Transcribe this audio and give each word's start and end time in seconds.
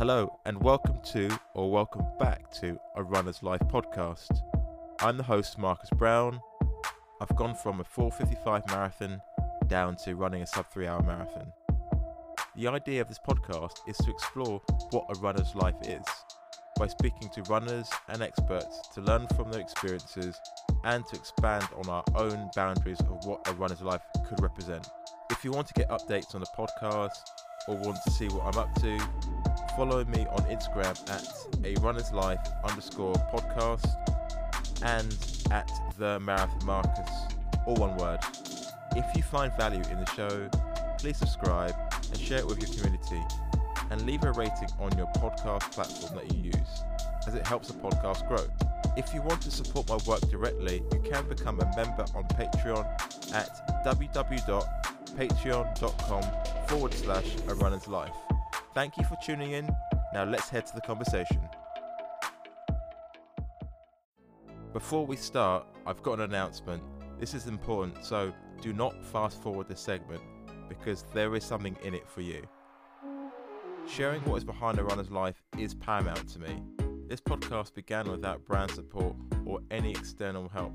Hello, 0.00 0.40
and 0.46 0.58
welcome 0.62 0.98
to, 1.12 1.28
or 1.52 1.70
welcome 1.70 2.06
back 2.18 2.50
to, 2.52 2.80
a 2.96 3.02
Runner's 3.02 3.42
Life 3.42 3.60
podcast. 3.66 4.40
I'm 5.00 5.18
the 5.18 5.22
host, 5.22 5.58
Marcus 5.58 5.90
Brown. 5.90 6.40
I've 7.20 7.36
gone 7.36 7.54
from 7.54 7.80
a 7.80 7.84
455 7.84 8.66
marathon 8.68 9.20
down 9.66 9.96
to 10.04 10.14
running 10.14 10.40
a 10.40 10.46
sub 10.46 10.72
three 10.72 10.86
hour 10.86 11.02
marathon. 11.02 11.52
The 12.56 12.68
idea 12.68 13.02
of 13.02 13.08
this 13.08 13.18
podcast 13.18 13.80
is 13.86 13.98
to 13.98 14.10
explore 14.10 14.62
what 14.90 15.04
a 15.10 15.20
runner's 15.20 15.54
life 15.54 15.76
is 15.82 16.06
by 16.78 16.86
speaking 16.86 17.28
to 17.34 17.42
runners 17.42 17.90
and 18.08 18.22
experts 18.22 18.88
to 18.94 19.02
learn 19.02 19.26
from 19.36 19.52
their 19.52 19.60
experiences 19.60 20.34
and 20.84 21.06
to 21.08 21.16
expand 21.16 21.68
on 21.76 21.90
our 21.90 22.04
own 22.14 22.48
boundaries 22.56 23.00
of 23.00 23.26
what 23.26 23.46
a 23.48 23.52
runner's 23.52 23.82
life 23.82 24.00
could 24.26 24.40
represent. 24.40 24.88
If 25.30 25.44
you 25.44 25.50
want 25.52 25.66
to 25.66 25.74
get 25.74 25.90
updates 25.90 26.34
on 26.34 26.40
the 26.40 26.46
podcast 26.56 27.18
or 27.68 27.76
want 27.76 27.98
to 28.06 28.10
see 28.10 28.28
what 28.28 28.46
I'm 28.46 28.58
up 28.58 28.74
to, 28.80 28.98
follow 29.76 30.04
me 30.04 30.26
on 30.30 30.44
Instagram 30.44 30.96
at 31.10 31.26
a 31.64 31.74
runner's 31.80 32.12
life 32.12 32.38
underscore 32.64 33.14
podcast 33.32 33.86
and 34.82 35.16
at 35.50 35.70
the 35.98 36.20
marathon 36.20 36.64
Marcus, 36.64 37.10
all 37.66 37.74
one 37.76 37.96
word. 37.96 38.20
If 38.96 39.16
you 39.16 39.22
find 39.22 39.52
value 39.56 39.82
in 39.90 40.00
the 40.00 40.10
show, 40.16 40.50
please 40.98 41.16
subscribe 41.16 41.74
and 41.92 42.18
share 42.18 42.38
it 42.38 42.46
with 42.46 42.58
your 42.60 42.68
community 42.76 43.22
and 43.90 44.04
leave 44.06 44.22
a 44.24 44.32
rating 44.32 44.68
on 44.78 44.96
your 44.96 45.08
podcast 45.16 45.70
platform 45.72 46.14
that 46.16 46.32
you 46.34 46.44
use, 46.44 46.84
as 47.26 47.34
it 47.34 47.46
helps 47.46 47.68
the 47.68 47.74
podcast 47.74 48.26
grow. 48.28 48.46
If 48.96 49.12
you 49.14 49.20
want 49.22 49.42
to 49.42 49.50
support 49.50 49.88
my 49.88 49.98
work 50.06 50.20
directly, 50.30 50.82
you 50.92 51.00
can 51.00 51.28
become 51.28 51.60
a 51.60 51.76
member 51.76 52.06
on 52.14 52.24
Patreon 52.24 52.86
at 53.32 53.84
www.patreon.com 53.84 56.22
forward 56.66 56.94
slash 56.94 57.26
a 57.48 57.54
runner's 57.54 57.86
life. 57.88 58.29
Thank 58.72 58.96
you 58.96 59.04
for 59.04 59.16
tuning 59.24 59.52
in. 59.52 59.68
Now 60.14 60.24
let's 60.24 60.48
head 60.48 60.64
to 60.66 60.74
the 60.74 60.80
conversation. 60.80 61.40
Before 64.72 65.04
we 65.04 65.16
start, 65.16 65.66
I've 65.86 66.02
got 66.02 66.14
an 66.14 66.20
announcement. 66.20 66.82
This 67.18 67.34
is 67.34 67.48
important, 67.48 68.04
so 68.04 68.32
do 68.62 68.72
not 68.72 69.04
fast 69.04 69.42
forward 69.42 69.68
this 69.68 69.80
segment 69.80 70.22
because 70.68 71.04
there 71.12 71.34
is 71.34 71.42
something 71.42 71.76
in 71.82 71.94
it 71.94 72.08
for 72.08 72.20
you. 72.20 72.42
Sharing 73.88 74.20
what 74.22 74.36
is 74.36 74.44
behind 74.44 74.78
a 74.78 74.84
runner's 74.84 75.10
life 75.10 75.42
is 75.58 75.74
paramount 75.74 76.28
to 76.28 76.38
me. 76.38 76.62
This 77.08 77.20
podcast 77.20 77.74
began 77.74 78.08
without 78.08 78.44
brand 78.44 78.70
support 78.70 79.16
or 79.44 79.58
any 79.72 79.90
external 79.90 80.48
help. 80.48 80.74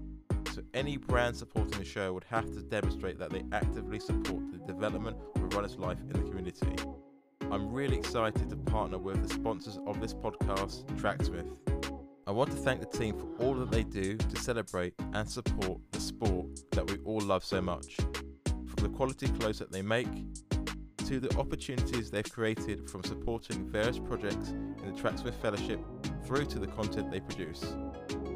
So, 0.52 0.62
any 0.74 0.98
brand 0.98 1.38
supporting 1.38 1.80
the 1.80 1.86
show 1.86 2.12
would 2.12 2.26
have 2.26 2.46
to 2.46 2.62
demonstrate 2.62 3.18
that 3.20 3.30
they 3.30 3.44
actively 3.54 4.00
support 4.00 4.52
the 4.52 4.58
development 4.68 5.16
of 5.36 5.44
a 5.44 5.48
runner's 5.48 5.78
life 5.78 6.00
in 6.02 6.10
the 6.10 6.30
community. 6.30 6.76
I'm 7.52 7.72
really 7.72 7.98
excited 7.98 8.50
to 8.50 8.56
partner 8.56 8.98
with 8.98 9.28
the 9.28 9.34
sponsors 9.34 9.80
of 9.86 10.02
this 10.02 10.14
podcast, 10.14 10.86
Tracksmith. 10.98 11.58
I 12.28 12.32
want 12.32 12.50
to 12.52 12.58
thank 12.58 12.80
the 12.80 12.98
team 12.98 13.18
for 13.18 13.28
all 13.44 13.54
that 13.56 13.72
they 13.72 13.84
do 13.84 14.18
to 14.18 14.42
celebrate 14.42 14.94
and 15.14 15.30
support 15.30 15.80
the 15.92 16.00
sport 16.00 16.48
that 16.72 16.90
we 16.90 16.98
all 17.06 17.22
love 17.22 17.46
so 17.46 17.62
much. 17.62 17.98
From 18.46 18.82
the 18.82 18.90
quality 18.90 19.28
clothes 19.28 19.60
that 19.60 19.72
they 19.72 19.82
make, 19.82 20.08
to 21.06 21.20
the 21.20 21.38
opportunities 21.38 22.10
they've 22.10 22.32
created 22.32 22.90
from 22.90 23.04
supporting 23.04 23.70
various 23.70 24.00
projects 24.00 24.50
in 24.50 24.86
the 24.86 25.00
Tracksmith 25.00 25.36
Fellowship 25.40 25.80
through 26.26 26.46
to 26.46 26.58
the 26.58 26.68
content 26.68 27.12
they 27.12 27.20
produce. 27.20 27.76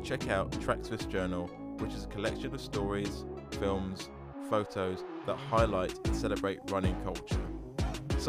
Check 0.04 0.30
out 0.30 0.52
Tracksmith 0.62 1.10
Journal, 1.10 1.48
which 1.80 1.94
is 1.94 2.04
a 2.04 2.08
collection 2.08 2.54
of 2.54 2.62
stories, 2.62 3.26
films, 3.60 4.12
photos 4.52 5.04
that 5.26 5.36
highlight 5.36 5.98
and 6.06 6.16
celebrate 6.16 6.60
running 6.70 6.96
culture. 7.04 7.42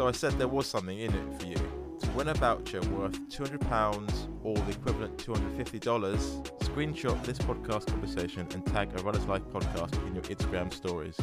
So 0.01 0.07
I 0.07 0.13
said 0.13 0.31
there 0.39 0.47
was 0.47 0.65
something 0.65 0.97
in 0.97 1.13
it 1.13 1.39
for 1.39 1.45
you. 1.45 1.53
To 1.53 2.09
win 2.15 2.29
a 2.29 2.33
voucher 2.33 2.81
worth 2.89 3.19
£200 3.29 4.29
or 4.43 4.55
the 4.55 4.71
equivalent 4.71 5.15
$250, 5.19 6.43
screenshot 6.57 7.23
this 7.23 7.37
podcast 7.37 7.85
conversation 7.85 8.47
and 8.55 8.65
tag 8.65 8.99
a 8.99 9.03
Runner's 9.03 9.27
Life 9.27 9.43
podcast 9.53 10.03
in 10.07 10.15
your 10.15 10.23
Instagram 10.23 10.73
stories. 10.73 11.15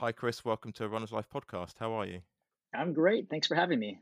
Hi, 0.00 0.12
Chris. 0.12 0.44
Welcome 0.44 0.72
to 0.72 0.84
a 0.84 0.88
Runner's 0.88 1.12
Life 1.12 1.30
podcast. 1.34 1.76
How 1.80 1.92
are 1.92 2.04
you? 2.04 2.20
I'm 2.74 2.92
great. 2.92 3.30
Thanks 3.30 3.46
for 3.46 3.54
having 3.54 3.78
me. 3.78 4.00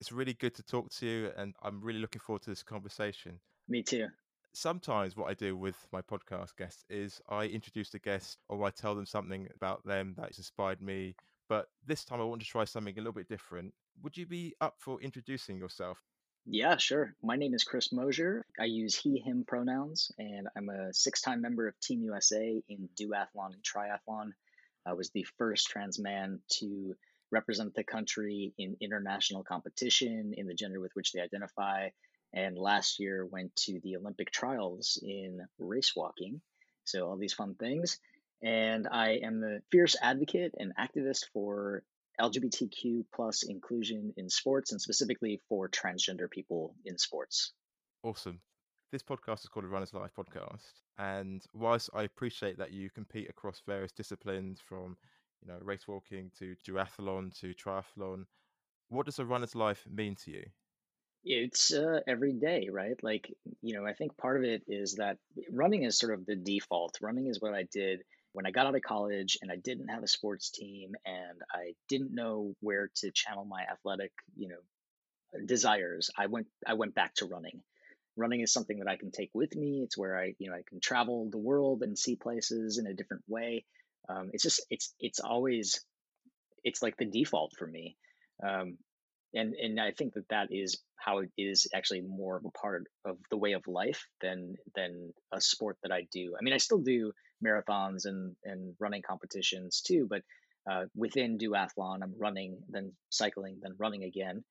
It's 0.00 0.10
really 0.10 0.34
good 0.34 0.56
to 0.56 0.64
talk 0.64 0.90
to 0.94 1.06
you, 1.06 1.30
and 1.36 1.54
I'm 1.62 1.80
really 1.80 2.00
looking 2.00 2.18
forward 2.18 2.42
to 2.42 2.50
this 2.50 2.64
conversation. 2.64 3.38
Me 3.68 3.84
too. 3.84 4.08
Sometimes, 4.54 5.16
what 5.16 5.30
I 5.30 5.34
do 5.34 5.56
with 5.56 5.76
my 5.92 6.02
podcast 6.02 6.56
guests 6.56 6.84
is 6.90 7.20
I 7.28 7.46
introduce 7.46 7.88
the 7.90 7.98
guest 7.98 8.38
or 8.48 8.62
I 8.64 8.70
tell 8.70 8.94
them 8.94 9.06
something 9.06 9.48
about 9.54 9.84
them 9.84 10.14
that 10.18 10.26
has 10.26 10.38
inspired 10.38 10.82
me. 10.82 11.14
But 11.48 11.68
this 11.86 12.04
time, 12.04 12.20
I 12.20 12.24
want 12.24 12.42
to 12.42 12.46
try 12.46 12.64
something 12.64 12.94
a 12.94 13.00
little 13.00 13.12
bit 13.12 13.28
different. 13.28 13.72
Would 14.02 14.16
you 14.16 14.26
be 14.26 14.54
up 14.60 14.74
for 14.78 15.00
introducing 15.00 15.56
yourself? 15.56 16.02
Yeah, 16.44 16.76
sure. 16.76 17.14
My 17.22 17.36
name 17.36 17.54
is 17.54 17.64
Chris 17.64 17.92
Mosier. 17.92 18.44
I 18.58 18.64
use 18.64 18.96
he, 18.96 19.20
him 19.20 19.44
pronouns, 19.46 20.10
and 20.18 20.48
I'm 20.56 20.68
a 20.68 20.92
six 20.92 21.22
time 21.22 21.40
member 21.40 21.68
of 21.68 21.78
Team 21.80 22.02
USA 22.02 22.62
in 22.68 22.88
duathlon 23.00 23.54
and 23.54 23.62
triathlon. 23.62 24.32
I 24.84 24.94
was 24.94 25.10
the 25.10 25.26
first 25.38 25.68
trans 25.68 25.98
man 25.98 26.40
to 26.58 26.94
represent 27.30 27.74
the 27.74 27.84
country 27.84 28.52
in 28.58 28.76
international 28.80 29.44
competition 29.44 30.34
in 30.36 30.46
the 30.46 30.54
gender 30.54 30.80
with 30.80 30.90
which 30.94 31.12
they 31.12 31.20
identify. 31.20 31.88
And 32.34 32.56
last 32.56 32.98
year 32.98 33.26
went 33.26 33.54
to 33.56 33.80
the 33.82 33.96
Olympic 33.96 34.30
trials 34.30 34.98
in 35.02 35.40
race 35.58 35.92
walking. 35.94 36.40
So, 36.84 37.08
all 37.08 37.16
these 37.16 37.34
fun 37.34 37.54
things. 37.54 37.98
And 38.42 38.88
I 38.90 39.20
am 39.22 39.44
a 39.44 39.60
fierce 39.70 39.96
advocate 40.00 40.54
and 40.58 40.72
activist 40.76 41.26
for 41.32 41.84
LGBTQ 42.20 43.04
plus 43.14 43.42
inclusion 43.44 44.12
in 44.16 44.28
sports 44.28 44.72
and 44.72 44.80
specifically 44.80 45.40
for 45.48 45.68
transgender 45.68 46.30
people 46.30 46.74
in 46.84 46.98
sports. 46.98 47.52
Awesome. 48.02 48.40
This 48.90 49.02
podcast 49.02 49.44
is 49.44 49.48
called 49.48 49.64
a 49.64 49.68
Runner's 49.68 49.94
Life 49.94 50.10
podcast. 50.16 50.72
And 50.98 51.42
whilst 51.54 51.88
I 51.94 52.02
appreciate 52.02 52.58
that 52.58 52.72
you 52.72 52.90
compete 52.90 53.30
across 53.30 53.62
various 53.66 53.92
disciplines 53.92 54.60
from, 54.60 54.96
you 55.40 55.48
know, 55.48 55.58
race 55.62 55.88
walking 55.88 56.30
to 56.38 56.54
duathlon 56.68 57.38
to 57.40 57.54
triathlon, 57.54 58.24
what 58.88 59.06
does 59.06 59.18
a 59.18 59.24
runner's 59.24 59.54
life 59.54 59.84
mean 59.90 60.14
to 60.16 60.32
you? 60.32 60.44
It's 61.24 61.72
uh, 61.72 62.00
every 62.06 62.32
day, 62.32 62.68
right? 62.70 62.96
Like, 63.02 63.32
you 63.62 63.74
know, 63.74 63.86
I 63.86 63.92
think 63.92 64.16
part 64.16 64.38
of 64.38 64.44
it 64.44 64.62
is 64.66 64.96
that 64.96 65.18
running 65.50 65.84
is 65.84 65.98
sort 65.98 66.14
of 66.14 66.26
the 66.26 66.36
default. 66.36 66.98
Running 67.00 67.28
is 67.28 67.40
what 67.40 67.54
I 67.54 67.64
did 67.72 68.02
when 68.32 68.46
I 68.46 68.50
got 68.50 68.66
out 68.66 68.74
of 68.74 68.82
college 68.82 69.38
and 69.40 69.52
I 69.52 69.56
didn't 69.56 69.88
have 69.88 70.02
a 70.02 70.08
sports 70.08 70.50
team 70.50 70.92
and 71.06 71.40
I 71.52 71.74
didn't 71.88 72.14
know 72.14 72.54
where 72.60 72.90
to 72.96 73.10
channel 73.12 73.44
my 73.44 73.62
athletic, 73.70 74.10
you 74.36 74.48
know, 74.48 75.44
desires. 75.46 76.10
I 76.18 76.26
went 76.26 76.48
I 76.66 76.74
went 76.74 76.94
back 76.94 77.14
to 77.16 77.26
running 77.26 77.62
running 78.16 78.40
is 78.40 78.52
something 78.52 78.78
that 78.78 78.88
I 78.88 78.96
can 78.96 79.10
take 79.10 79.30
with 79.34 79.54
me. 79.56 79.82
It's 79.82 79.96
where 79.96 80.18
I, 80.18 80.34
you 80.38 80.50
know, 80.50 80.56
I 80.56 80.62
can 80.68 80.80
travel 80.80 81.28
the 81.30 81.38
world 81.38 81.82
and 81.82 81.98
see 81.98 82.16
places 82.16 82.78
in 82.78 82.86
a 82.86 82.94
different 82.94 83.22
way. 83.26 83.64
Um, 84.08 84.30
it's 84.32 84.42
just, 84.42 84.64
it's, 84.70 84.94
it's 85.00 85.20
always, 85.20 85.84
it's 86.64 86.82
like 86.82 86.96
the 86.96 87.06
default 87.06 87.54
for 87.58 87.66
me. 87.66 87.96
Um, 88.46 88.76
and, 89.34 89.54
and 89.54 89.80
I 89.80 89.92
think 89.92 90.14
that 90.14 90.28
that 90.28 90.48
is 90.50 90.78
how 90.96 91.18
it 91.18 91.30
is 91.38 91.66
actually 91.74 92.02
more 92.02 92.36
of 92.36 92.44
a 92.44 92.50
part 92.50 92.86
of 93.04 93.16
the 93.30 93.36
way 93.36 93.52
of 93.52 93.66
life 93.66 94.06
than, 94.20 94.56
than 94.74 95.12
a 95.32 95.40
sport 95.40 95.78
that 95.82 95.92
I 95.92 96.06
do. 96.12 96.34
I 96.38 96.42
mean, 96.42 96.54
I 96.54 96.58
still 96.58 96.78
do 96.78 97.12
marathons 97.44 98.04
and, 98.04 98.36
and 98.44 98.74
running 98.78 99.02
competitions 99.02 99.80
too, 99.80 100.06
but 100.08 100.22
uh, 100.70 100.84
within 100.94 101.38
duathlon, 101.38 102.02
I'm 102.02 102.14
running, 102.18 102.58
then 102.68 102.92
cycling, 103.10 103.58
then 103.62 103.74
running 103.78 104.04
again. 104.04 104.44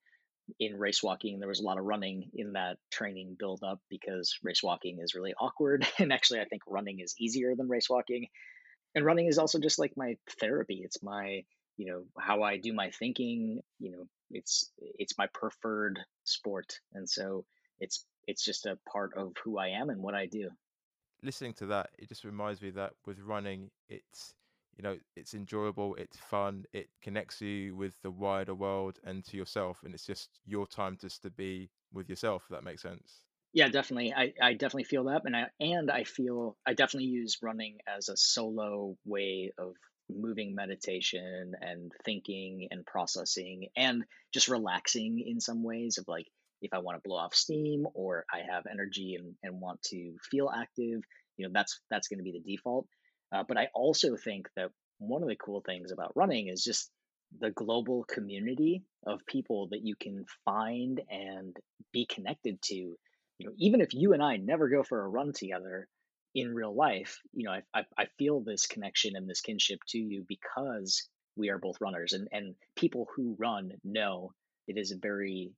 In 0.60 0.78
race 0.78 1.02
walking 1.02 1.40
there 1.40 1.48
was 1.48 1.62
a 1.62 1.64
lot 1.64 1.78
of 1.78 1.86
running 1.86 2.30
in 2.34 2.54
that 2.54 2.78
training 2.92 3.38
build 3.40 3.62
up 3.64 3.80
because 3.90 4.36
race 4.44 4.62
walking 4.62 5.00
is 5.00 5.16
really 5.16 5.34
awkward 5.40 5.88
and 6.00 6.12
actually 6.12 6.42
i 6.42 6.46
think 6.46 6.64
running 6.68 7.00
is 7.00 7.14
easier 7.18 7.56
than 7.56 7.70
race 7.70 7.90
walking. 7.90 8.28
And 8.94 9.06
running 9.06 9.28
is 9.28 9.38
also 9.38 9.60
just 9.60 9.80
like 9.80 9.94
my 9.96 10.18
therapy. 10.42 10.82
It's 10.84 11.02
my 11.02 11.44
you 11.78 11.92
know 11.92 12.04
how 12.20 12.44
i 12.44 12.58
do 12.58 12.74
my 12.74 12.92
thinking 12.92 13.60
you 13.80 13.92
know 13.92 14.06
it's 14.34 14.72
it's 14.98 15.18
my 15.18 15.28
preferred 15.34 16.00
sport 16.24 16.80
and 16.94 17.10
so 17.10 17.46
it's 17.80 18.06
it's 18.28 18.44
just 18.44 18.66
a 18.66 18.78
part 18.92 19.12
of 19.18 19.34
who 19.44 19.58
i 19.58 19.68
am 19.68 19.90
and 19.90 20.02
what 20.02 20.16
i 20.16 20.26
do. 20.26 20.50
Listening 21.24 21.54
to 21.56 21.68
that 21.68 21.90
it 21.98 22.10
just 22.10 22.24
reminds 22.24 22.62
me 22.62 22.72
that 22.72 22.94
with 23.06 23.20
running 23.20 23.70
it's 23.90 24.34
you 24.78 24.84
know 24.84 24.98
it's 25.16 25.34
enjoyable 25.34 25.96
it's 25.96 26.18
fun 26.18 26.66
it 26.74 26.90
connects 27.02 27.42
you 27.42 27.76
with 27.76 27.94
the 28.02 28.12
wider 28.12 28.56
world 28.56 29.00
and 29.04 29.24
to 29.26 29.38
yourself 29.38 29.82
and 29.84 29.94
it's 29.94 30.06
just 30.06 30.30
your 30.46 30.66
time 30.66 30.98
just 31.00 31.22
to 31.22 31.30
be 31.30 31.70
with 31.94 32.10
yourself 32.10 32.44
if 32.46 32.50
that 32.50 32.64
makes 32.64 32.82
sense. 32.82 33.24
Yeah 33.54 33.68
definitely 33.68 34.14
i, 34.14 34.34
I 34.42 34.54
definitely 34.54 34.86
feel 34.86 35.04
that 35.06 35.24
and 35.26 35.36
i 35.36 35.48
and 35.60 35.92
i 35.92 36.06
feel 36.06 36.58
i 36.66 36.74
definitely 36.74 37.10
use 37.10 37.38
running 37.44 37.78
as 37.86 38.10
a 38.10 38.18
solo 38.18 38.96
way 39.06 39.52
of 39.58 39.76
moving 40.16 40.56
meditation 40.56 41.54
and 41.60 41.92
thinking 42.06 42.68
and 42.72 42.86
processing 42.86 43.68
and 43.76 44.04
just 44.34 44.48
relaxing 44.48 45.24
in 45.26 45.40
some 45.40 45.64
ways 45.64 45.98
of 45.98 46.08
like 46.08 46.28
if 46.62 46.74
i 46.74 46.80
want 46.80 46.98
to 46.98 47.08
blow 47.08 47.18
off 47.18 47.34
steam 47.34 47.88
or 47.94 48.26
i 48.34 48.40
have 48.52 48.64
energy 48.72 49.16
and, 49.18 49.34
and 49.44 49.60
want 49.60 49.82
to 49.82 50.16
feel 50.30 50.50
active 50.50 51.02
you 51.38 51.46
know 51.46 51.52
that's 51.54 51.80
that's 51.90 52.08
going 52.08 52.20
to 52.20 52.24
be 52.24 52.32
the 52.32 52.52
default 52.56 52.88
uh, 53.32 53.44
but 53.48 53.58
I 53.58 53.70
also 53.74 54.16
think 54.18 54.50
that 54.56 54.72
one 55.00 55.24
of 55.24 55.30
the 55.30 55.36
cool 55.36 55.62
things 55.62 55.92
about 55.92 56.16
running 56.16 56.48
is 56.48 56.64
just 56.64 56.92
the 57.40 57.52
global 57.52 58.04
community 58.04 58.84
of 59.06 59.26
people 59.26 59.70
that 59.72 59.86
you 59.86 59.96
can 60.00 60.26
find 60.44 61.02
and 61.10 61.56
be 61.94 62.06
connected 62.06 62.62
to. 62.64 62.76
You 62.76 63.48
know, 63.48 63.54
even 63.58 63.82
if 63.82 63.94
you 63.94 64.14
and 64.14 64.22
I 64.22 64.38
never 64.38 64.70
go 64.70 64.84
for 64.84 65.02
a 65.02 65.08
run 65.08 65.32
together 65.34 65.88
in 66.34 66.54
real 66.54 66.74
life, 66.74 67.20
you 67.34 67.46
know, 67.46 67.52
I, 67.52 67.62
I, 67.74 67.86
I 67.98 68.06
feel 68.18 68.42
this 68.42 68.66
connection 68.66 69.16
and 69.16 69.30
this 69.30 69.42
kinship 69.42 69.80
to 69.90 69.98
you 69.98 70.26
because 70.28 71.08
we 71.36 71.50
are 71.50 71.58
both 71.58 71.82
runners, 71.82 72.14
and 72.14 72.28
and 72.32 72.56
people 72.76 73.08
who 73.16 73.36
run 73.40 73.72
know 73.84 74.32
it 74.68 74.78
is 74.78 74.92
a 74.92 74.98
very 74.98 75.52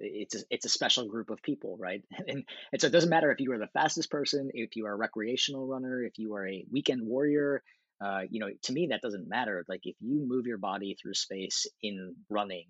it's 0.00 0.34
a, 0.34 0.38
it's 0.50 0.64
a 0.64 0.70
special 0.70 1.06
group 1.06 1.30
of 1.30 1.42
people, 1.42 1.76
right? 1.78 2.02
And, 2.28 2.44
and 2.72 2.80
so 2.80 2.86
it 2.86 2.92
doesn't 2.92 3.10
matter 3.10 3.30
if 3.30 3.40
you 3.40 3.52
are 3.52 3.58
the 3.58 3.68
fastest 3.68 4.10
person, 4.10 4.50
if 4.54 4.76
you 4.76 4.86
are 4.86 4.92
a 4.92 4.96
recreational 4.96 5.66
runner, 5.66 6.02
if 6.02 6.18
you 6.18 6.34
are 6.34 6.46
a 6.48 6.64
weekend 6.70 7.06
warrior, 7.06 7.62
uh, 8.04 8.22
you 8.30 8.40
know, 8.40 8.48
to 8.62 8.72
me 8.72 8.88
that 8.90 9.02
doesn't 9.02 9.28
matter. 9.28 9.64
Like 9.68 9.80
if 9.84 9.96
you 10.00 10.24
move 10.26 10.46
your 10.46 10.58
body 10.58 10.96
through 11.00 11.14
space 11.14 11.66
in 11.82 12.14
running, 12.30 12.66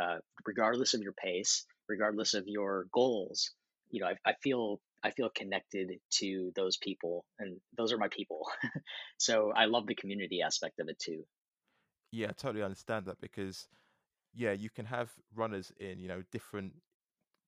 uh, 0.00 0.18
regardless 0.46 0.94
of 0.94 1.02
your 1.02 1.12
pace, 1.12 1.64
regardless 1.88 2.34
of 2.34 2.44
your 2.46 2.86
goals, 2.92 3.50
you 3.90 4.00
know, 4.00 4.08
I, 4.08 4.14
I 4.30 4.34
feel 4.42 4.80
I 5.02 5.10
feel 5.10 5.30
connected 5.30 6.00
to 6.20 6.52
those 6.56 6.76
people, 6.76 7.24
and 7.38 7.60
those 7.76 7.92
are 7.92 7.98
my 7.98 8.08
people. 8.08 8.46
so 9.18 9.52
I 9.52 9.66
love 9.66 9.86
the 9.86 9.94
community 9.94 10.42
aspect 10.42 10.80
of 10.80 10.88
it 10.88 10.98
too. 10.98 11.24
Yeah, 12.10 12.28
I 12.30 12.32
totally 12.32 12.62
understand 12.64 13.06
that 13.06 13.20
because 13.20 13.68
yeah, 14.34 14.52
you 14.52 14.70
can 14.70 14.86
have 14.86 15.12
runners 15.34 15.72
in, 15.78 15.98
you 16.00 16.08
know, 16.08 16.22
different 16.32 16.74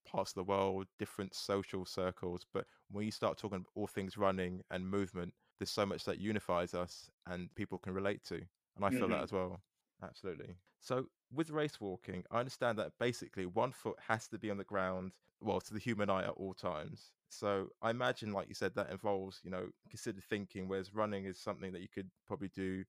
parts 0.05 0.31
of 0.31 0.35
the 0.35 0.43
world, 0.45 0.87
different 0.99 1.35
social 1.35 1.85
circles, 1.85 2.45
but 2.53 2.67
when 2.91 3.05
you 3.05 3.11
start 3.11 3.37
talking 3.37 3.65
all 3.75 3.87
things 3.87 4.17
running 4.17 4.63
and 4.71 4.89
movement, 4.89 5.33
there's 5.59 5.71
so 5.71 5.85
much 5.85 6.05
that 6.05 6.19
unifies 6.19 6.73
us 6.75 7.09
and 7.27 7.53
people 7.55 7.79
can 7.79 7.93
relate 7.93 8.23
to. 8.25 8.41
And 8.75 8.85
I 8.85 8.91
feel 8.91 9.09
that 9.09 9.21
hmm 9.21 9.23
as 9.23 9.31
well. 9.33 9.61
Absolutely. 10.03 10.55
So 10.81 11.07
with 11.33 11.49
race 11.49 11.79
walking, 11.79 12.23
I 12.31 12.39
understand 12.39 12.77
that 12.79 12.93
basically 12.99 13.45
one 13.45 13.71
foot 13.71 13.97
has 14.07 14.27
to 14.29 14.37
be 14.39 14.51
on 14.51 14.57
the 14.57 14.63
ground, 14.63 15.13
well, 15.41 15.59
to 15.61 15.73
the 15.73 15.79
human 15.79 16.09
eye 16.09 16.23
at 16.23 16.31
all 16.31 16.53
times. 16.53 17.11
So 17.29 17.69
I 17.81 17.89
imagine, 17.91 18.33
like 18.33 18.49
you 18.49 18.55
said, 18.55 18.75
that 18.75 18.89
involves, 18.91 19.39
you 19.43 19.51
know, 19.51 19.67
considered 19.89 20.23
thinking, 20.23 20.67
whereas 20.67 20.93
running 20.93 21.25
is 21.25 21.39
something 21.39 21.71
that 21.73 21.81
you 21.81 21.87
could 21.93 22.09
probably 22.27 22.49
do 22.49 22.83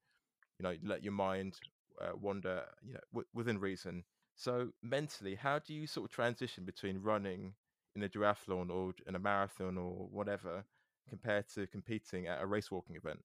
you 0.59 0.63
know 0.63 0.75
let 0.83 1.03
your 1.03 1.13
mind 1.13 1.59
uh, 2.01 2.13
wander 2.21 2.65
you 2.83 2.95
know 2.95 3.01
w- 3.13 3.27
within 3.35 3.59
reason 3.59 4.05
so 4.35 4.69
mentally 4.83 5.35
how 5.35 5.59
do 5.59 5.75
you 5.75 5.87
sort 5.87 6.09
of 6.09 6.15
transition 6.15 6.65
between 6.65 7.01
running 7.03 7.55
in 7.95 8.03
a 8.03 8.09
duathlon 8.09 8.71
or 8.71 8.93
in 9.07 9.15
a 9.15 9.19
marathon 9.19 9.77
or 9.77 10.09
whatever 10.11 10.65
compared 11.09 11.49
to 11.49 11.67
competing 11.67 12.27
at 12.27 12.41
a 12.43 12.47
race 12.47 12.71
walking 12.71 12.97
event 12.97 13.21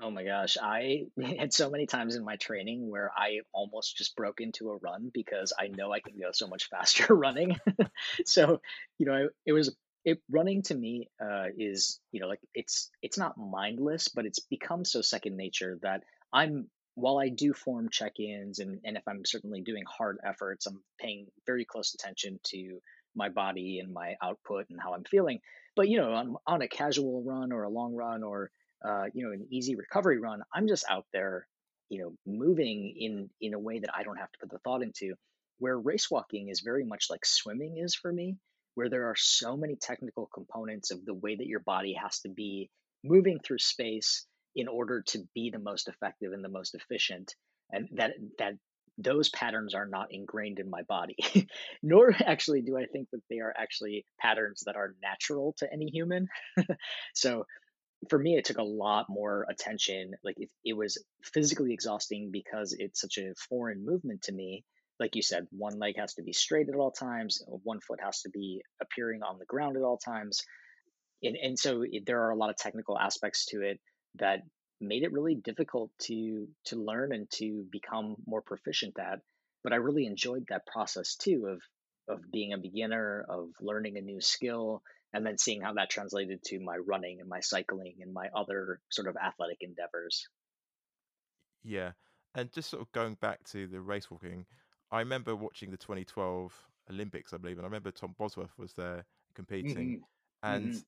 Oh 0.00 0.10
my 0.10 0.24
gosh, 0.24 0.56
I 0.62 1.06
had 1.38 1.52
so 1.52 1.70
many 1.70 1.86
times 1.86 2.14
in 2.14 2.24
my 2.24 2.36
training 2.36 2.88
where 2.88 3.10
I 3.16 3.40
almost 3.52 3.96
just 3.96 4.14
broke 4.16 4.40
into 4.40 4.70
a 4.70 4.76
run 4.76 5.10
because 5.12 5.52
I 5.58 5.68
know 5.68 5.92
I 5.92 6.00
can 6.00 6.14
go 6.20 6.30
so 6.32 6.46
much 6.46 6.68
faster 6.70 7.14
running. 7.14 7.56
so, 8.24 8.60
you 8.98 9.06
know, 9.06 9.28
it, 9.44 9.52
was 9.52 9.74
it 10.04 10.20
running 10.30 10.62
to 10.62 10.74
me 10.74 11.08
uh, 11.20 11.46
is 11.56 12.00
you 12.12 12.20
know 12.20 12.28
like 12.28 12.40
it's 12.54 12.90
it's 13.02 13.18
not 13.18 13.36
mindless, 13.36 14.08
but 14.08 14.24
it's 14.26 14.38
become 14.38 14.84
so 14.84 15.02
second 15.02 15.36
nature 15.36 15.78
that 15.82 16.04
I'm 16.32 16.68
while 16.94 17.18
I 17.18 17.28
do 17.28 17.52
form 17.52 17.88
check-ins 17.90 18.58
and 18.60 18.80
and 18.84 18.96
if 18.96 19.02
I'm 19.08 19.24
certainly 19.24 19.62
doing 19.62 19.84
hard 19.88 20.18
efforts, 20.24 20.66
I'm 20.66 20.80
paying 21.00 21.26
very 21.46 21.64
close 21.64 21.94
attention 21.94 22.38
to 22.44 22.80
my 23.16 23.28
body 23.30 23.80
and 23.80 23.92
my 23.92 24.14
output 24.22 24.66
and 24.70 24.80
how 24.80 24.94
I'm 24.94 25.04
feeling. 25.04 25.40
But 25.74 25.88
you 25.88 25.98
know, 25.98 26.12
on, 26.12 26.36
on 26.46 26.62
a 26.62 26.68
casual 26.68 27.22
run 27.24 27.52
or 27.52 27.64
a 27.64 27.68
long 27.68 27.94
run 27.94 28.22
or 28.22 28.50
uh, 28.86 29.04
you 29.12 29.26
know, 29.26 29.32
an 29.32 29.46
easy 29.50 29.76
recovery 29.76 30.18
run, 30.18 30.42
I'm 30.54 30.68
just 30.68 30.84
out 30.88 31.06
there, 31.12 31.46
you 31.88 32.00
know, 32.00 32.12
moving 32.26 32.94
in 32.96 33.30
in 33.40 33.54
a 33.54 33.58
way 33.58 33.78
that 33.80 33.94
I 33.94 34.02
don't 34.02 34.18
have 34.18 34.30
to 34.32 34.38
put 34.40 34.50
the 34.50 34.58
thought 34.58 34.82
into. 34.82 35.14
Where 35.58 35.78
race 35.78 36.08
walking 36.10 36.48
is 36.50 36.60
very 36.60 36.84
much 36.84 37.06
like 37.10 37.26
swimming 37.26 37.78
is 37.78 37.94
for 37.94 38.12
me, 38.12 38.36
where 38.74 38.88
there 38.88 39.08
are 39.08 39.16
so 39.16 39.56
many 39.56 39.74
technical 39.74 40.28
components 40.32 40.92
of 40.92 41.04
the 41.04 41.14
way 41.14 41.34
that 41.34 41.46
your 41.46 41.60
body 41.60 41.94
has 42.00 42.20
to 42.20 42.28
be 42.28 42.70
moving 43.02 43.40
through 43.40 43.58
space 43.58 44.24
in 44.54 44.68
order 44.68 45.02
to 45.08 45.24
be 45.34 45.50
the 45.50 45.58
most 45.58 45.88
effective 45.88 46.32
and 46.32 46.44
the 46.44 46.48
most 46.48 46.74
efficient, 46.74 47.34
and 47.72 47.88
that 47.96 48.12
that 48.38 48.54
those 48.98 49.28
patterns 49.30 49.74
are 49.74 49.86
not 49.86 50.08
ingrained 50.10 50.58
in 50.58 50.68
my 50.68 50.82
body. 50.82 51.16
Nor 51.82 52.14
actually 52.26 52.62
do 52.62 52.76
I 52.76 52.86
think 52.86 53.08
that 53.12 53.22
they 53.30 53.38
are 53.38 53.54
actually 53.56 54.04
patterns 54.20 54.64
that 54.66 54.76
are 54.76 54.94
natural 55.02 55.54
to 55.58 55.72
any 55.72 55.86
human. 55.86 56.28
so 57.14 57.44
for 58.08 58.18
me, 58.18 58.36
it 58.36 58.44
took 58.44 58.58
a 58.58 58.62
lot 58.62 59.06
more 59.08 59.46
attention. 59.48 60.12
Like 60.22 60.36
it, 60.38 60.50
it 60.64 60.74
was 60.74 61.02
physically 61.22 61.72
exhausting 61.72 62.30
because 62.32 62.74
it's 62.78 63.00
such 63.00 63.18
a 63.18 63.34
foreign 63.48 63.84
movement 63.84 64.22
to 64.22 64.32
me. 64.32 64.64
Like 65.00 65.14
you 65.16 65.22
said, 65.22 65.46
one 65.50 65.78
leg 65.78 65.96
has 65.98 66.14
to 66.14 66.22
be 66.22 66.32
straight 66.32 66.68
at 66.68 66.74
all 66.74 66.90
times, 66.90 67.42
one 67.46 67.80
foot 67.80 68.00
has 68.02 68.22
to 68.22 68.30
be 68.30 68.62
appearing 68.82 69.22
on 69.22 69.38
the 69.38 69.44
ground 69.44 69.76
at 69.76 69.82
all 69.82 69.98
times. 69.98 70.42
And, 71.22 71.36
and 71.36 71.58
so 71.58 71.82
it, 71.82 72.04
there 72.06 72.22
are 72.24 72.30
a 72.30 72.36
lot 72.36 72.50
of 72.50 72.56
technical 72.56 72.98
aspects 72.98 73.46
to 73.46 73.62
it 73.62 73.80
that 74.16 74.40
made 74.80 75.02
it 75.02 75.12
really 75.12 75.34
difficult 75.34 75.90
to 75.98 76.46
to 76.66 76.76
learn 76.76 77.12
and 77.12 77.28
to 77.30 77.66
become 77.70 78.16
more 78.26 78.42
proficient 78.42 78.98
at. 78.98 79.20
But 79.64 79.72
I 79.72 79.76
really 79.76 80.06
enjoyed 80.06 80.46
that 80.48 80.66
process 80.66 81.16
too 81.16 81.46
of 81.48 81.60
of 82.08 82.30
being 82.32 82.52
a 82.52 82.58
beginner, 82.58 83.24
of 83.28 83.50
learning 83.60 83.98
a 83.98 84.00
new 84.00 84.20
skill, 84.20 84.82
and 85.12 85.26
then 85.26 85.38
seeing 85.38 85.62
how 85.62 85.74
that 85.74 85.90
translated 85.90 86.42
to 86.44 86.60
my 86.60 86.76
running 86.76 87.20
and 87.20 87.28
my 87.28 87.40
cycling 87.40 87.98
and 88.00 88.12
my 88.12 88.28
other 88.34 88.80
sort 88.90 89.08
of 89.08 89.16
athletic 89.16 89.58
endeavors. 89.62 90.28
yeah 91.62 91.92
and 92.34 92.52
just 92.52 92.70
sort 92.70 92.82
of 92.82 92.90
going 92.92 93.14
back 93.16 93.42
to 93.44 93.66
the 93.66 93.80
race 93.80 94.10
walking 94.10 94.46
i 94.90 94.98
remember 94.98 95.34
watching 95.34 95.70
the 95.70 95.76
2012 95.76 96.68
olympics 96.90 97.32
i 97.32 97.36
believe 97.36 97.58
and 97.58 97.64
i 97.64 97.68
remember 97.68 97.90
tom 97.90 98.14
bosworth 98.18 98.56
was 98.58 98.74
there 98.74 99.04
competing 99.34 99.94
hmm 99.94 100.04
and 100.42 100.72
hmm 100.72 100.78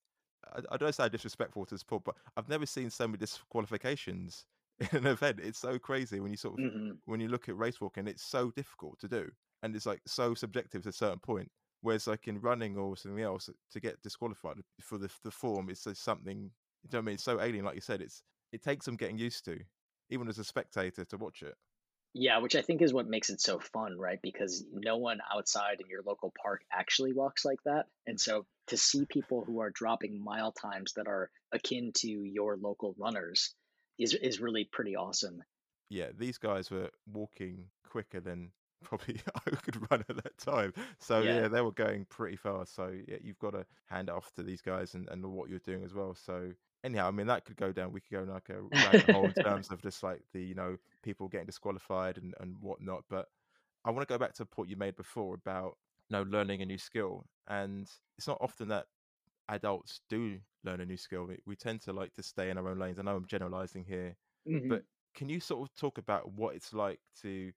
I, 0.45 0.63
I 0.73 0.77
don't 0.77 0.95
sound 0.95 1.13
disrespectful 1.13 1.67
to 1.67 1.75
the 1.75 1.79
sport, 1.79 2.05
but 2.05 2.17
I've 2.37 2.49
never 2.49 2.67
seen 2.67 2.91
so 2.91 3.07
many 3.09 3.19
disqualifications 3.19 4.47
in 4.79 4.89
an 4.93 5.07
event. 5.07 5.41
It's 5.41 5.59
so 5.61 5.79
crazy 5.79 6.21
when 6.21 6.33
you 6.33 6.39
sort 6.39 6.55
of 6.57 6.61
hmm 6.67 7.01
when 7.05 7.21
you 7.21 7.29
look 7.29 7.49
at 7.49 7.57
race 7.59 7.81
walking, 7.81 8.09
it's 8.09 8.25
so 8.25 8.51
difficult 8.53 8.99
to 9.01 9.09
do, 9.09 9.31
and 9.63 9.77
it's 9.77 9.87
like 9.87 10.03
so 10.07 10.35
subjective 10.35 10.83
to 10.85 10.91
a 10.91 10.93
certain 10.93 11.21
point. 11.21 11.53
Whereas 11.83 12.07
like 12.07 12.29
in 12.29 12.41
running 12.41 12.77
or 12.77 12.97
something 12.97 13.23
else, 13.23 13.49
uh, 13.49 13.53
to 13.73 13.81
get 13.81 14.03
disqualified 14.03 14.57
for 14.81 14.99
the 14.99 15.11
the 15.25 15.31
form, 15.31 15.71
it's 15.71 15.85
just 15.85 16.03
something. 16.03 16.51
You 16.83 16.89
know 16.93 16.99
what 16.99 17.03
I 17.03 17.07
mean? 17.07 17.15
It's 17.15 17.25
so 17.25 17.41
alien, 17.41 17.65
like 17.65 17.75
you 17.75 17.81
said. 17.81 18.01
It's 18.01 18.23
it 18.53 18.63
takes 18.63 18.85
some 18.87 18.97
getting 18.97 19.19
used 19.19 19.45
to, 19.47 19.59
even 20.11 20.29
as 20.29 20.39
a 20.39 20.45
spectator, 20.45 21.05
to 21.05 21.17
watch 21.17 21.43
it. 21.43 21.55
Yeah, 22.13 22.39
which 22.39 22.57
I 22.57 22.63
think 22.63 22.83
is 22.83 22.93
what 22.93 23.07
makes 23.09 23.31
it 23.31 23.41
so 23.41 23.59
fun, 23.61 23.97
right? 23.99 24.19
Because 24.23 24.65
no 24.73 24.97
one 24.97 25.21
outside 25.33 25.81
in 25.81 25.89
your 25.89 26.03
local 26.03 26.33
park 26.43 26.63
actually 26.73 27.13
walks 27.13 27.45
like 27.45 27.63
that. 27.65 27.87
And 28.07 28.21
so 28.21 28.47
to 28.69 28.77
see 28.77 29.05
people 29.07 29.45
who 29.45 29.61
are 29.61 29.71
dropping 29.71 30.23
mile 30.23 30.53
times 30.53 30.95
that 30.95 31.07
are 31.07 31.31
akin 31.53 31.93
to 31.99 32.09
your 32.09 32.57
local 32.57 32.95
runners 32.99 33.55
is 33.99 34.15
is 34.15 34.41
really 34.41 34.65
pretty 34.65 34.97
awesome. 34.97 35.43
yeah, 35.89 36.09
these 36.17 36.39
guys 36.39 36.71
were 36.71 36.91
walking 37.07 37.67
quicker 37.89 38.21
than 38.21 38.53
probably 38.85 39.21
I 39.47 39.51
could 39.51 39.91
run 39.91 40.05
at 40.09 40.17
that 40.23 40.39
time. 40.39 40.73
So 40.99 41.23
Yeah. 41.23 41.25
yeah, 41.25 41.49
they 41.49 41.61
were 41.61 41.73
going 41.73 42.07
pretty 42.07 42.37
fast. 42.37 42.75
So 42.75 42.89
yeah, 43.09 43.19
you've 43.23 43.39
got 43.39 43.53
to 43.53 43.67
hand 43.87 44.09
it 44.09 44.15
off 44.15 44.33
to 44.35 44.43
these 44.43 44.63
guys 44.63 44.95
and, 44.95 45.09
and 45.11 45.25
what 45.27 45.49
you're 45.51 45.59
doing 45.61 45.85
as 45.85 45.95
well. 45.95 46.15
So 46.15 46.53
anyhow, 46.85 47.09
I 47.09 47.11
mean 47.11 47.27
that 47.29 47.45
could 47.45 47.57
go 47.57 47.73
down. 47.73 47.93
We 47.93 48.01
could 48.01 48.27
go 48.27 48.33
like 48.33 48.49
a 48.51 48.63
rabbit 48.63 49.07
hole 49.07 49.29
in 49.29 49.35
terms 49.45 49.71
of 49.71 49.83
just 49.83 50.03
like 50.03 50.23
the 50.33 50.43
you 50.43 50.55
know 50.55 50.77
people 51.03 51.29
getting 51.29 51.47
disqualified 51.47 52.19
and 52.19 52.35
and 52.41 52.57
whatnot. 52.61 53.05
But 53.09 53.29
I 53.85 53.91
want 53.91 54.07
to 54.07 54.13
go 54.13 54.19
back 54.19 54.35
to 54.35 54.43
a 54.45 54.47
point 54.47 54.71
you 54.71 54.77
made 54.77 54.97
before 54.97 55.35
about 55.35 55.79
you 56.09 56.17
know 56.17 56.23
learning 56.23 56.63
a 56.63 56.67
new 56.67 56.79
skill, 56.79 57.25
and 57.49 57.91
it's 58.19 58.27
not 58.29 58.39
often 58.41 58.69
that 58.69 58.87
adults 59.49 60.01
do 60.09 60.41
learn 60.65 60.81
a 60.81 60.87
new 60.87 60.97
skill. 60.97 61.25
We, 61.27 61.39
we 61.47 61.57
tend 61.57 61.81
to 61.83 61.93
like 61.93 62.15
to 62.15 62.23
stay 62.23 62.51
in 62.51 62.59
our 62.59 62.69
own 62.69 62.79
lanes. 62.79 62.99
I 62.99 63.03
know 63.03 63.17
I'm 63.17 63.27
generalizing 63.27 63.85
here, 63.85 64.17
but 64.69 64.83
hmm 64.85 64.87
can 65.15 65.29
you 65.29 65.41
sort 65.41 65.69
of 65.69 65.75
talk 65.77 65.99
about 65.99 66.33
what 66.33 66.55
it's 66.55 66.73
like 66.73 67.01
to 67.23 67.53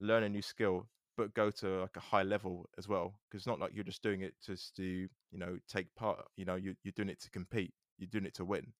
learn 0.00 0.22
a 0.22 0.28
new 0.28 0.42
skill, 0.42 0.86
but 1.16 1.34
go 1.34 1.50
to 1.50 1.80
like 1.80 1.96
a 1.96 2.00
high 2.00 2.22
level 2.22 2.68
as 2.78 2.88
well? 2.88 3.14
Because 3.28 3.40
it's 3.42 3.46
not 3.46 3.60
like 3.60 3.72
you're 3.74 3.84
just 3.84 4.02
doing 4.02 4.22
it 4.22 4.34
just 4.44 4.76
to, 4.76 4.84
you 4.84 5.08
know, 5.38 5.58
take 5.68 5.94
part. 5.94 6.24
You 6.36 6.44
know, 6.44 6.56
you, 6.56 6.74
you're 6.82 6.92
doing 6.92 7.08
it 7.08 7.20
to 7.22 7.30
compete. 7.30 7.72
You're 7.98 8.10
doing 8.10 8.26
it 8.26 8.34
to 8.34 8.44
win. 8.44 8.72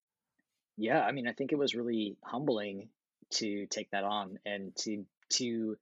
Yeah, 0.77 1.01
I 1.01 1.11
mean, 1.11 1.27
I 1.27 1.33
think 1.33 1.51
it 1.51 1.57
was 1.57 1.75
really 1.75 2.17
humbling 2.23 2.89
to 3.31 3.65
take 3.65 3.89
that 3.91 4.03
on 4.03 4.39
and 4.45 4.75
to 4.77 5.05
to 5.29 5.43
you 5.43 5.77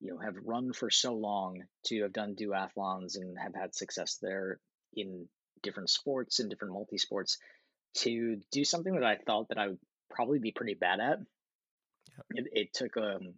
know 0.00 0.18
have 0.18 0.36
run 0.44 0.72
for 0.72 0.90
so 0.90 1.14
long, 1.14 1.64
to 1.86 2.02
have 2.02 2.12
done 2.12 2.36
duathlons 2.36 3.16
and 3.16 3.36
have 3.38 3.54
had 3.54 3.74
success 3.74 4.18
there 4.22 4.60
in 4.94 5.28
different 5.62 5.90
sports 5.90 6.38
and 6.38 6.48
different 6.48 6.74
multi 6.74 6.98
sports, 6.98 7.38
to 7.94 8.40
do 8.52 8.64
something 8.64 8.94
that 8.94 9.04
I 9.04 9.16
thought 9.16 9.48
that 9.48 9.58
I 9.58 9.68
would 9.68 9.78
probably 10.08 10.38
be 10.38 10.52
pretty 10.52 10.74
bad 10.74 11.00
at. 11.00 11.18
It, 12.30 12.46
it 12.52 12.72
took 12.72 12.96
um 12.96 13.34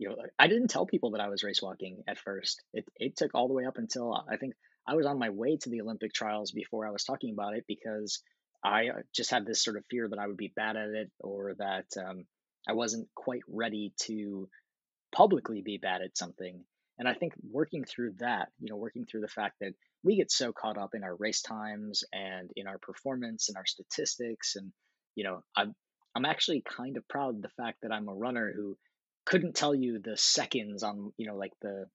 you 0.00 0.08
know 0.08 0.16
I 0.38 0.48
didn't 0.48 0.68
tell 0.68 0.86
people 0.86 1.12
that 1.12 1.20
I 1.20 1.28
was 1.28 1.44
race 1.44 1.60
walking 1.62 2.02
at 2.08 2.18
first. 2.18 2.62
It 2.72 2.86
it 2.96 3.16
took 3.16 3.34
all 3.34 3.48
the 3.48 3.54
way 3.54 3.66
up 3.66 3.76
until 3.76 4.24
I 4.28 4.36
think 4.36 4.54
I 4.86 4.94
was 4.94 5.06
on 5.06 5.18
my 5.18 5.28
way 5.28 5.58
to 5.58 5.70
the 5.70 5.82
Olympic 5.82 6.14
trials 6.14 6.52
before 6.52 6.86
I 6.86 6.90
was 6.90 7.04
talking 7.04 7.32
about 7.32 7.54
it 7.54 7.64
because 7.68 8.22
I 8.64 8.88
uh, 8.88 9.02
just 9.14 9.30
had 9.30 9.46
this 9.46 9.62
sort 9.62 9.76
of 9.76 9.84
fear 9.90 10.08
that 10.08 10.18
I 10.18 10.26
would 10.26 10.38
be 10.38 10.52
bad 10.56 10.76
at 10.76 10.88
it 10.88 11.10
or 11.20 11.54
that 11.58 11.86
um, 12.02 12.24
I 12.66 12.72
wasn't 12.72 13.08
quite 13.14 13.42
ready 13.46 13.92
to 14.02 14.48
publicly 15.14 15.60
be 15.60 15.76
bad 15.76 16.00
at 16.02 16.16
something. 16.16 16.64
And 16.98 17.06
I 17.06 17.14
think 17.14 17.34
working 17.50 17.84
through 17.84 18.14
that, 18.20 18.48
you 18.58 18.68
know, 18.70 18.76
working 18.76 19.06
through 19.06 19.20
the 19.20 19.28
fact 19.28 19.56
that 19.60 19.74
we 20.02 20.16
get 20.16 20.30
so 20.32 20.52
caught 20.52 20.78
up 20.78 20.94
in 20.94 21.04
our 21.04 21.14
race 21.14 21.42
times 21.42 22.04
and 22.12 22.50
in 22.56 22.66
our 22.66 22.78
performance 22.78 23.48
and 23.48 23.56
our 23.56 23.66
statistics 23.66 24.56
and 24.56 24.72
you 25.14 25.24
know, 25.24 25.42
I'm 25.54 25.74
I'm 26.14 26.24
actually 26.24 26.62
kind 26.62 26.96
of 26.96 27.06
proud 27.08 27.36
of 27.36 27.42
the 27.42 27.50
fact 27.50 27.78
that 27.82 27.92
I'm 27.92 28.08
a 28.08 28.14
runner 28.14 28.52
who 28.54 28.76
couldn't 29.24 29.54
tell 29.54 29.74
you 29.74 30.00
the 30.02 30.16
seconds 30.16 30.82
on, 30.82 31.12
you 31.16 31.26
know, 31.26 31.36
like 31.36 31.52
the 31.62 31.86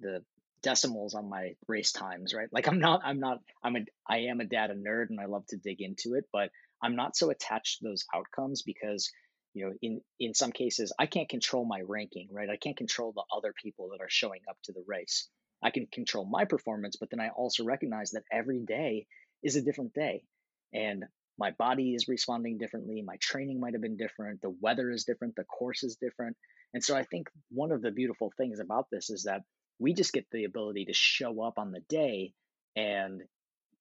the 0.00 0.24
decimals 0.62 1.14
on 1.14 1.28
my 1.28 1.54
race 1.66 1.92
times, 1.92 2.34
right? 2.34 2.48
Like 2.52 2.68
I'm 2.68 2.78
not 2.78 3.00
I'm 3.04 3.20
not 3.20 3.38
I'm 3.62 3.76
a 3.76 3.80
I 4.08 4.18
am 4.30 4.40
a 4.40 4.44
data 4.44 4.74
nerd 4.74 5.06
and 5.10 5.20
I 5.20 5.26
love 5.26 5.46
to 5.48 5.56
dig 5.56 5.80
into 5.80 6.14
it, 6.14 6.24
but 6.32 6.50
I'm 6.82 6.96
not 6.96 7.16
so 7.16 7.30
attached 7.30 7.78
to 7.78 7.88
those 7.88 8.04
outcomes 8.14 8.62
because 8.62 9.10
you 9.54 9.66
know 9.66 9.72
in 9.82 10.00
in 10.18 10.34
some 10.34 10.52
cases 10.52 10.92
I 10.98 11.06
can't 11.06 11.28
control 11.28 11.64
my 11.64 11.82
ranking, 11.86 12.28
right? 12.30 12.48
I 12.48 12.56
can't 12.56 12.76
control 12.76 13.12
the 13.12 13.24
other 13.36 13.52
people 13.62 13.90
that 13.90 14.02
are 14.02 14.10
showing 14.10 14.40
up 14.48 14.56
to 14.64 14.72
the 14.72 14.84
race. 14.86 15.28
I 15.62 15.70
can 15.70 15.86
control 15.86 16.24
my 16.24 16.44
performance, 16.44 16.96
but 16.98 17.10
then 17.10 17.20
I 17.20 17.28
also 17.28 17.64
recognize 17.64 18.12
that 18.12 18.24
every 18.32 18.60
day 18.60 19.06
is 19.42 19.56
a 19.56 19.62
different 19.62 19.94
day. 19.94 20.24
And 20.72 21.04
my 21.38 21.50
body 21.52 21.94
is 21.94 22.08
responding 22.08 22.58
differently. 22.58 23.02
My 23.02 23.16
training 23.20 23.60
might 23.60 23.72
have 23.72 23.82
been 23.82 23.96
different. 23.96 24.42
The 24.42 24.54
weather 24.60 24.90
is 24.90 25.04
different. 25.04 25.36
The 25.36 25.44
course 25.44 25.82
is 25.82 25.96
different. 25.96 26.36
And 26.74 26.84
so 26.84 26.96
I 26.96 27.04
think 27.04 27.28
one 27.50 27.72
of 27.72 27.82
the 27.82 27.90
beautiful 27.90 28.32
things 28.36 28.60
about 28.60 28.86
this 28.90 29.10
is 29.10 29.24
that 29.24 29.42
we 29.78 29.94
just 29.94 30.12
get 30.12 30.26
the 30.30 30.44
ability 30.44 30.86
to 30.86 30.92
show 30.92 31.42
up 31.42 31.58
on 31.58 31.72
the 31.72 31.80
day 31.88 32.32
and 32.76 33.22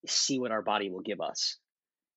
see 0.08 0.40
what 0.40 0.52
our 0.52 0.62
body 0.62 0.90
will 0.90 1.02
give 1.02 1.22
us. 1.22 1.58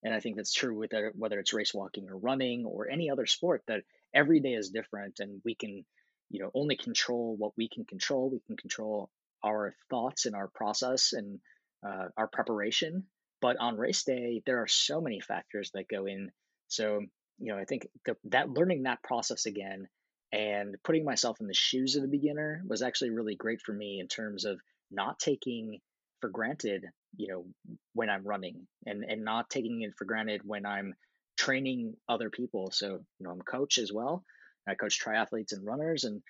And 0.03 0.15
I 0.15 0.21
think 0.21 0.37
that's 0.37 0.53
true 0.53 0.77
with 0.77 0.93
whether 1.15 1.39
it's 1.39 1.53
race 1.53 1.73
walking 1.75 2.09
or 2.09 2.17
running 2.17 2.65
or 2.67 2.89
any 2.91 3.11
other 3.11 3.27
sport 3.27 3.63
that 3.69 3.83
every 4.15 4.41
day 4.41 4.53
is 4.53 4.71
different 4.71 5.21
and 5.21 5.41
we 5.45 5.55
can, 5.55 5.85
you 6.31 6.43
know, 6.43 6.51
only 6.55 6.77
control 6.77 7.37
what 7.37 7.53
we 7.57 7.69
can 7.69 7.85
control. 7.85 8.31
We 8.31 8.41
can 8.47 8.57
control 8.57 9.11
our 9.45 9.75
thoughts 9.91 10.27
and 10.27 10.35
our 10.35 10.49
process 10.49 11.13
and 11.13 11.41
uh, 11.87 12.09
our 12.17 12.29
preparation 12.29 13.05
but 13.41 13.57
on 13.59 13.77
race 13.77 14.05
day, 14.05 14.43
there 14.47 14.63
are 14.63 14.69
so 14.69 15.01
many 15.01 15.21
factors 15.21 15.71
that 15.75 15.89
go 15.89 16.07
in. 16.07 16.31
So, 16.69 17.01
you 17.39 17.53
know, 17.53 17.59
I 17.59 17.65
think 17.65 17.89
the, 18.07 18.17
that 18.31 18.51
learning 18.51 18.85
that 18.85 19.03
process 19.03 19.47
again 19.47 19.87
and 20.33 20.77
putting 20.85 21.05
myself 21.05 21.41
in 21.41 21.47
the 21.47 21.55
shoes 21.55 21.97
of 21.97 22.03
the 22.03 22.09
beginner 22.09 22.63
was 22.67 22.83
actually 22.83 23.11
really 23.11 23.37
great 23.37 23.61
for 23.61 23.73
me 23.73 24.01
in 24.01 24.09
terms 24.09 24.45
of 24.45 24.59
not 24.91 25.19
taking 25.19 25.79
for 26.21 26.31
granted, 26.31 26.85
you 27.17 27.29
know, 27.29 27.45
when 27.93 28.11
I'm 28.11 28.27
running 28.27 28.67
and, 28.87 29.05
and 29.05 29.25
not 29.25 29.51
taking 29.51 29.83
it 29.83 29.95
for 29.97 30.05
granted 30.05 30.41
when 30.45 30.65
I'm 30.65 30.95
training 31.37 31.95
other 32.09 32.31
people. 32.31 32.71
So, 32.73 32.87
you 32.89 33.27
know, 33.27 33.31
I'm 33.31 33.41
a 33.41 33.45
coach 33.45 33.79
as 33.79 33.93
well. 33.93 34.25
I 34.67 34.75
coach 34.75 34.99
triathletes 35.05 35.53
and 35.53 35.65
runners 35.65 36.05
and 36.05 36.23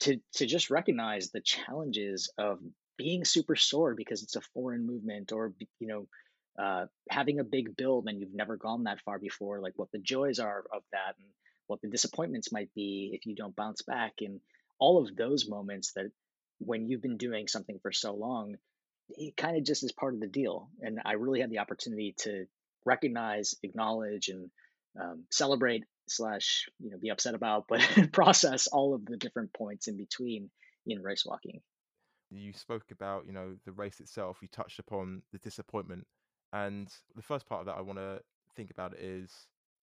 to 0.00 0.18
to 0.34 0.46
just 0.46 0.70
recognize 0.70 1.30
the 1.30 1.40
challenges 1.40 2.32
of 2.38 2.58
being 2.98 3.24
super 3.24 3.56
sore 3.56 3.94
because 3.94 4.22
it's 4.22 4.36
a 4.36 4.40
foreign 4.54 4.86
movement 4.86 5.32
or 5.32 5.52
you 5.78 5.86
know 5.86 6.06
uh, 6.58 6.86
having 7.10 7.40
a 7.40 7.44
big 7.44 7.76
build 7.76 8.06
and 8.06 8.20
you've 8.20 8.34
never 8.34 8.56
gone 8.56 8.84
that 8.84 9.00
far 9.00 9.18
before, 9.18 9.60
like 9.60 9.72
what 9.76 9.90
the 9.92 9.98
joys 9.98 10.38
are 10.38 10.64
of 10.72 10.82
that 10.92 11.14
and 11.18 11.28
what 11.66 11.80
the 11.80 11.88
disappointments 11.88 12.52
might 12.52 12.72
be 12.74 13.10
if 13.14 13.26
you 13.26 13.34
don't 13.34 13.56
bounce 13.56 13.82
back, 13.82 14.14
and 14.20 14.40
all 14.78 15.00
of 15.00 15.14
those 15.16 15.48
moments 15.48 15.92
that 15.94 16.10
when 16.58 16.88
you've 16.88 17.02
been 17.02 17.16
doing 17.16 17.48
something 17.48 17.78
for 17.80 17.92
so 17.92 18.14
long, 18.14 18.56
it 19.10 19.36
kind 19.36 19.56
of 19.56 19.64
just 19.64 19.82
is 19.82 19.92
part 19.92 20.14
of 20.14 20.20
the 20.20 20.26
deal. 20.26 20.68
And 20.80 21.00
I 21.04 21.12
really 21.12 21.40
had 21.40 21.50
the 21.50 21.60
opportunity 21.60 22.14
to 22.18 22.46
recognize, 22.84 23.54
acknowledge, 23.62 24.28
and 24.28 24.50
um, 25.00 25.24
celebrate 25.30 25.84
slash 26.08 26.68
you 26.78 26.90
know 26.90 26.98
be 26.98 27.10
upset 27.10 27.34
about, 27.34 27.64
but 27.68 27.80
process 28.12 28.66
all 28.66 28.94
of 28.94 29.04
the 29.06 29.16
different 29.16 29.52
points 29.52 29.88
in 29.88 29.96
between 29.96 30.50
in 30.86 31.02
race 31.02 31.24
walking. 31.24 31.60
You 32.30 32.52
spoke 32.52 32.84
about 32.90 33.26
you 33.26 33.32
know 33.32 33.56
the 33.64 33.72
race 33.72 34.00
itself. 34.00 34.38
You 34.42 34.48
touched 34.48 34.78
upon 34.78 35.22
the 35.32 35.38
disappointment 35.38 36.06
and 36.52 36.88
the 37.16 37.22
first 37.22 37.48
part 37.48 37.60
of 37.60 37.66
that 37.66 37.76
I 37.76 37.80
want 37.80 37.98
to 37.98 38.20
think 38.54 38.70
about 38.70 38.94
is 38.94 39.30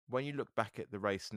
when 0.10 0.26
you 0.26 0.34
look 0.34 0.54
back 0.56 0.80
at 0.80 0.92
the 0.92 1.00
race, 1.00 1.32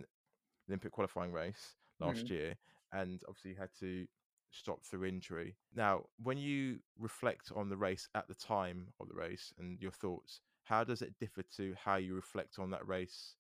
Olympic 0.69 0.93
qualifying 0.93 1.33
race 1.33 1.77
last 2.01 2.25
mm-hmm. 2.25 2.35
year, 2.35 2.55
and 2.93 3.21
obviously 3.29 3.53
you 3.53 3.57
had 3.57 3.71
to 3.81 4.07
stop 4.51 4.85
through 4.85 5.05
injury. 5.05 5.57
Now, 5.75 6.05
when 6.23 6.39
you 6.39 6.79
reflect 6.99 7.53
on 7.55 7.69
the 7.69 7.77
race 7.77 8.09
at 8.15 8.29
the 8.29 8.35
time 8.35 8.89
of 9.01 9.09
the 9.09 9.15
race 9.15 9.53
and 9.59 9.81
your 9.81 9.93
thoughts, 9.93 10.41
how 10.65 10.85
does 10.85 11.03
it 11.03 11.15
differ 11.19 11.43
to 11.57 11.75
how 11.83 11.97
you 11.97 12.15
reflect 12.15 12.59
on 12.59 12.71
that 12.71 12.87
race 12.87 13.35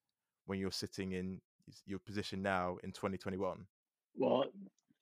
when 0.46 0.58
you're 0.58 0.70
sitting 0.70 1.12
in 1.12 1.40
your 1.86 1.98
position 1.98 2.42
now 2.42 2.78
in 2.82 2.92
2021? 2.92 3.66
Well, 4.16 4.44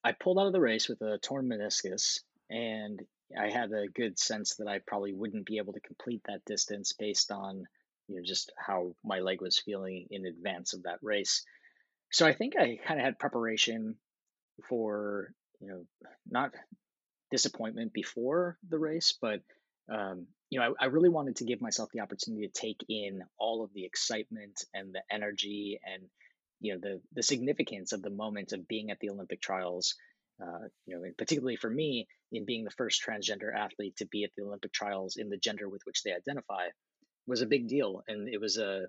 I 0.04 0.12
pulled 0.12 0.38
out 0.38 0.46
of 0.46 0.52
the 0.52 0.60
race 0.60 0.88
with 0.88 1.00
a 1.02 1.18
torn 1.18 1.48
meniscus, 1.48 2.20
and 2.50 3.00
I 3.36 3.50
had 3.50 3.72
a 3.72 3.88
good 3.88 4.18
sense 4.18 4.56
that 4.56 4.68
I 4.68 4.80
probably 4.86 5.12
wouldn't 5.12 5.46
be 5.46 5.58
able 5.58 5.74
to 5.74 5.80
complete 5.80 6.22
that 6.26 6.44
distance 6.46 6.92
based 6.92 7.30
on 7.30 7.64
you 8.08 8.16
know 8.16 8.22
just 8.24 8.52
how 8.56 8.94
my 9.04 9.20
leg 9.20 9.40
was 9.40 9.58
feeling 9.58 10.06
in 10.10 10.26
advance 10.26 10.72
of 10.72 10.84
that 10.84 10.98
race. 11.02 11.44
So 12.10 12.26
I 12.26 12.32
think 12.32 12.54
I 12.56 12.78
kind 12.86 12.98
of 12.98 13.04
had 13.04 13.18
preparation 13.18 13.96
for 14.68 15.32
you 15.60 15.68
know 15.68 15.84
not 16.28 16.52
disappointment 17.30 17.92
before 17.92 18.56
the 18.66 18.78
race, 18.78 19.16
but 19.20 19.40
um, 19.90 20.26
you 20.48 20.58
know 20.58 20.74
I, 20.80 20.84
I 20.84 20.86
really 20.86 21.10
wanted 21.10 21.36
to 21.36 21.44
give 21.44 21.60
myself 21.60 21.90
the 21.92 22.00
opportunity 22.00 22.46
to 22.46 22.60
take 22.60 22.82
in 22.88 23.22
all 23.38 23.62
of 23.62 23.72
the 23.74 23.84
excitement 23.84 24.64
and 24.72 24.94
the 24.94 25.02
energy 25.10 25.80
and 25.84 26.04
you 26.60 26.72
know 26.72 26.80
the 26.80 27.00
the 27.12 27.22
significance 27.22 27.92
of 27.92 28.00
the 28.00 28.10
moment 28.10 28.52
of 28.52 28.66
being 28.66 28.90
at 28.90 29.00
the 29.00 29.10
Olympic 29.10 29.42
trials 29.42 29.96
uh, 30.40 30.68
you 30.86 30.96
know, 30.96 31.02
particularly 31.16 31.56
for 31.56 31.70
me, 31.70 32.06
in 32.32 32.44
being 32.44 32.64
the 32.64 32.70
first 32.70 33.02
transgender 33.06 33.54
athlete 33.54 33.96
to 33.96 34.06
be 34.06 34.24
at 34.24 34.30
the 34.36 34.44
Olympic 34.44 34.72
trials 34.72 35.16
in 35.16 35.28
the 35.28 35.38
gender 35.38 35.68
with 35.68 35.82
which 35.84 36.02
they 36.02 36.12
identify, 36.12 36.68
was 37.26 37.42
a 37.42 37.46
big 37.46 37.68
deal, 37.68 38.02
and 38.08 38.28
it 38.28 38.40
was 38.40 38.58
a 38.58 38.86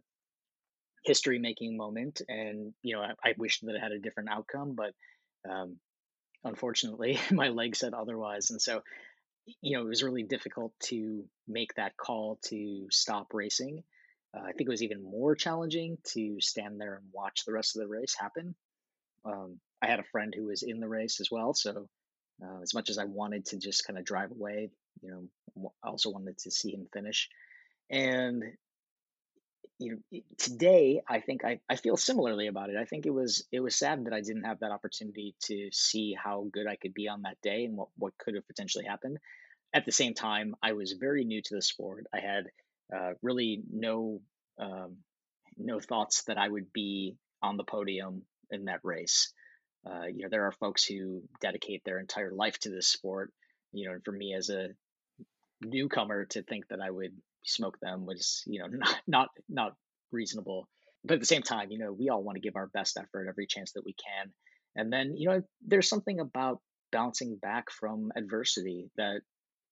history-making 1.06 1.78
moment. 1.78 2.22
And 2.28 2.74
you 2.82 2.96
know, 2.96 3.02
I, 3.02 3.12
I 3.24 3.34
wish 3.38 3.60
that 3.62 3.76
it 3.76 3.82
had 3.82 3.92
a 3.92 4.00
different 4.00 4.30
outcome, 4.30 4.76
but 4.76 4.94
um, 5.50 5.78
unfortunately, 6.44 7.20
my 7.32 7.50
leg 7.50 7.76
said 7.76 7.94
otherwise, 7.94 8.50
and 8.52 8.62
so 8.62 8.82
you 9.62 9.78
know, 9.78 9.84
it 9.84 9.90
was 9.90 10.04
really 10.04 10.24
difficult 10.24 10.74
to 10.84 11.24
make 11.48 11.74
that 11.76 11.98
call 11.98 12.40
to 12.46 12.88
stop 12.92 13.28
racing. 13.34 13.84
Uh, 14.36 14.42
I 14.42 14.52
think 14.52 14.68
it 14.68 14.70
was 14.70 14.84
even 14.84 15.04
more 15.04 15.36
challenging 15.36 15.98
to 16.14 16.40
stand 16.40 16.80
there 16.80 16.96
and 16.96 17.06
watch 17.12 17.46
the 17.46 17.54
rest 17.54 17.76
of 17.76 17.82
the 17.82 17.88
race 17.88 18.16
happen. 18.18 18.56
Um, 19.26 19.60
I 19.82 19.88
had 19.88 20.00
a 20.00 20.04
friend 20.12 20.34
who 20.36 20.46
was 20.46 20.64
in 20.64 20.80
the 20.80 20.88
race 20.88 21.20
as 21.20 21.30
well. 21.32 21.54
So 21.54 21.88
uh, 22.44 22.62
as 22.62 22.74
much 22.74 22.90
as 22.90 22.98
I 22.98 23.06
wanted 23.06 23.46
to 23.48 23.58
just 23.58 23.86
kind 23.86 23.98
of 23.98 24.06
drive 24.06 24.32
away, 24.32 24.70
you 25.02 25.12
know, 25.12 25.72
I 25.84 25.90
also 25.90 26.10
wanted 26.12 26.38
to 26.40 26.52
see 26.52 26.72
him 26.72 26.88
finish. 26.94 27.30
And 27.90 28.44
you 29.80 30.02
know, 30.12 30.20
today 30.38 31.02
I 31.08 31.22
think 31.22 31.46
I, 31.46 31.62
I 31.70 31.78
feel 31.78 31.96
similarly 31.96 32.48
about 32.48 32.70
it. 32.70 32.76
I 32.76 32.84
think 32.84 33.06
it 33.06 33.14
was 33.14 33.46
it 33.52 33.62
was 33.62 33.76
sad 33.76 34.06
that 34.06 34.14
I 34.14 34.22
didn't 34.22 34.44
have 34.44 34.60
that 34.60 34.72
opportunity 34.72 35.36
to 35.46 35.70
see 35.72 36.16
how 36.22 36.48
good 36.52 36.68
I 36.68 36.76
could 36.76 36.94
be 36.94 37.08
on 37.08 37.22
that 37.22 37.42
day 37.42 37.64
and 37.64 37.78
what, 37.78 37.88
what 37.98 38.18
could 38.18 38.36
have 38.36 38.48
potentially 38.48 38.86
happened. 38.86 39.20
At 39.74 39.86
the 39.86 39.92
same 39.92 40.14
time, 40.14 40.56
I 40.62 40.74
was 40.74 40.94
very 41.00 41.24
new 41.24 41.42
to 41.42 41.56
the 41.56 41.62
sport. 41.62 42.08
I 42.14 42.20
had 42.20 42.46
uh, 42.94 43.14
really 43.22 43.64
no 43.72 44.22
um, 44.60 44.98
no 45.58 45.80
thoughts 45.80 46.24
that 46.24 46.38
I 46.38 46.48
would 46.48 46.74
be 46.74 47.16
on 47.42 47.56
the 47.56 47.64
podium 47.64 48.24
in 48.52 48.66
that 48.66 48.82
race. 48.84 49.32
Uh, 49.86 50.06
you 50.14 50.24
know, 50.24 50.30
there 50.30 50.46
are 50.46 50.52
folks 50.52 50.86
who 50.86 51.22
dedicate 51.42 51.84
their 51.86 52.00
entire 52.00 52.32
life 52.32 52.60
to 52.60 52.70
this 52.70 52.88
sport. 52.88 53.32
You 53.72 53.88
know, 53.88 53.94
and 53.94 54.04
for 54.04 54.12
me 54.12 54.34
as 54.34 54.50
a 54.50 54.70
newcomer 55.62 56.26
to 56.26 56.44
think 56.44 56.68
that 56.70 56.80
I 56.82 56.90
would 56.90 57.12
smoke 57.46 57.80
them 57.80 58.06
was, 58.06 58.44
you 58.48 58.60
know, 58.60 58.68
not 58.72 58.96
not 59.08 59.30
not 59.48 59.74
reasonable. 60.12 60.68
But 61.04 61.16
at 61.16 61.20
the 61.22 61.26
same 61.26 61.44
time, 61.44 61.72
you 61.72 61.80
know, 61.80 61.94
we 61.94 62.10
all 62.10 62.24
want 62.24 62.36
to 62.36 62.42
give 62.42 62.58
our 62.58 62.68
best 62.68 62.98
effort 62.98 63.28
every 63.30 63.48
chance 63.48 63.72
that 63.74 63.86
we 63.86 63.94
can. 63.94 64.34
And 64.76 64.92
then, 64.92 65.16
you 65.16 65.30
know, 65.30 65.42
there's 65.66 65.88
something 65.88 66.20
about 66.20 66.60
bouncing 66.92 67.38
back 67.38 67.72
from 67.72 68.12
adversity 68.16 68.90
that 68.98 69.22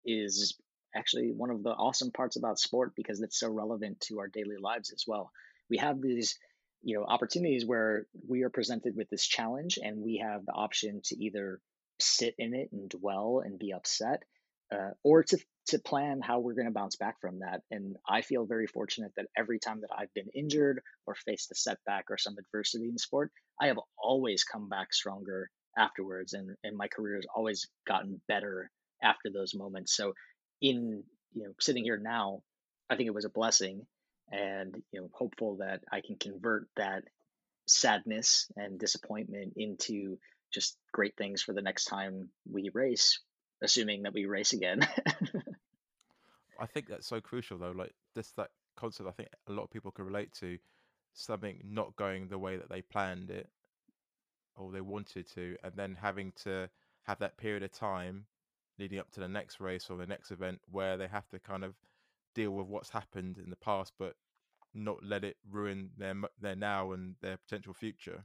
is 0.06 0.58
actually 0.96 1.32
one 1.36 1.50
of 1.50 1.64
the 1.64 1.72
awesome 1.72 2.12
parts 2.12 2.38
about 2.38 2.60
sport 2.60 2.94
because 2.96 3.22
it's 3.22 3.40
so 3.40 3.50
relevant 3.50 4.00
to 4.02 4.20
our 4.20 4.28
daily 4.28 4.56
lives 4.60 4.92
as 4.92 5.04
well. 5.06 5.32
We 5.70 5.78
have 5.78 6.02
these 6.02 6.38
you 6.84 6.98
know 6.98 7.06
opportunities 7.06 7.66
where 7.66 8.06
we 8.28 8.44
are 8.44 8.50
presented 8.50 8.96
with 8.96 9.10
this 9.10 9.26
challenge 9.26 9.80
and 9.82 10.02
we 10.02 10.24
have 10.24 10.46
the 10.46 10.54
option 10.54 11.02
to 11.06 11.24
either 11.24 11.60
sit 12.00 12.36
in 12.38 12.54
it 12.54 12.70
and 12.72 12.90
dwell 12.90 13.42
and 13.44 13.58
be 13.60 13.74
upset 13.74 14.24
uh, 14.72 14.92
or 15.04 15.24
to 15.24 15.38
to 15.68 15.80
plan 15.80 16.22
how 16.22 16.40
we're 16.40 16.54
going 16.54 16.68
to 16.68 16.72
bounce 16.72 16.96
back 16.96 17.20
from 17.20 17.40
that. 17.40 17.62
And 17.72 17.96
i 18.08 18.22
feel 18.22 18.46
very 18.46 18.68
fortunate 18.68 19.12
that 19.18 19.28
every 19.38 19.60
time 19.60 19.82
that 19.82 19.90
i've 19.98 20.14
been 20.14 20.30
injured 20.36 20.82
or 21.06 21.16
faced 21.16 21.52
a 21.52 21.56
setback 21.56 22.06
or 22.10 22.18
some 22.18 22.36
adversity 22.38 22.90
in 22.90 22.98
sport 22.98 23.32
i 23.62 23.68
have 23.68 23.80
always 23.98 24.44
come 24.44 24.70
back 24.70 24.94
stronger 24.94 25.50
afterwards 25.78 26.34
and 26.34 26.56
and 26.64 26.78
my 26.78 26.88
career 26.88 27.16
has 27.16 27.26
always 27.36 27.68
gotten 27.88 28.22
better 28.28 28.70
after 29.04 29.30
those 29.32 29.54
moments. 29.54 29.96
So 29.96 30.14
in 30.62 31.04
you 31.34 31.44
know 31.44 31.52
sitting 31.60 31.84
here 31.84 32.00
now 32.02 32.42
i 32.90 32.96
think 32.96 33.08
it 33.08 33.14
was 33.14 33.26
a 33.26 33.30
blessing 33.30 33.86
and 34.32 34.82
you 34.92 35.02
know 35.02 35.10
hopeful 35.14 35.58
that 35.58 35.84
I 35.92 36.02
can 36.02 36.16
convert 36.18 36.68
that 36.76 37.04
sadness 37.68 38.50
and 38.56 38.80
disappointment 38.80 39.54
into 39.56 40.18
just 40.54 40.78
great 40.94 41.16
things 41.18 41.42
for 41.42 41.54
the 41.54 41.62
next 41.62 41.86
time 41.86 42.30
we 42.50 42.70
race, 42.74 43.20
assuming 43.62 44.04
that 44.04 44.14
we 44.14 44.26
race 44.26 44.54
again. 44.54 44.88
I 46.60 46.66
think 46.66 46.88
that's 46.88 47.08
so 47.08 47.22
crucial 47.22 47.58
though. 47.58 47.74
Like 47.76 47.94
this 48.16 48.32
that 48.32 48.50
concept 48.76 49.10
I 49.10 49.12
think 49.12 49.30
a 49.48 49.52
lot 49.52 49.64
of 49.64 49.72
people 49.72 49.92
can 49.92 50.06
relate 50.06 50.34
to 50.40 50.58
something 51.14 51.62
not 51.68 51.96
going 51.96 52.28
the 52.28 52.38
way 52.38 52.58
that 52.58 52.70
they 52.70 52.82
planned 52.82 53.30
it 53.30 53.50
or 54.56 54.72
they 54.72 54.82
wanted 54.82 55.28
to, 55.36 55.56
and 55.64 55.74
then 55.76 55.98
having 56.02 56.32
to 56.44 56.70
have 57.04 57.20
that 57.20 57.38
period 57.38 57.64
of 57.64 57.72
time 57.72 58.26
leading 58.80 59.00
up 59.00 59.12
to 59.12 59.20
the 59.20 59.28
next 59.28 59.60
race 59.60 59.90
or 59.90 59.98
the 59.98 60.06
next 60.06 60.32
event 60.32 60.60
where 60.72 60.98
they 60.98 61.08
have 61.08 61.28
to 61.30 61.40
kind 61.40 61.64
of 61.64 61.74
deal 62.38 62.52
with 62.52 62.68
what's 62.68 62.90
happened 62.90 63.40
in 63.44 63.50
the 63.50 63.56
past, 63.58 63.92
but 63.98 64.14
not 64.74 65.04
let 65.04 65.24
it 65.24 65.38
ruin 65.50 65.90
their 65.98 66.14
their 66.40 66.56
now 66.56 66.92
and 66.92 67.16
their 67.22 67.38
potential 67.38 67.74
future. 67.74 68.24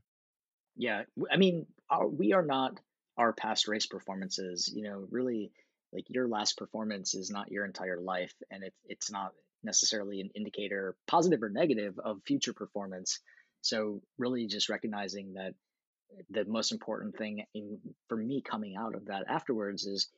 Yeah, 0.76 1.02
I 1.31 1.37
mean, 1.37 1.66
our, 1.90 2.07
we 2.07 2.33
are 2.33 2.45
not 2.45 2.78
our 3.16 3.33
past 3.33 3.69
race 3.69 3.87
performances. 3.87 4.71
You 4.75 4.85
know, 4.85 5.07
really, 5.11 5.50
like 5.92 6.04
your 6.09 6.28
last 6.28 6.57
performance 6.57 7.14
is 7.14 7.31
not 7.31 7.50
your 7.50 7.64
entire 7.64 8.00
life, 8.00 8.35
and 8.50 8.62
it's 8.62 8.78
it's 8.85 9.11
not 9.11 9.33
necessarily 9.62 10.21
an 10.21 10.31
indicator, 10.35 10.95
positive 11.07 11.42
or 11.42 11.50
negative, 11.50 11.99
of 11.99 12.21
future 12.26 12.52
performance. 12.52 13.21
So, 13.62 14.02
really, 14.19 14.47
just 14.47 14.69
recognizing 14.69 15.35
that 15.35 15.54
eh, 16.19 16.23
the 16.31 16.45
most 16.45 16.73
important 16.73 17.16
thing 17.16 17.45
in 17.54 17.78
for 18.09 18.16
me 18.16 18.42
coming 18.42 18.76
out 18.76 18.95
of 18.95 19.07
that 19.07 19.25
afterwards 19.28 19.87
is, 19.87 20.09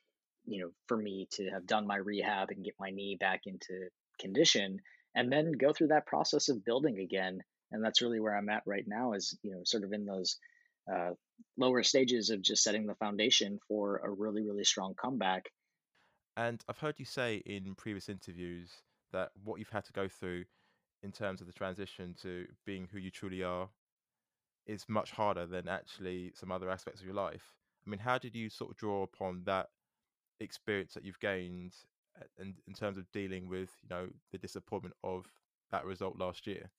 you 0.46 0.62
know, 0.62 0.70
for 0.86 0.96
me 0.96 1.28
to 1.32 1.50
have 1.50 1.66
done 1.66 1.86
my 1.86 1.96
rehab 1.96 2.50
and 2.50 2.64
get 2.64 2.74
my 2.78 2.90
knee 2.90 3.16
back 3.18 3.42
into 3.46 3.88
condition, 4.20 4.80
and 5.14 5.32
then 5.32 5.52
go 5.52 5.72
through 5.72 5.88
that 5.88 6.06
process 6.06 6.48
of 6.48 6.64
building 6.64 6.98
again 6.98 7.42
and 7.74 7.84
that's 7.84 8.00
really 8.00 8.20
where 8.20 8.36
I'm 8.36 8.48
at 8.48 8.62
right 8.66 8.84
now. 8.86 9.12
Is 9.12 9.36
you 9.42 9.52
know 9.52 9.60
sort 9.64 9.82
of 9.84 9.92
in 9.92 10.06
those 10.06 10.38
uh, 10.90 11.10
lower 11.58 11.82
stages 11.82 12.30
of 12.30 12.40
just 12.40 12.62
setting 12.62 12.86
the 12.86 12.94
foundation 12.94 13.58
for 13.68 13.98
a 13.98 14.10
really 14.10 14.42
really 14.42 14.64
strong 14.64 14.94
comeback. 14.94 15.50
And 16.36 16.62
I've 16.68 16.78
heard 16.78 16.98
you 16.98 17.04
say 17.04 17.42
in 17.46 17.74
previous 17.74 18.08
interviews 18.08 18.70
that 19.12 19.30
what 19.44 19.58
you've 19.58 19.68
had 19.68 19.84
to 19.84 19.92
go 19.92 20.08
through 20.08 20.44
in 21.02 21.12
terms 21.12 21.40
of 21.40 21.46
the 21.46 21.52
transition 21.52 22.14
to 22.22 22.46
being 22.64 22.88
who 22.90 22.98
you 22.98 23.10
truly 23.10 23.42
are 23.42 23.68
is 24.66 24.86
much 24.88 25.12
harder 25.12 25.46
than 25.46 25.68
actually 25.68 26.32
some 26.34 26.50
other 26.50 26.70
aspects 26.70 27.00
of 27.00 27.06
your 27.06 27.14
life. 27.14 27.54
I 27.86 27.90
mean, 27.90 28.00
how 28.00 28.18
did 28.18 28.34
you 28.34 28.48
sort 28.48 28.70
of 28.70 28.76
draw 28.76 29.02
upon 29.02 29.42
that 29.44 29.68
experience 30.40 30.94
that 30.94 31.04
you've 31.04 31.20
gained 31.20 31.74
and 32.38 32.54
uh, 32.54 32.62
in 32.66 32.74
terms 32.74 32.98
of 32.98 33.10
dealing 33.12 33.48
with, 33.48 33.70
you 33.82 33.88
know, 33.90 34.08
the 34.32 34.38
disappointment 34.38 34.94
of 35.02 35.26
that 35.70 35.84
result 35.84 36.18
last 36.18 36.46
year? 36.46 36.70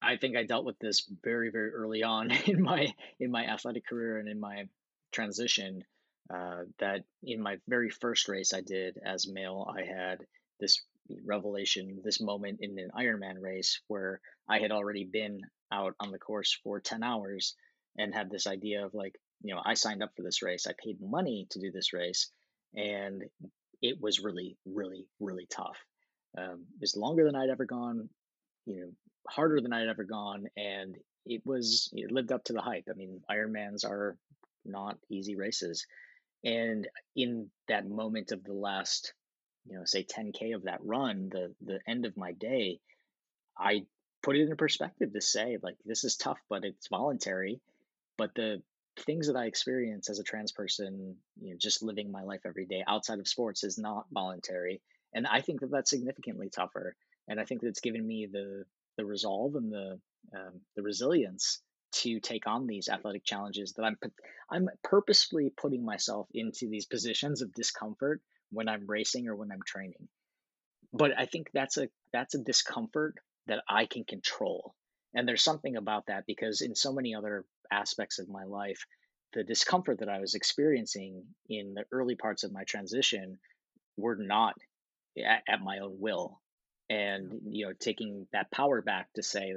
I 0.00 0.16
think 0.16 0.36
I 0.36 0.44
dealt 0.44 0.64
with 0.64 0.78
this 0.78 1.10
very, 1.24 1.50
very 1.50 1.70
early 1.70 2.02
on 2.02 2.30
in 2.46 2.62
my 2.62 2.92
in 3.18 3.30
my 3.30 3.46
athletic 3.46 3.86
career 3.86 4.18
and 4.18 4.28
in 4.28 4.38
my 4.38 4.68
transition. 5.12 5.84
Uh, 6.32 6.64
that 6.78 7.04
in 7.22 7.40
my 7.40 7.56
very 7.66 7.88
first 7.88 8.28
race 8.28 8.52
I 8.52 8.60
did 8.60 8.98
as 9.02 9.26
male, 9.26 9.66
I 9.74 9.84
had 9.84 10.26
this 10.60 10.82
revelation, 11.24 12.02
this 12.04 12.20
moment 12.20 12.58
in 12.60 12.78
an 12.78 12.90
Ironman 12.94 13.40
race 13.40 13.80
where 13.88 14.20
I 14.46 14.58
had 14.58 14.70
already 14.70 15.04
been 15.04 15.40
out 15.72 15.94
on 16.00 16.10
the 16.10 16.18
course 16.18 16.58
for 16.62 16.80
10 16.80 17.02
hours 17.02 17.54
and 17.96 18.14
had 18.14 18.30
this 18.30 18.46
idea 18.46 18.84
of 18.84 18.92
like, 18.92 19.18
you 19.42 19.54
know, 19.54 19.60
I 19.64 19.74
signed 19.74 20.02
up 20.02 20.10
for 20.16 20.22
this 20.22 20.42
race, 20.42 20.66
I 20.66 20.72
paid 20.82 21.00
money 21.00 21.46
to 21.50 21.60
do 21.60 21.70
this 21.70 21.92
race, 21.92 22.30
and 22.74 23.24
it 23.82 24.00
was 24.00 24.20
really, 24.20 24.56
really, 24.66 25.06
really 25.20 25.46
tough. 25.50 25.76
Um, 26.36 26.66
it 26.74 26.80
was 26.80 26.96
longer 26.96 27.24
than 27.24 27.36
I'd 27.36 27.50
ever 27.50 27.64
gone, 27.64 28.08
you 28.66 28.80
know, 28.80 28.90
harder 29.28 29.60
than 29.60 29.72
I'd 29.72 29.88
ever 29.88 30.04
gone, 30.04 30.46
and 30.56 30.96
it 31.26 31.42
was 31.44 31.90
it 31.92 32.10
lived 32.10 32.32
up 32.32 32.44
to 32.44 32.52
the 32.52 32.60
hype. 32.60 32.84
I 32.90 32.94
mean, 32.94 33.20
Ironmans 33.30 33.84
are 33.84 34.16
not 34.64 34.98
easy 35.10 35.36
races, 35.36 35.86
and 36.44 36.88
in 37.16 37.50
that 37.68 37.88
moment 37.88 38.32
of 38.32 38.44
the 38.44 38.52
last, 38.52 39.12
you 39.66 39.76
know, 39.76 39.84
say 39.84 40.04
10k 40.04 40.54
of 40.54 40.64
that 40.64 40.84
run, 40.84 41.28
the 41.30 41.54
the 41.64 41.80
end 41.86 42.06
of 42.06 42.16
my 42.16 42.32
day, 42.32 42.80
I 43.56 43.82
put 44.22 44.36
it 44.36 44.48
in 44.48 44.56
perspective 44.56 45.12
to 45.12 45.20
say 45.20 45.58
like 45.62 45.76
this 45.84 46.04
is 46.04 46.16
tough, 46.16 46.38
but 46.48 46.64
it's 46.64 46.88
voluntary. 46.88 47.60
But 48.16 48.34
the 48.34 48.62
things 49.00 49.26
that 49.26 49.36
I 49.36 49.46
experience 49.46 50.10
as 50.10 50.18
a 50.18 50.24
trans 50.24 50.52
person, 50.52 51.16
you 51.40 51.50
know, 51.50 51.56
just 51.58 51.82
living 51.82 52.10
my 52.10 52.22
life 52.22 52.40
every 52.46 52.66
day 52.66 52.84
outside 52.86 53.18
of 53.18 53.28
sports 53.28 53.64
is 53.64 53.78
not 53.78 54.06
voluntary, 54.12 54.80
and 55.14 55.26
I 55.26 55.40
think 55.40 55.60
that 55.60 55.70
that's 55.70 55.90
significantly 55.90 56.50
tougher. 56.50 56.96
And 57.28 57.38
I 57.38 57.44
think 57.44 57.60
that 57.60 57.68
it's 57.68 57.80
given 57.80 58.06
me 58.06 58.26
the 58.30 58.64
the 58.96 59.04
resolve 59.04 59.54
and 59.54 59.72
the 59.72 60.00
um, 60.34 60.60
the 60.76 60.82
resilience 60.82 61.60
to 61.90 62.20
take 62.20 62.46
on 62.46 62.66
these 62.66 62.88
athletic 62.88 63.24
challenges 63.24 63.72
that 63.74 63.84
I'm 63.84 63.96
I'm 64.50 64.68
purposefully 64.84 65.50
putting 65.56 65.84
myself 65.84 66.28
into 66.34 66.68
these 66.68 66.86
positions 66.86 67.42
of 67.42 67.54
discomfort 67.54 68.20
when 68.50 68.68
I'm 68.68 68.86
racing 68.86 69.28
or 69.28 69.36
when 69.36 69.50
I'm 69.52 69.62
training. 69.66 70.08
But 70.92 71.12
I 71.18 71.26
think 71.26 71.50
that's 71.52 71.76
a 71.76 71.88
that's 72.12 72.34
a 72.34 72.42
discomfort 72.42 73.16
that 73.46 73.62
I 73.68 73.86
can 73.86 74.04
control. 74.04 74.74
And 75.14 75.26
there's 75.26 75.42
something 75.42 75.76
about 75.76 76.06
that 76.06 76.24
because 76.26 76.60
in 76.60 76.74
so 76.74 76.92
many 76.92 77.14
other 77.14 77.44
aspects 77.70 78.18
of 78.18 78.28
my 78.28 78.44
life, 78.44 78.84
the 79.34 79.44
discomfort 79.44 80.00
that 80.00 80.08
I 80.08 80.20
was 80.20 80.34
experiencing 80.34 81.24
in 81.48 81.74
the 81.74 81.84
early 81.92 82.16
parts 82.16 82.44
of 82.44 82.52
my 82.52 82.64
transition 82.64 83.38
were 83.96 84.16
not 84.16 84.54
at, 85.18 85.42
at 85.48 85.60
my 85.60 85.78
own 85.80 85.96
will. 86.00 86.40
And 86.90 87.40
you 87.50 87.66
know 87.66 87.72
taking 87.78 88.26
that 88.32 88.50
power 88.50 88.80
back 88.80 89.08
to 89.14 89.22
say 89.22 89.52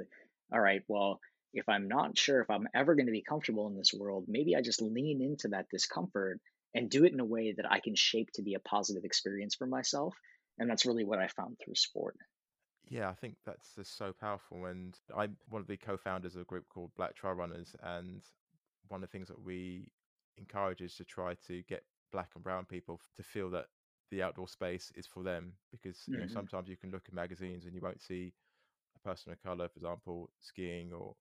all 0.52 0.60
right 0.60 0.82
well 0.86 1.18
if 1.54 1.66
i'm 1.68 1.88
not 1.88 2.18
sure 2.18 2.42
if 2.42 2.50
i'm 2.50 2.68
ever 2.74 2.94
going 2.94 3.06
to 3.06 3.12
be 3.12 3.22
comfortable 3.22 3.66
in 3.68 3.76
this 3.76 3.94
world 3.94 4.24
maybe 4.28 4.54
i 4.54 4.60
just 4.60 4.82
lean 4.82 5.22
into 5.22 5.48
that 5.48 5.68
discomfort 5.70 6.40
and 6.74 6.90
do 6.90 7.04
it 7.04 7.12
in 7.12 7.20
a 7.20 7.24
way 7.24 7.54
that 7.56 7.70
i 7.70 7.80
can 7.80 7.94
shape 7.94 8.28
to 8.34 8.42
be 8.42 8.54
a 8.54 8.60
positive 8.60 9.04
experience 9.04 9.54
for 9.54 9.66
myself. 9.66 10.14
And 10.58 10.68
that's 10.68 10.84
really 10.84 11.04
what 11.04 11.18
i 11.18 11.28
found 11.28 11.56
through 11.58 11.74
sport 11.74 12.16
yeah 12.92 13.08
i 13.08 13.14
think 13.14 13.34
that's 13.44 13.74
just 13.74 13.96
so 13.96 14.12
powerful 14.12 14.66
and 14.66 14.98
i'm 15.16 15.36
one 15.48 15.60
of 15.60 15.66
the 15.66 15.76
co-founders 15.76 16.34
of 16.34 16.42
a 16.42 16.44
group 16.44 16.64
called 16.68 16.90
black 16.96 17.14
trail 17.14 17.32
runners 17.34 17.74
and 17.82 18.22
one 18.88 19.02
of 19.02 19.08
the 19.08 19.12
things 19.12 19.28
that 19.28 19.42
we 19.42 19.88
encourage 20.36 20.80
is 20.80 20.94
to 20.94 21.04
try 21.04 21.34
to 21.46 21.62
get 21.68 21.82
black 22.12 22.28
and 22.34 22.44
brown 22.44 22.64
people 22.64 23.00
to 23.16 23.22
feel 23.22 23.50
that 23.50 23.66
the 24.10 24.22
outdoor 24.22 24.46
space 24.46 24.92
is 24.94 25.06
for 25.06 25.22
them 25.22 25.52
because 25.70 26.02
you 26.06 26.18
know 26.18 26.24
mm-hmm. 26.24 26.34
sometimes 26.34 26.68
you 26.68 26.76
can 26.76 26.90
look 26.90 27.04
at 27.08 27.14
magazines 27.14 27.64
and 27.64 27.74
you 27.74 27.80
won't 27.80 28.02
see 28.02 28.32
a 28.96 29.08
person 29.08 29.32
of 29.32 29.42
color, 29.42 29.68
for 29.68 29.78
example, 29.78 30.30
skiing 30.40 30.92
or 30.92 31.14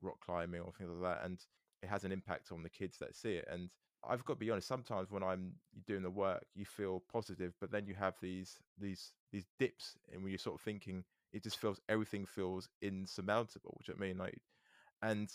rock 0.00 0.18
climbing 0.24 0.60
or 0.60 0.72
things 0.72 0.90
like 0.90 1.16
that, 1.16 1.24
and 1.24 1.38
it 1.82 1.88
has 1.88 2.04
an 2.04 2.12
impact 2.12 2.52
on 2.52 2.62
the 2.62 2.70
kids 2.70 2.98
that 2.98 3.14
see 3.14 3.34
it. 3.34 3.48
And 3.50 3.70
I've 4.08 4.24
got 4.24 4.34
to 4.34 4.38
be 4.38 4.50
honest. 4.50 4.68
Sometimes 4.68 5.10
when 5.10 5.22
I'm 5.22 5.52
doing 5.86 6.02
the 6.02 6.10
work, 6.10 6.44
you 6.54 6.64
feel 6.64 7.02
positive, 7.12 7.54
but 7.60 7.70
then 7.70 7.86
you 7.86 7.94
have 7.94 8.14
these 8.20 8.58
these 8.78 9.12
these 9.32 9.46
dips, 9.58 9.96
and 10.12 10.22
when 10.22 10.30
you're 10.30 10.38
sort 10.38 10.56
of 10.56 10.60
thinking, 10.60 11.04
it 11.32 11.42
just 11.42 11.58
feels 11.58 11.80
everything 11.88 12.26
feels 12.26 12.68
insurmountable. 12.80 13.74
Which 13.78 13.90
I 13.90 13.98
mean, 14.00 14.18
like, 14.18 14.38
and 15.02 15.30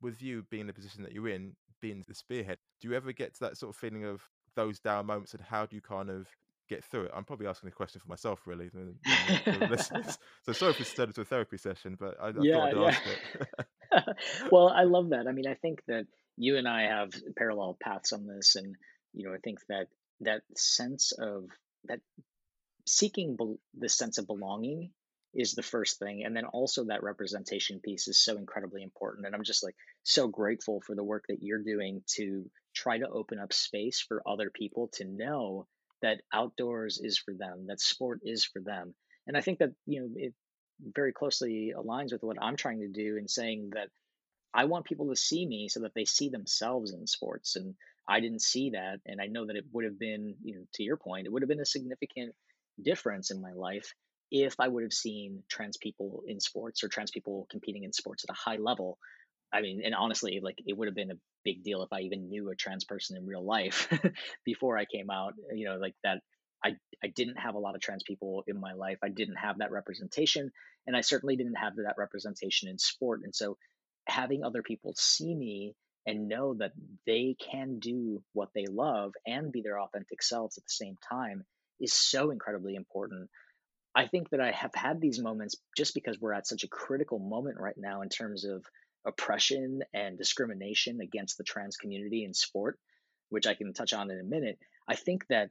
with 0.00 0.22
you 0.22 0.44
being 0.50 0.62
in 0.62 0.66
the 0.66 0.72
position 0.72 1.02
that 1.02 1.12
you're 1.12 1.28
in, 1.28 1.56
being 1.80 2.04
the 2.06 2.14
spearhead, 2.14 2.58
do 2.80 2.88
you 2.88 2.94
ever 2.94 3.12
get 3.12 3.34
to 3.34 3.40
that 3.40 3.56
sort 3.56 3.74
of 3.74 3.76
feeling 3.76 4.04
of 4.04 4.22
those 4.54 4.78
down 4.78 5.06
moments, 5.06 5.34
and 5.34 5.42
how 5.42 5.66
do 5.66 5.76
you 5.76 5.82
kind 5.82 6.10
of 6.10 6.28
get 6.68 6.84
through 6.84 7.04
it? 7.04 7.12
I'm 7.14 7.24
probably 7.24 7.46
asking 7.46 7.68
a 7.68 7.72
question 7.72 8.00
for 8.00 8.08
myself, 8.08 8.46
really. 8.46 8.68
Than 8.68 8.96
listeners. 9.68 10.18
So 10.44 10.52
sorry 10.52 10.72
if 10.72 10.80
it's 10.80 10.92
turned 10.94 11.10
into 11.10 11.20
a 11.20 11.24
therapy 11.24 11.58
session, 11.58 11.96
but 11.98 12.16
I, 12.20 12.28
I 12.28 12.32
yeah, 12.38 12.54
thought 12.54 12.74
I'd 12.74 12.88
ask 12.88 13.02
it. 13.06 13.18
well, 14.50 14.68
I 14.68 14.82
love 14.84 15.10
that. 15.10 15.26
I 15.26 15.32
mean, 15.32 15.46
I 15.46 15.54
think 15.54 15.82
that 15.86 16.06
you 16.36 16.56
and 16.56 16.68
I 16.68 16.82
have 16.82 17.12
parallel 17.36 17.76
paths 17.82 18.12
on 18.12 18.26
this, 18.26 18.56
and 18.56 18.74
you 19.12 19.26
know, 19.26 19.34
I 19.34 19.38
think 19.38 19.58
that 19.68 19.88
that 20.20 20.42
sense 20.56 21.12
of 21.12 21.44
that 21.84 22.00
seeking 22.86 23.36
be- 23.36 23.60
the 23.78 23.88
sense 23.88 24.18
of 24.18 24.26
belonging 24.26 24.90
is 25.34 25.52
the 25.52 25.62
first 25.62 25.98
thing 25.98 26.24
and 26.24 26.34
then 26.34 26.46
also 26.46 26.84
that 26.84 27.02
representation 27.02 27.80
piece 27.80 28.08
is 28.08 28.24
so 28.24 28.38
incredibly 28.38 28.82
important 28.82 29.26
and 29.26 29.34
i'm 29.34 29.42
just 29.42 29.62
like 29.62 29.74
so 30.02 30.28
grateful 30.28 30.80
for 30.86 30.94
the 30.94 31.04
work 31.04 31.24
that 31.28 31.42
you're 31.42 31.62
doing 31.62 32.00
to 32.06 32.48
try 32.74 32.98
to 32.98 33.08
open 33.08 33.38
up 33.38 33.52
space 33.52 34.04
for 34.06 34.22
other 34.26 34.50
people 34.50 34.88
to 34.92 35.04
know 35.04 35.66
that 36.02 36.20
outdoors 36.32 37.00
is 37.02 37.18
for 37.18 37.34
them, 37.34 37.66
that 37.68 37.80
sport 37.80 38.20
is 38.22 38.44
for 38.44 38.60
them. 38.60 38.94
And 39.26 39.36
I 39.36 39.40
think 39.40 39.58
that, 39.58 39.70
you 39.86 40.02
know, 40.02 40.08
it 40.14 40.34
very 40.94 41.12
closely 41.12 41.72
aligns 41.76 42.12
with 42.12 42.22
what 42.22 42.36
I'm 42.40 42.56
trying 42.56 42.80
to 42.80 42.88
do 42.88 43.16
in 43.16 43.28
saying 43.28 43.70
that 43.74 43.88
I 44.56 44.64
want 44.64 44.86
people 44.86 45.10
to 45.10 45.16
see 45.16 45.46
me 45.46 45.68
so 45.68 45.80
that 45.80 45.92
they 45.94 46.06
see 46.06 46.30
themselves 46.30 46.92
in 46.92 47.06
sports. 47.06 47.56
And 47.56 47.74
I 48.08 48.20
didn't 48.20 48.40
see 48.40 48.70
that. 48.70 49.00
And 49.04 49.20
I 49.20 49.26
know 49.26 49.46
that 49.46 49.56
it 49.56 49.66
would 49.72 49.84
have 49.84 49.98
been, 49.98 50.34
you 50.42 50.56
know, 50.56 50.62
to 50.74 50.82
your 50.82 50.96
point, 50.96 51.26
it 51.26 51.32
would 51.32 51.42
have 51.42 51.48
been 51.48 51.60
a 51.60 51.66
significant 51.66 52.34
difference 52.82 53.30
in 53.30 53.42
my 53.42 53.52
life 53.52 53.92
if 54.30 54.54
I 54.58 54.68
would 54.68 54.82
have 54.82 54.94
seen 54.94 55.42
trans 55.48 55.76
people 55.76 56.22
in 56.26 56.40
sports 56.40 56.82
or 56.82 56.88
trans 56.88 57.10
people 57.10 57.46
competing 57.50 57.84
in 57.84 57.92
sports 57.92 58.24
at 58.24 58.32
a 58.32 58.38
high 58.38 58.56
level. 58.56 58.98
I 59.52 59.60
mean, 59.60 59.82
and 59.84 59.94
honestly, 59.94 60.40
like 60.42 60.58
it 60.66 60.76
would 60.76 60.88
have 60.88 60.94
been 60.94 61.12
a 61.12 61.18
big 61.44 61.62
deal 61.62 61.82
if 61.82 61.92
I 61.92 62.00
even 62.00 62.28
knew 62.28 62.50
a 62.50 62.56
trans 62.56 62.84
person 62.84 63.16
in 63.16 63.26
real 63.26 63.44
life 63.44 63.88
before 64.44 64.78
I 64.78 64.86
came 64.86 65.10
out. 65.10 65.34
You 65.54 65.68
know, 65.68 65.76
like 65.76 65.94
that. 66.02 66.20
I 66.64 66.70
I 67.04 67.08
didn't 67.14 67.36
have 67.36 67.54
a 67.54 67.58
lot 67.58 67.74
of 67.74 67.82
trans 67.82 68.02
people 68.02 68.42
in 68.48 68.58
my 68.58 68.72
life. 68.72 68.98
I 69.04 69.10
didn't 69.10 69.36
have 69.36 69.58
that 69.58 69.70
representation, 69.70 70.50
and 70.86 70.96
I 70.96 71.02
certainly 71.02 71.36
didn't 71.36 71.54
have 71.54 71.76
that 71.76 71.94
representation 71.98 72.68
in 72.68 72.78
sport. 72.78 73.20
And 73.22 73.34
so, 73.34 73.58
having 74.06 74.42
other 74.44 74.62
people 74.62 74.94
see 74.96 75.34
me 75.34 75.74
and 76.06 76.28
know 76.28 76.54
that 76.54 76.72
they 77.06 77.36
can 77.40 77.78
do 77.78 78.22
what 78.32 78.50
they 78.54 78.66
love 78.66 79.12
and 79.26 79.52
be 79.52 79.62
their 79.62 79.80
authentic 79.80 80.22
selves 80.22 80.56
at 80.56 80.64
the 80.64 80.70
same 80.70 80.96
time 81.08 81.44
is 81.80 81.92
so 81.92 82.30
incredibly 82.30 82.76
important. 82.76 83.28
I 83.94 84.06
think 84.06 84.30
that 84.30 84.40
I 84.40 84.52
have 84.52 84.74
had 84.74 85.00
these 85.00 85.20
moments 85.20 85.56
just 85.76 85.94
because 85.94 86.20
we're 86.20 86.34
at 86.34 86.46
such 86.46 86.64
a 86.64 86.68
critical 86.68 87.18
moment 87.18 87.58
right 87.58 87.76
now 87.76 88.02
in 88.02 88.08
terms 88.08 88.44
of 88.44 88.64
oppression 89.06 89.80
and 89.94 90.18
discrimination 90.18 91.00
against 91.00 91.38
the 91.38 91.44
trans 91.44 91.76
community 91.76 92.24
in 92.24 92.34
sport, 92.34 92.78
which 93.30 93.46
I 93.46 93.54
can 93.54 93.72
touch 93.72 93.92
on 93.92 94.10
in 94.10 94.20
a 94.20 94.24
minute. 94.24 94.58
I 94.86 94.96
think 94.96 95.26
that, 95.28 95.50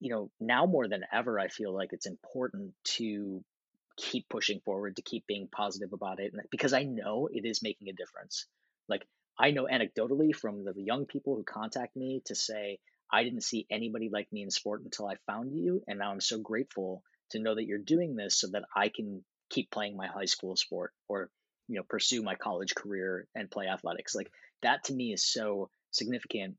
you 0.00 0.12
know, 0.12 0.30
now 0.40 0.66
more 0.66 0.88
than 0.88 1.04
ever, 1.12 1.38
I 1.38 1.48
feel 1.48 1.72
like 1.74 1.90
it's 1.92 2.06
important 2.06 2.72
to 2.96 3.42
keep 3.96 4.28
pushing 4.28 4.60
forward, 4.60 4.96
to 4.96 5.02
keep 5.02 5.26
being 5.26 5.48
positive 5.48 5.92
about 5.92 6.20
it, 6.20 6.32
because 6.50 6.72
I 6.72 6.84
know 6.84 7.28
it 7.32 7.44
is 7.44 7.62
making 7.62 7.88
a 7.88 7.92
difference. 7.92 8.46
Like, 8.88 9.06
I 9.38 9.50
know 9.50 9.66
anecdotally 9.70 10.34
from 10.34 10.64
the 10.64 10.74
young 10.76 11.06
people 11.06 11.36
who 11.36 11.44
contact 11.44 11.96
me 11.96 12.22
to 12.26 12.34
say, 12.34 12.78
I 13.12 13.24
didn't 13.24 13.42
see 13.42 13.66
anybody 13.70 14.08
like 14.12 14.32
me 14.32 14.42
in 14.42 14.50
sport 14.50 14.82
until 14.82 15.06
I 15.06 15.16
found 15.26 15.52
you. 15.52 15.82
And 15.86 15.98
now 15.98 16.10
I'm 16.10 16.20
so 16.20 16.38
grateful 16.38 17.02
to 17.30 17.38
know 17.38 17.54
that 17.54 17.64
you're 17.64 17.78
doing 17.78 18.16
this 18.16 18.38
so 18.40 18.48
that 18.52 18.64
I 18.74 18.88
can 18.88 19.24
keep 19.50 19.70
playing 19.70 19.96
my 19.96 20.06
high 20.06 20.24
school 20.24 20.56
sport 20.56 20.92
or, 21.08 21.30
you 21.68 21.76
know, 21.76 21.84
pursue 21.88 22.22
my 22.22 22.34
college 22.34 22.74
career 22.74 23.26
and 23.34 23.50
play 23.50 23.66
athletics. 23.66 24.14
Like 24.14 24.30
that 24.62 24.84
to 24.84 24.94
me 24.94 25.12
is 25.12 25.24
so 25.24 25.70
significant. 25.90 26.56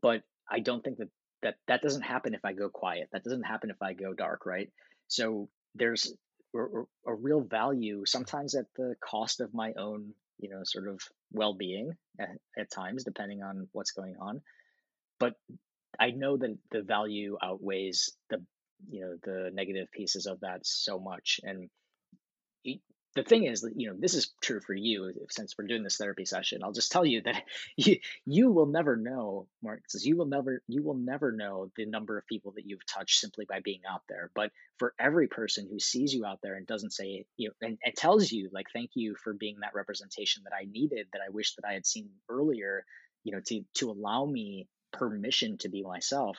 But 0.00 0.22
I 0.50 0.60
don't 0.60 0.82
think 0.82 0.98
that 0.98 1.08
that, 1.42 1.56
that 1.66 1.82
doesn't 1.82 2.02
happen 2.02 2.34
if 2.34 2.44
I 2.44 2.52
go 2.52 2.68
quiet. 2.68 3.08
That 3.12 3.24
doesn't 3.24 3.44
happen 3.44 3.70
if 3.70 3.80
I 3.82 3.94
go 3.94 4.12
dark, 4.12 4.46
right? 4.46 4.70
So 5.08 5.48
there's 5.74 6.12
a, 6.54 7.10
a 7.10 7.14
real 7.14 7.40
value 7.40 8.04
sometimes 8.06 8.54
at 8.54 8.66
the 8.76 8.94
cost 9.00 9.40
of 9.40 9.54
my 9.54 9.72
own, 9.78 10.12
you 10.38 10.48
know, 10.48 10.60
sort 10.64 10.88
of 10.88 11.00
well-being 11.32 11.92
at, 12.18 12.30
at 12.56 12.70
times, 12.70 13.04
depending 13.04 13.42
on 13.42 13.68
what's 13.72 13.92
going 13.92 14.16
on. 14.20 14.40
But 15.18 15.34
I 15.98 16.10
know 16.10 16.36
that 16.36 16.56
the 16.70 16.82
value 16.82 17.36
outweighs 17.42 18.16
the 18.30 18.42
you 18.88 19.00
know 19.00 19.16
the 19.24 19.50
negative 19.52 19.90
pieces 19.90 20.26
of 20.26 20.40
that 20.40 20.64
so 20.64 21.00
much 21.00 21.40
and 21.42 21.68
the 23.14 23.22
thing 23.22 23.44
is 23.44 23.62
that 23.62 23.72
you 23.76 23.88
know 23.88 23.96
this 23.98 24.14
is 24.14 24.32
true 24.40 24.60
for 24.60 24.74
you 24.74 25.12
since 25.30 25.54
we're 25.56 25.66
doing 25.66 25.82
this 25.82 25.96
therapy 25.96 26.24
session 26.24 26.62
i'll 26.62 26.72
just 26.72 26.92
tell 26.92 27.04
you 27.04 27.22
that 27.22 27.42
you 27.76 27.98
you 28.26 28.50
will 28.50 28.66
never 28.66 28.96
know 28.96 29.46
Marcus 29.62 30.04
you 30.04 30.16
will 30.16 30.26
never 30.26 30.62
you 30.68 30.82
will 30.82 30.96
never 30.96 31.32
know 31.32 31.70
the 31.76 31.86
number 31.86 32.18
of 32.18 32.26
people 32.26 32.52
that 32.56 32.66
you've 32.66 32.86
touched 32.86 33.18
simply 33.20 33.44
by 33.48 33.60
being 33.60 33.80
out 33.90 34.02
there 34.08 34.30
but 34.34 34.50
for 34.78 34.94
every 34.98 35.26
person 35.28 35.68
who 35.70 35.78
sees 35.78 36.12
you 36.12 36.24
out 36.24 36.38
there 36.42 36.54
and 36.54 36.66
doesn't 36.66 36.92
say 36.92 37.24
you 37.36 37.48
know 37.48 37.66
and, 37.66 37.78
and 37.84 37.94
tells 37.94 38.30
you 38.30 38.48
like 38.52 38.66
thank 38.72 38.90
you 38.94 39.16
for 39.22 39.32
being 39.32 39.56
that 39.60 39.74
representation 39.74 40.42
that 40.44 40.54
i 40.54 40.66
needed 40.70 41.06
that 41.12 41.22
i 41.26 41.30
wish 41.30 41.54
that 41.54 41.66
i 41.68 41.72
had 41.72 41.86
seen 41.86 42.08
earlier 42.28 42.84
you 43.24 43.32
know 43.32 43.40
to 43.46 43.62
to 43.74 43.90
allow 43.90 44.24
me 44.24 44.68
permission 44.92 45.58
to 45.58 45.68
be 45.68 45.82
myself. 45.82 46.38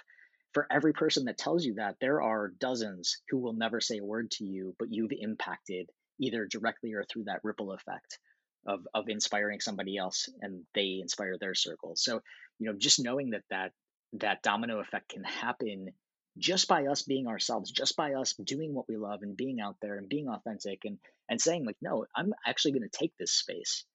For 0.53 0.65
every 0.71 0.93
person 0.93 1.25
that 1.25 1.37
tells 1.37 1.63
you 1.63 1.75
that, 1.75 1.97
there 2.01 2.21
are 2.21 2.47
dozens 2.59 3.21
who 3.29 3.37
will 3.37 3.53
never 3.53 3.79
say 3.79 3.99
a 3.99 4.03
word 4.03 4.31
to 4.31 4.45
you, 4.45 4.75
but 4.79 4.91
you've 4.91 5.11
impacted 5.11 5.89
either 6.19 6.45
directly 6.45 6.93
or 6.93 7.03
through 7.03 7.25
that 7.25 7.41
ripple 7.43 7.71
effect 7.71 8.19
of 8.65 8.85
of 8.93 9.09
inspiring 9.09 9.59
somebody 9.59 9.97
else 9.97 10.29
and 10.41 10.63
they 10.75 10.99
inspire 11.01 11.37
their 11.37 11.55
circle. 11.55 11.95
So, 11.95 12.21
you 12.59 12.69
know, 12.69 12.77
just 12.77 13.03
knowing 13.03 13.31
that 13.31 13.43
that 13.49 13.71
that 14.13 14.43
domino 14.43 14.79
effect 14.79 15.09
can 15.09 15.23
happen 15.23 15.89
just 16.37 16.67
by 16.67 16.87
us 16.87 17.03
being 17.03 17.27
ourselves, 17.27 17.71
just 17.71 17.95
by 17.95 18.13
us 18.13 18.33
doing 18.33 18.73
what 18.73 18.87
we 18.87 18.97
love 18.97 19.21
and 19.23 19.35
being 19.35 19.59
out 19.59 19.75
there 19.81 19.97
and 19.97 20.09
being 20.09 20.27
authentic 20.29 20.85
and 20.85 20.97
and 21.29 21.41
saying 21.41 21.65
like, 21.65 21.77
no, 21.81 22.05
I'm 22.15 22.33
actually 22.45 22.71
going 22.71 22.89
to 22.89 22.97
take 22.97 23.13
this 23.17 23.31
space 23.31 23.85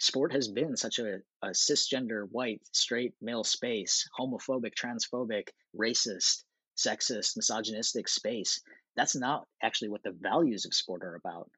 sport 0.00 0.32
has 0.32 0.48
been 0.48 0.76
such 0.76 0.98
a, 0.98 1.20
a 1.42 1.48
cisgender, 1.48 2.26
white, 2.30 2.62
straight 2.72 3.14
male 3.20 3.44
space, 3.44 4.08
homophobic, 4.18 4.72
transphobic, 4.74 5.48
racist, 5.78 6.42
sexist, 6.76 7.36
misogynistic 7.36 8.08
space. 8.08 8.60
That's 8.96 9.14
not 9.14 9.46
actually 9.62 9.90
what 9.90 10.02
the 10.02 10.16
values 10.18 10.64
of 10.64 10.74
sport 10.74 11.02
are 11.04 11.14
about. 11.14 11.50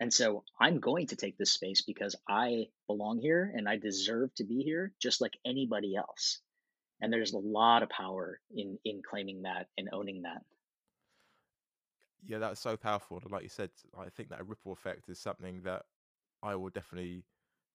And 0.00 0.12
so 0.12 0.44
I'm 0.58 0.80
going 0.80 1.06
to 1.08 1.16
take 1.16 1.38
this 1.38 1.52
space 1.52 1.82
because 1.82 2.16
I 2.28 2.68
belong 2.86 3.20
here 3.20 3.52
and 3.54 3.68
I 3.68 3.76
deserve 3.76 4.34
to 4.36 4.44
be 4.44 4.62
here 4.62 4.92
just 5.00 5.20
like 5.20 5.38
anybody 5.44 5.94
else. 5.96 6.40
And 7.00 7.12
there's 7.12 7.32
a 7.32 7.38
lot 7.38 7.82
of 7.82 7.88
power 7.88 8.40
in 8.54 8.78
in 8.84 9.02
claiming 9.02 9.42
that 9.42 9.68
and 9.78 9.88
owning 9.92 10.22
that. 10.22 10.42
Yeah, 12.26 12.38
that's 12.38 12.60
so 12.60 12.76
powerful. 12.76 13.18
And 13.22 13.30
like 13.30 13.42
you 13.42 13.48
said, 13.48 13.70
I 13.98 14.08
think 14.08 14.30
that 14.30 14.46
ripple 14.46 14.72
effect 14.72 15.08
is 15.08 15.18
something 15.18 15.60
that 15.64 15.82
I 16.42 16.54
will 16.54 16.70
definitely 16.70 17.24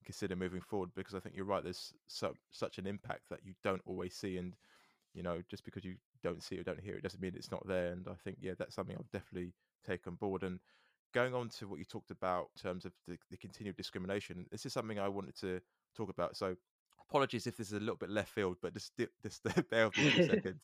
consider 0.06 0.36
moving 0.36 0.62
forward 0.62 0.90
because 0.96 1.14
I 1.14 1.20
think 1.20 1.36
you're 1.36 1.46
right. 1.46 1.64
There's 1.64 1.94
so, 2.08 2.34
such 2.52 2.80
an 2.80 2.88
impact 2.88 3.22
that 3.30 3.42
you 3.44 3.54
don't 3.64 3.82
always 3.86 4.16
see, 4.16 4.38
and 4.38 4.54
you 5.14 5.22
know, 5.24 5.42
just 5.50 5.64
because 5.66 5.84
you 5.86 5.96
don't 6.24 6.42
see 6.44 6.58
or 6.58 6.64
don't 6.64 6.80
hear 6.80 6.96
it 6.96 7.04
doesn't 7.04 7.22
mean 7.22 7.34
it's 7.36 7.52
not 7.52 7.68
there. 7.68 7.92
And 7.92 8.08
I 8.08 8.16
think 8.24 8.38
yeah, 8.42 8.54
that's 8.58 8.76
something 8.76 8.96
I'll 8.96 9.06
definitely 9.14 9.54
take 9.86 10.08
on 10.08 10.16
board. 10.16 10.44
And 10.44 10.60
going 11.14 11.34
on 11.34 11.50
to 11.50 11.68
what 11.68 11.80
you 11.80 11.86
talked 11.86 12.12
about 12.12 12.50
in 12.56 12.70
terms 12.70 12.86
of 12.86 12.94
the, 13.08 13.18
the 13.32 13.38
continued 13.38 13.76
discrimination, 13.76 14.46
this 14.52 14.66
is 14.66 14.74
something 14.74 15.00
I 15.00 15.08
wanted 15.08 15.36
to 15.42 15.62
talk 15.96 16.10
about. 16.10 16.38
So 16.38 16.56
apologies 17.10 17.48
if 17.48 17.58
this 17.58 17.68
is 17.68 17.74
a 17.74 17.80
little 17.80 17.96
bit 17.96 18.10
left 18.10 18.30
field, 18.30 18.58
but 18.62 18.74
just 18.74 18.94
just 19.24 19.44
bear 19.70 19.88
with 19.88 19.98
me 19.98 20.10
for 20.10 20.22
a 20.22 20.26
second. 20.30 20.60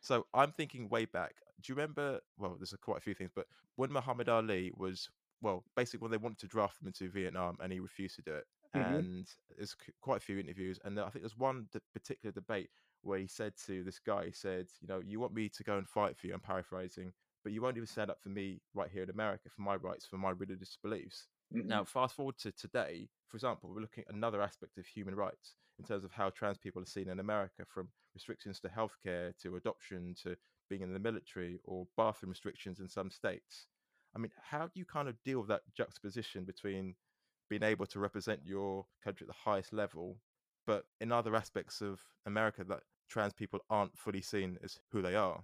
So 0.00 0.26
I'm 0.34 0.52
thinking 0.52 0.88
way 0.88 1.04
back. 1.04 1.34
Do 1.62 1.72
you 1.72 1.76
remember? 1.76 2.20
Well, 2.38 2.56
there's 2.58 2.74
quite 2.82 2.98
a 2.98 3.02
few 3.02 3.14
things, 3.14 3.30
but 3.34 3.46
when 3.76 3.92
Muhammad 3.92 4.28
Ali 4.28 4.72
was 4.76 5.08
well, 5.40 5.64
basically 5.76 6.02
when 6.02 6.10
they 6.10 6.16
wanted 6.16 6.38
to 6.38 6.46
draft 6.46 6.80
him 6.80 6.86
into 6.86 7.10
Vietnam 7.10 7.56
and 7.60 7.72
he 7.72 7.80
refused 7.80 8.16
to 8.16 8.22
do 8.22 8.34
it, 8.34 8.44
mm-hmm. 8.76 8.94
and 8.94 9.26
there's 9.56 9.76
quite 10.00 10.18
a 10.18 10.20
few 10.20 10.38
interviews, 10.38 10.78
and 10.84 10.98
I 10.98 11.08
think 11.10 11.22
there's 11.22 11.36
one 11.36 11.66
particular 11.92 12.32
debate 12.32 12.70
where 13.02 13.18
he 13.18 13.26
said 13.26 13.52
to 13.66 13.82
this 13.82 13.98
guy, 13.98 14.26
he 14.26 14.32
said, 14.32 14.66
you 14.80 14.88
know, 14.88 15.00
you 15.04 15.18
want 15.18 15.34
me 15.34 15.48
to 15.48 15.64
go 15.64 15.76
and 15.76 15.88
fight 15.88 16.16
for 16.16 16.28
you. 16.28 16.34
I'm 16.34 16.40
paraphrasing, 16.40 17.12
but 17.42 17.52
you 17.52 17.62
won't 17.62 17.76
even 17.76 17.86
stand 17.86 18.10
up 18.10 18.20
for 18.22 18.28
me 18.28 18.60
right 18.74 18.90
here 18.90 19.02
in 19.02 19.10
America 19.10 19.48
for 19.54 19.62
my 19.62 19.76
rights, 19.76 20.06
for 20.06 20.16
my 20.16 20.30
religious 20.30 20.78
beliefs. 20.82 21.26
Mm-hmm. 21.54 21.68
Now, 21.68 21.84
fast 21.84 22.14
forward 22.14 22.38
to 22.38 22.52
today, 22.52 23.08
for 23.28 23.36
example, 23.36 23.70
we're 23.70 23.80
looking 23.80 24.04
at 24.08 24.14
another 24.14 24.40
aspect 24.40 24.78
of 24.78 24.86
human 24.86 25.14
rights 25.14 25.54
in 25.78 25.84
terms 25.84 26.04
of 26.04 26.12
how 26.12 26.30
trans 26.30 26.58
people 26.58 26.82
are 26.82 26.86
seen 26.86 27.08
in 27.08 27.18
America, 27.18 27.64
from 27.66 27.88
restrictions 28.14 28.60
to 28.60 28.68
healthcare 28.68 29.36
to 29.42 29.56
adoption 29.56 30.14
to 30.22 30.36
being 30.68 30.82
in 30.82 30.92
the 30.92 30.98
military 30.98 31.58
or 31.64 31.86
bathroom 31.96 32.30
restrictions 32.30 32.80
in 32.80 32.88
some 32.88 33.10
states. 33.10 33.66
I 34.14 34.18
mean, 34.18 34.30
how 34.42 34.66
do 34.66 34.72
you 34.74 34.84
kind 34.84 35.08
of 35.08 35.16
deal 35.24 35.40
with 35.40 35.48
that 35.48 35.62
juxtaposition 35.76 36.44
between 36.44 36.94
being 37.48 37.62
able 37.62 37.86
to 37.86 37.98
represent 37.98 38.40
your 38.44 38.86
country 39.02 39.24
at 39.24 39.28
the 39.28 39.50
highest 39.50 39.72
level, 39.72 40.16
but 40.66 40.84
in 41.00 41.12
other 41.12 41.34
aspects 41.34 41.80
of 41.80 42.00
America 42.26 42.64
that 42.64 42.80
trans 43.08 43.32
people 43.32 43.60
aren't 43.68 43.96
fully 43.98 44.22
seen 44.22 44.58
as 44.62 44.78
who 44.90 45.02
they 45.02 45.14
are. 45.14 45.42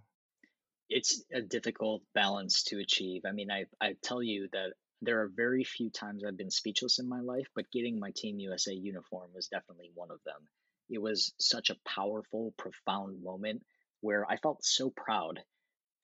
It's 0.89 1.23
a 1.33 1.41
difficult 1.41 2.03
balance 2.15 2.65
to 2.65 2.79
achieve. 2.79 3.23
I 3.27 3.33
mean, 3.33 3.51
I 3.51 3.67
I 3.81 3.95
tell 4.03 4.23
you 4.23 4.49
that 4.53 4.73
there 5.03 5.23
are 5.23 5.29
very 5.29 5.65
few 5.65 5.91
times 5.91 6.25
I've 6.25 6.37
been 6.37 6.51
speechless 6.51 6.99
in 6.99 7.09
my 7.09 7.21
life, 7.21 7.47
but 7.55 7.71
getting 7.71 7.99
my 7.99 8.11
Team 8.17 8.39
USA 8.41 8.73
uniform 8.75 9.31
was 9.35 9.49
definitely 9.49 9.91
one 9.95 10.11
of 10.11 10.23
them. 10.25 10.49
It 10.91 10.99
was 10.99 11.35
such 11.39 11.71
a 11.71 11.77
powerful, 11.85 12.55
profound 12.57 13.23
moment 13.23 13.65
where 14.01 14.25
I 14.29 14.39
felt 14.39 14.65
so 14.65 14.91
proud. 14.91 15.41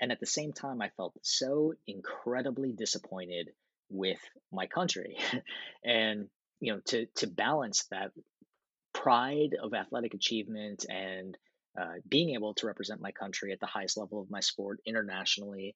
And 0.01 0.13
at 0.13 0.21
the 0.21 0.27
same 0.27 0.53
time, 0.53 0.83
I 0.83 0.91
felt 0.91 1.15
so 1.23 1.75
incredibly 1.87 2.73
disappointed 2.73 3.51
with 3.89 4.19
my 4.53 4.67
country 4.67 5.19
and 5.85 6.29
you 6.61 6.73
know 6.73 6.81
to 6.87 7.07
to 7.17 7.27
balance 7.27 7.85
that 7.91 8.13
pride 8.93 9.55
of 9.61 9.75
athletic 9.75 10.15
achievement 10.15 10.87
and 10.89 11.37
uh, 11.79 11.95
being 12.09 12.31
able 12.31 12.55
to 12.55 12.67
represent 12.67 13.01
my 13.01 13.13
country 13.13 13.53
at 13.53 13.61
the 13.61 13.67
highest 13.67 13.97
level 13.97 14.21
of 14.21 14.31
my 14.31 14.41
sport 14.41 14.81
internationally 14.87 15.75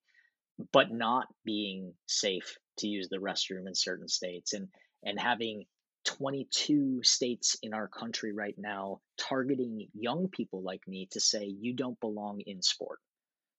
but 0.72 0.92
not 0.92 1.28
being 1.44 1.94
safe 2.06 2.58
to 2.78 2.88
use 2.88 3.08
the 3.08 3.16
restroom 3.18 3.66
in 3.66 3.74
certain 3.74 4.08
states 4.08 4.52
and 4.52 4.68
and 5.04 5.18
having 5.18 5.64
22 6.04 7.02
states 7.02 7.56
in 7.62 7.74
our 7.74 7.86
country 7.86 8.32
right 8.32 8.56
now 8.58 9.00
targeting 9.18 9.88
young 9.94 10.28
people 10.28 10.62
like 10.62 10.86
me 10.88 11.06
to 11.12 11.20
say 11.20 11.44
you 11.44 11.74
don't 11.74 12.00
belong 12.00 12.40
in 12.40 12.62
sport. 12.62 12.98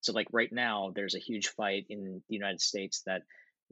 So 0.02 0.14
like 0.14 0.28
right 0.32 0.52
now 0.52 0.92
there's 0.96 1.16
a 1.16 1.20
huge 1.20 1.48
fight 1.50 1.86
in 1.90 2.22
the 2.28 2.36
united 2.36 2.62
states 2.62 3.04
that 3.06 3.24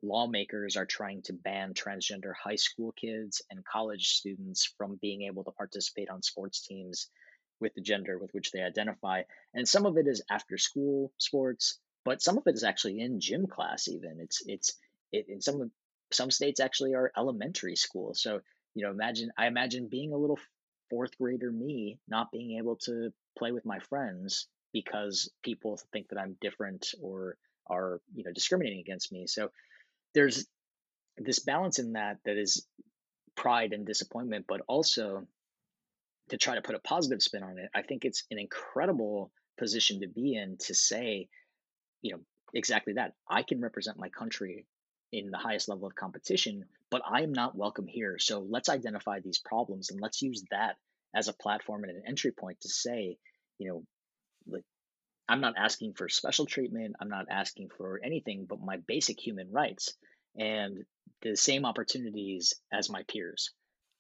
lawmakers 0.04 0.78
are 0.78 0.86
trying 0.86 1.24
to 1.24 1.34
ban 1.34 1.74
transgender 1.74 2.34
high 2.36 2.56
school 2.56 2.92
kids 2.92 3.42
and 3.50 3.66
college 3.66 4.10
students 4.10 4.72
from 4.78 5.00
being 5.02 5.24
able 5.24 5.44
to 5.44 5.52
participate 5.52 6.10
on 6.10 6.22
sports 6.22 6.66
teams 6.66 7.10
with 7.60 7.74
the 7.74 7.82
gender 7.82 8.18
with 8.18 8.34
which 8.34 8.52
they 8.52 8.62
identify. 8.62 9.24
And 9.54 9.68
some 9.68 9.86
of 9.86 9.98
it 9.98 10.08
is 10.08 10.24
after 10.30 10.58
school 10.58 11.12
sports, 11.18 11.80
but 12.06 12.22
some 12.22 12.38
of 12.38 12.44
it 12.48 12.56
is 12.56 12.64
actually 12.64 13.00
in 13.00 13.20
gym 13.20 13.48
class 13.48 13.88
even. 13.88 14.18
It's 14.20 14.42
it's 14.46 14.78
it, 15.12 15.26
in 15.30 15.42
some 15.42 15.72
some 16.12 16.32
states 16.32 16.60
actually 16.60 16.94
are 16.94 17.12
elementary 17.18 17.76
school. 17.76 18.14
So, 18.14 18.40
you 18.74 18.84
know, 18.84 18.92
imagine 18.92 19.32
I 19.38 19.48
imagine 19.48 19.88
being 19.90 20.14
a 20.14 20.18
little 20.18 20.40
fourth 20.90 21.18
grader 21.18 21.52
me 21.52 22.00
not 22.08 22.32
being 22.32 22.58
able 22.58 22.78
to 22.78 23.12
play 23.38 23.52
with 23.52 23.66
my 23.66 23.80
friends 23.80 24.48
because 24.74 25.32
people 25.44 25.80
think 25.92 26.10
that 26.10 26.20
I'm 26.20 26.38
different 26.40 26.94
or 27.02 27.38
are, 27.68 28.00
you 28.16 28.24
know, 28.24 28.32
discriminating 28.32 28.80
against 28.80 29.12
me. 29.12 29.28
So 29.28 29.50
there's 30.14 30.46
this 31.18 31.40
balance 31.40 31.80
in 31.80 31.94
that 31.94 32.18
that 32.26 32.38
is 32.38 32.66
pride 33.36 33.74
and 33.74 33.86
disappointment, 33.86 34.46
but 34.48 34.62
also 34.68 35.28
to 36.30 36.38
try 36.38 36.56
to 36.56 36.62
put 36.62 36.76
a 36.76 36.80
positive 36.80 37.22
spin 37.22 37.44
on 37.44 37.58
it, 37.58 37.70
I 37.74 37.82
think 37.82 38.06
it's 38.06 38.24
an 38.32 38.40
incredible 38.40 39.32
position 39.58 40.02
to 40.02 40.08
be 40.08 40.36
in 40.36 40.58
to 40.62 40.76
say, 40.76 41.28
you 42.02 42.14
know, 42.14 42.20
exactly 42.54 42.94
that. 42.94 43.14
I 43.30 43.44
can 43.44 43.62
represent 43.62 44.00
my 44.00 44.10
country 44.10 44.66
in 45.12 45.32
the 45.32 45.38
highest 45.38 45.70
level 45.70 45.88
of 45.88 45.96
competition, 45.96 46.66
but 46.92 47.02
I 47.10 47.22
am 47.22 47.32
not 47.32 47.56
welcome 47.56 47.88
here. 47.88 48.18
So 48.20 48.46
let's 48.48 48.70
identify 48.70 49.20
these 49.20 49.40
problems 49.40 49.90
and 49.90 50.02
let's 50.02 50.22
use 50.22 50.44
that 50.52 50.76
as 51.16 51.28
a 51.28 51.34
platform 51.34 51.84
and 51.84 51.92
an 51.96 52.04
entry 52.08 52.32
point 52.32 52.60
to 52.62 52.70
say, 52.70 53.18
you 53.58 53.70
know, 53.70 53.84
like 54.48 54.64
I'm 55.30 55.42
not 55.42 55.56
asking 55.58 55.94
for 55.94 56.10
special 56.10 56.46
treatment, 56.46 56.96
I'm 57.00 57.10
not 57.10 57.28
asking 57.30 57.70
for 57.78 58.00
anything 58.04 58.46
but 58.50 58.60
my 58.60 58.78
basic 58.88 59.20
human 59.20 59.52
rights 59.52 59.94
and 60.38 60.86
the 61.22 61.36
same 61.36 61.66
opportunities 61.66 62.54
as 62.72 62.90
my 62.90 63.04
peers. 63.04 63.52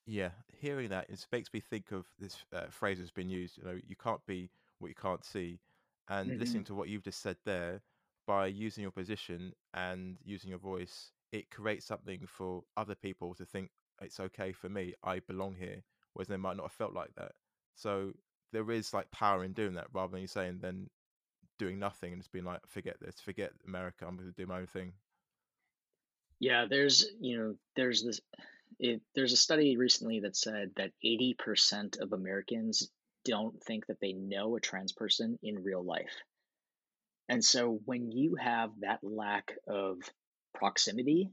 Yeah, 0.09 0.29
hearing 0.61 0.87
that 0.89 1.09
it 1.09 1.25
makes 1.33 1.53
me 1.53 1.59
think 1.59 1.91
of 1.91 2.05
this 2.17 2.37
uh, 2.53 2.67
phrase 2.69 2.97
that's 2.97 3.11
been 3.11 3.29
used. 3.29 3.57
You 3.57 3.65
know, 3.65 3.77
you 3.85 3.95
can't 3.97 4.25
be 4.25 4.49
what 4.79 4.87
you 4.87 4.95
can't 4.95 5.23
see, 5.25 5.59
and 6.07 6.39
listening 6.39 6.63
to 6.65 6.73
what 6.73 6.87
you've 6.87 7.03
just 7.03 7.21
said 7.21 7.35
there, 7.43 7.81
by 8.25 8.47
using 8.47 8.83
your 8.83 8.91
position 8.91 9.53
and 9.73 10.17
using 10.23 10.49
your 10.49 10.59
voice, 10.59 11.11
it 11.33 11.49
creates 11.51 11.85
something 11.85 12.21
for 12.25 12.63
other 12.77 12.95
people 12.95 13.33
to 13.35 13.45
think 13.45 13.69
it's 14.01 14.19
okay 14.19 14.53
for 14.53 14.69
me. 14.69 14.93
I 15.03 15.19
belong 15.19 15.55
here, 15.59 15.83
whereas 16.13 16.29
they 16.29 16.37
might 16.37 16.55
not 16.55 16.63
have 16.63 16.71
felt 16.71 16.93
like 16.93 17.13
that. 17.15 17.33
So 17.75 18.13
there 18.53 18.71
is 18.71 18.93
like 18.93 19.11
power 19.11 19.43
in 19.43 19.51
doing 19.51 19.73
that, 19.73 19.87
rather 19.91 20.13
than 20.13 20.21
you 20.21 20.27
saying 20.27 20.59
then 20.61 20.89
doing 21.59 21.79
nothing 21.79 22.13
and 22.13 22.21
just 22.21 22.31
being 22.31 22.45
like, 22.45 22.61
forget 22.67 22.95
this, 23.01 23.19
forget 23.19 23.51
America. 23.67 24.05
I'm 24.07 24.15
going 24.15 24.31
to 24.31 24.41
do 24.41 24.47
my 24.47 24.59
own 24.59 24.67
thing. 24.67 24.93
Yeah, 26.39 26.65
there's, 26.69 27.05
you 27.19 27.37
know, 27.37 27.55
there's 27.75 28.03
this 28.03 28.21
it, 28.79 29.01
there's 29.15 29.33
a 29.33 29.37
study 29.37 29.77
recently 29.77 30.21
that 30.21 30.35
said 30.35 30.71
that 30.77 30.91
80% 31.03 31.99
of 31.99 32.13
Americans 32.13 32.89
don't 33.25 33.61
think 33.63 33.87
that 33.87 33.99
they 33.99 34.13
know 34.13 34.55
a 34.55 34.59
trans 34.59 34.93
person 34.93 35.37
in 35.41 35.63
real 35.63 35.83
life. 35.83 36.13
And 37.29 37.43
so 37.43 37.81
when 37.85 38.11
you 38.11 38.35
have 38.35 38.71
that 38.81 38.99
lack 39.03 39.53
of 39.67 39.97
proximity, 40.53 41.29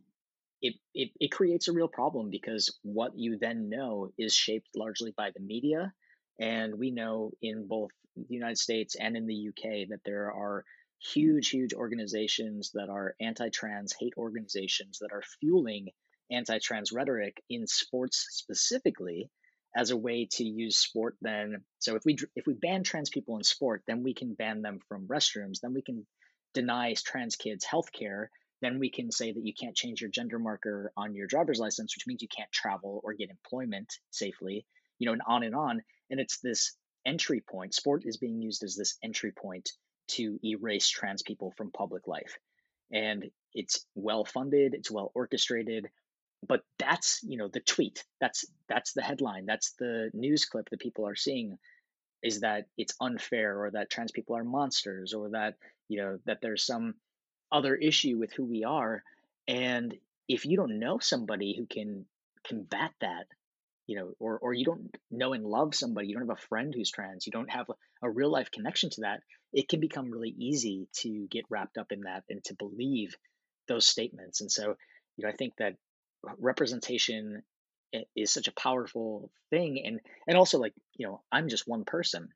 it, 0.61 0.75
it, 0.95 1.11
it 1.21 1.31
creates 1.31 1.69
a 1.69 1.73
real 1.73 1.89
problem 1.89 2.31
because 2.31 2.77
what 2.83 3.17
you 3.17 3.39
then 3.39 3.69
know 3.69 4.11
is 4.19 4.35
shaped 4.35 4.69
largely 4.75 5.13
by 5.17 5.31
the 5.31 5.43
media. 5.43 5.93
And 6.41 6.79
we 6.79 6.91
know 6.91 7.33
in 7.43 7.67
both 7.69 7.91
the 8.17 8.35
United 8.35 8.59
States 8.59 8.97
and 8.99 9.17
in 9.17 9.27
the 9.27 9.49
UK 9.49 9.89
that 9.91 10.01
there 10.05 10.33
are 10.33 10.65
huge, 10.99 11.51
huge 11.51 11.75
organizations 11.75 12.73
that 12.73 12.89
are 12.89 13.15
anti 13.21 13.51
trans 13.51 13.95
hate 13.99 14.15
organizations 14.17 14.99
that 15.01 15.13
are 15.13 15.23
fueling 15.41 15.89
anti 16.35 16.59
trans 16.59 16.93
rhetoric 16.93 17.43
in 17.49 17.67
sports 17.67 18.27
specifically 18.31 19.31
as 19.77 19.91
a 19.91 19.97
way 19.97 20.29
to 20.33 20.45
use 20.45 20.79
sport 20.79 21.17
then. 21.21 21.65
So 21.79 21.97
if 21.97 22.03
we 22.05 22.17
if 22.37 22.47
we 22.47 22.55
ban 22.55 22.85
trans 22.85 23.11
people 23.11 23.37
in 23.37 23.45
sport 23.45 23.83
then 23.87 24.03
we 24.03 24.15
can 24.15 24.35
ban 24.35 24.63
them 24.63 24.81
from 24.89 25.09
restrooms. 25.09 25.61
Then 25.61 25.75
we 25.75 25.83
can 25.83 26.07
deny 26.53 26.95
trans 26.95 27.37
kids 27.37 27.65
health 27.65 27.91
care 27.93 28.31
then 28.63 28.79
we 28.79 28.89
can 28.89 29.11
say 29.11 29.33
that 29.33 29.45
you 29.45 29.53
can't 29.53 29.77
change 29.77 30.01
your 30.01 30.09
gender 30.09 30.39
marker 30.39 30.93
on 30.97 31.15
your 31.15 31.27
driver's 31.27 31.59
license 31.59 31.95
which 31.97 32.07
means 32.07 32.23
you 32.23 32.29
can't 32.29 32.53
travel 32.53 33.01
or 33.03 33.13
get 33.13 33.29
employment 33.29 33.93
safely 34.11 34.65
you 34.99 35.07
know 35.07 35.13
and 35.13 35.23
on 35.27 35.43
and 35.43 35.55
on. 35.55 35.83
And 36.11 36.21
it's 36.21 36.39
this 36.41 36.77
entry 37.07 37.43
point. 37.49 37.75
Sport 37.75 38.03
is 38.07 38.17
being 38.17 38.41
used 38.41 38.63
as 38.63 38.77
this 38.77 38.97
entry 39.03 39.33
point 39.33 39.71
to 40.09 40.39
erase 40.45 40.89
trans 40.89 41.23
people 41.23 41.53
from 41.57 41.73
public 41.73 42.07
life. 42.07 42.39
And 42.93 43.31
it's 43.55 43.87
well 43.95 44.25
funded 44.25 44.75
it's 44.75 44.91
well 44.91 45.11
orchestrated 45.15 45.89
but 46.47 46.63
that's 46.79 47.21
you 47.23 47.37
know 47.37 47.49
the 47.49 47.61
tweet 47.61 48.05
that's 48.21 48.45
that's 48.69 48.93
the 48.93 49.03
headline 49.03 49.47
that's 49.47 49.73
the 49.79 50.11
news 50.15 50.45
clip 50.45 50.69
that 50.71 50.81
people 50.81 51.07
are 51.07 51.17
seeing 51.17 51.59
is 52.25 52.41
that 52.41 52.67
it's 52.79 52.95
unfair 53.01 53.63
or 53.63 53.71
that 53.71 53.91
trans 53.91 54.11
people 54.11 54.37
are 54.37 54.45
monsters 54.45 55.13
or 55.13 55.31
that 55.31 55.55
you 55.89 56.01
know 56.01 56.19
that 56.25 56.39
there's 56.41 56.65
some 56.65 56.95
other 57.53 57.77
issue 57.77 58.19
with 58.19 58.33
who 58.33 58.45
we 58.45 58.65
are. 58.65 59.03
And 59.47 59.95
if 60.29 60.47
you 60.47 60.57
don't 60.57 60.79
know 60.79 60.99
somebody 60.99 61.55
who 61.57 61.67
can 61.67 62.07
combat 62.47 62.91
that 63.01 63.27
you 63.87 63.97
know 63.97 64.13
or 64.19 64.39
or 64.39 64.55
you 64.55 64.65
don't 64.65 64.95
know 65.11 65.35
and 65.35 65.45
love 65.45 65.75
somebody 65.75 66.09
you 66.09 66.15
don't 66.15 66.29
have 66.29 66.37
a 66.37 66.49
friend 66.49 66.75
who's 66.75 66.91
trans 66.91 67.27
you 67.27 67.33
don't 67.33 67.51
have 67.51 67.69
a, 67.71 68.07
a 68.07 68.11
real 68.11 68.31
life 68.31 68.51
connection 68.51 68.91
to 68.91 69.03
that 69.03 69.21
it 69.53 69.69
can 69.69 69.81
become 69.81 70.11
really 70.11 70.35
easy 70.39 70.89
to 70.93 71.27
get 71.31 71.45
wrapped 71.49 71.79
up 71.79 71.91
in 71.91 72.01
that 72.03 72.23
and 72.29 72.43
to 72.45 72.55
believe 72.55 73.15
those 73.69 73.87
statements. 73.87 74.41
And 74.41 74.51
so 74.51 74.75
you 75.17 75.25
know 75.25 75.29
i 75.29 75.33
think 75.33 75.55
that 75.59 75.75
representation 76.39 77.43
is 78.17 78.33
such 78.33 78.49
a 78.49 78.53
powerful 78.53 79.31
thing 79.51 79.83
and 79.85 80.01
and 80.27 80.37
also 80.37 80.59
like 80.59 80.75
you 80.97 81.07
know 81.07 81.23
i'm 81.31 81.49
just 81.49 81.69
one 81.69 81.85
person 81.85 82.29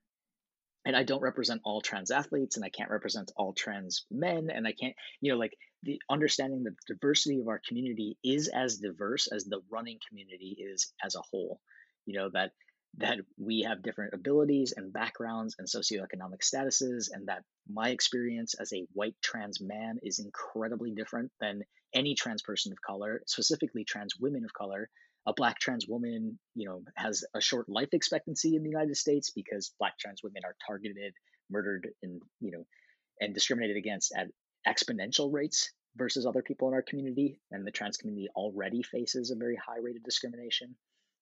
and 0.84 0.96
i 0.96 1.02
don't 1.02 1.22
represent 1.22 1.60
all 1.64 1.80
trans 1.80 2.10
athletes 2.10 2.56
and 2.56 2.64
i 2.64 2.68
can't 2.68 2.90
represent 2.90 3.32
all 3.36 3.52
trans 3.52 4.06
men 4.10 4.50
and 4.54 4.66
i 4.66 4.72
can't 4.72 4.94
you 5.20 5.32
know 5.32 5.38
like 5.38 5.56
the 5.82 6.00
understanding 6.08 6.64
that 6.64 6.74
the 6.86 6.94
diversity 6.94 7.40
of 7.40 7.48
our 7.48 7.60
community 7.66 8.16
is 8.22 8.48
as 8.48 8.78
diverse 8.78 9.28
as 9.32 9.44
the 9.44 9.60
running 9.70 9.98
community 10.08 10.56
is 10.58 10.92
as 11.04 11.16
a 11.16 11.22
whole 11.30 11.60
you 12.06 12.16
know 12.16 12.30
that 12.32 12.52
that 12.96 13.18
we 13.36 13.62
have 13.62 13.82
different 13.82 14.14
abilities 14.14 14.72
and 14.76 14.92
backgrounds 14.92 15.54
and 15.58 15.68
socioeconomic 15.68 16.40
statuses 16.42 17.08
and 17.12 17.28
that 17.28 17.42
my 17.68 17.90
experience 17.90 18.54
as 18.58 18.72
a 18.72 18.86
white 18.92 19.14
trans 19.22 19.60
man 19.60 19.98
is 20.02 20.18
incredibly 20.18 20.90
different 20.90 21.30
than 21.40 21.62
any 21.94 22.14
trans 22.14 22.42
person 22.42 22.72
of 22.72 22.82
color, 22.82 23.22
specifically 23.26 23.84
trans 23.84 24.16
women 24.18 24.44
of 24.44 24.52
color. 24.52 24.88
A 25.26 25.34
black 25.34 25.58
trans 25.58 25.86
woman, 25.86 26.38
you 26.54 26.68
know, 26.68 26.82
has 26.96 27.24
a 27.34 27.40
short 27.40 27.68
life 27.68 27.90
expectancy 27.92 28.56
in 28.56 28.62
the 28.62 28.70
United 28.70 28.96
States 28.96 29.30
because 29.30 29.74
black 29.78 29.98
trans 29.98 30.22
women 30.22 30.42
are 30.44 30.56
targeted, 30.66 31.12
murdered, 31.50 31.88
and 32.02 32.22
you 32.40 32.50
know, 32.50 32.64
and 33.20 33.34
discriminated 33.34 33.76
against 33.76 34.12
at 34.16 34.28
exponential 34.66 35.32
rates 35.32 35.70
versus 35.96 36.24
other 36.24 36.42
people 36.42 36.68
in 36.68 36.74
our 36.74 36.82
community. 36.82 37.40
And 37.50 37.66
the 37.66 37.70
trans 37.70 37.98
community 37.98 38.28
already 38.34 38.82
faces 38.82 39.30
a 39.30 39.36
very 39.36 39.56
high 39.56 39.78
rate 39.82 39.96
of 39.96 40.02
discrimination. 40.02 40.76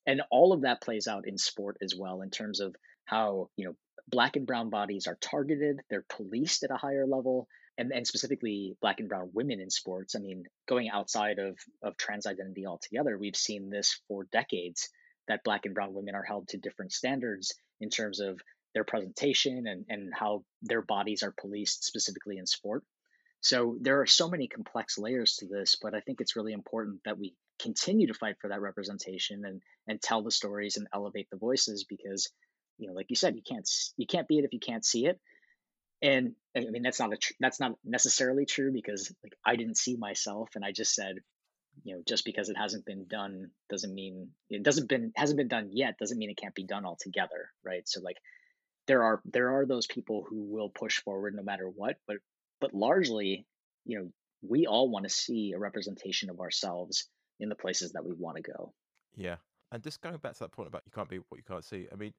And 0.06 0.22
all 0.30 0.52
of 0.52 0.62
that 0.62 0.80
plays 0.80 1.08
out 1.08 1.26
in 1.26 1.38
sport 1.38 1.78
as 1.82 1.94
well 1.94 2.22
in 2.22 2.30
terms 2.30 2.60
of 2.60 2.74
how, 3.04 3.50
you 3.56 3.64
know, 3.64 3.74
black 4.08 4.36
and 4.36 4.46
brown 4.46 4.70
bodies 4.70 5.06
are 5.06 5.18
targeted, 5.20 5.80
they're 5.90 6.04
policed 6.08 6.62
at 6.62 6.70
a 6.70 6.76
higher 6.76 7.06
level, 7.06 7.48
and, 7.76 7.92
and 7.92 8.06
specifically 8.06 8.76
black 8.80 9.00
and 9.00 9.08
brown 9.08 9.30
women 9.34 9.60
in 9.60 9.70
sports. 9.70 10.14
I 10.14 10.20
mean, 10.20 10.44
going 10.68 10.88
outside 10.88 11.38
of, 11.38 11.58
of 11.82 11.96
trans 11.96 12.26
identity 12.26 12.66
altogether, 12.66 13.18
we've 13.18 13.36
seen 13.36 13.68
this 13.68 14.00
for 14.08 14.24
decades 14.32 14.88
that 15.28 15.44
black 15.44 15.66
and 15.66 15.74
brown 15.74 15.92
women 15.92 16.14
are 16.14 16.22
held 16.22 16.48
to 16.48 16.58
different 16.58 16.92
standards 16.92 17.54
in 17.80 17.90
terms 17.90 18.20
of 18.20 18.40
their 18.74 18.84
presentation 18.84 19.66
and, 19.66 19.84
and 19.88 20.12
how 20.14 20.44
their 20.62 20.82
bodies 20.82 21.22
are 21.22 21.34
policed 21.38 21.84
specifically 21.84 22.38
in 22.38 22.46
sport. 22.46 22.84
So 23.40 23.76
there 23.80 24.00
are 24.00 24.06
so 24.06 24.28
many 24.28 24.48
complex 24.48 24.98
layers 24.98 25.36
to 25.36 25.46
this, 25.46 25.76
but 25.80 25.94
I 25.94 26.00
think 26.00 26.20
it's 26.20 26.36
really 26.36 26.52
important 26.52 27.00
that 27.04 27.18
we 27.18 27.34
continue 27.60 28.06
to 28.06 28.14
fight 28.14 28.36
for 28.40 28.48
that 28.48 28.60
representation 28.60 29.44
and 29.44 29.62
and 29.88 30.00
tell 30.00 30.22
the 30.22 30.30
stories 30.30 30.76
and 30.76 30.86
elevate 30.92 31.28
the 31.30 31.36
voices 31.36 31.84
because 31.84 32.30
you 32.78 32.88
know 32.88 32.94
like 32.94 33.06
you 33.08 33.16
said 33.16 33.36
you 33.36 33.42
can't 33.42 33.68
you 33.96 34.06
can't 34.06 34.28
be 34.28 34.38
it 34.38 34.44
if 34.44 34.52
you 34.52 34.60
can't 34.60 34.84
see 34.84 35.06
it. 35.06 35.18
And 36.02 36.34
i 36.56 36.60
mean 36.60 36.82
that's 36.82 37.00
not 37.00 37.12
a 37.12 37.16
tr- 37.16 37.32
that's 37.40 37.60
not 37.60 37.72
necessarily 37.84 38.44
true 38.44 38.72
because 38.72 39.12
like 39.22 39.32
i 39.44 39.56
didn't 39.56 39.78
see 39.78 39.96
myself 39.96 40.50
and 40.54 40.64
i 40.64 40.72
just 40.72 40.94
said 40.94 41.16
you 41.84 41.94
know 41.94 42.02
just 42.06 42.24
because 42.24 42.48
it 42.48 42.56
hasn't 42.56 42.84
been 42.84 43.06
done 43.06 43.50
doesn't 43.70 43.94
mean 43.94 44.30
it 44.50 44.62
doesn't 44.62 44.88
been 44.88 45.12
hasn't 45.16 45.38
been 45.38 45.48
done 45.48 45.70
yet 45.72 45.98
doesn't 45.98 46.18
mean 46.18 46.30
it 46.30 46.36
can't 46.36 46.54
be 46.54 46.64
done 46.64 46.84
altogether 46.84 47.50
right? 47.64 47.88
So 47.88 48.00
like 48.00 48.16
there 48.86 49.02
are 49.02 49.20
there 49.24 49.50
are 49.50 49.66
those 49.66 49.86
people 49.86 50.24
who 50.28 50.44
will 50.44 50.68
push 50.68 51.00
forward 51.00 51.34
no 51.34 51.42
matter 51.42 51.68
what 51.68 51.96
but 52.06 52.16
but 52.60 52.74
largely 52.74 53.46
you 53.84 53.98
know 53.98 54.10
we 54.42 54.66
all 54.66 54.88
want 54.88 55.04
to 55.04 55.10
see 55.10 55.52
a 55.52 55.58
representation 55.58 56.30
of 56.30 56.40
ourselves 56.40 57.08
in 57.40 57.48
the 57.48 57.54
places 57.54 57.92
that 57.92 58.04
we 58.04 58.12
want 58.14 58.36
to 58.36 58.42
go 58.42 58.72
Yeah. 59.16 59.36
And 59.72 59.82
just 59.82 60.00
going 60.00 60.16
back 60.18 60.34
to 60.34 60.38
that 60.40 60.52
point 60.52 60.68
about 60.68 60.82
you 60.86 60.92
can't 60.92 61.08
be 61.08 61.18
what 61.28 61.38
you 61.38 61.42
can't 61.42 61.64
see. 61.64 61.88
I 61.92 61.96
mean, 61.96 62.12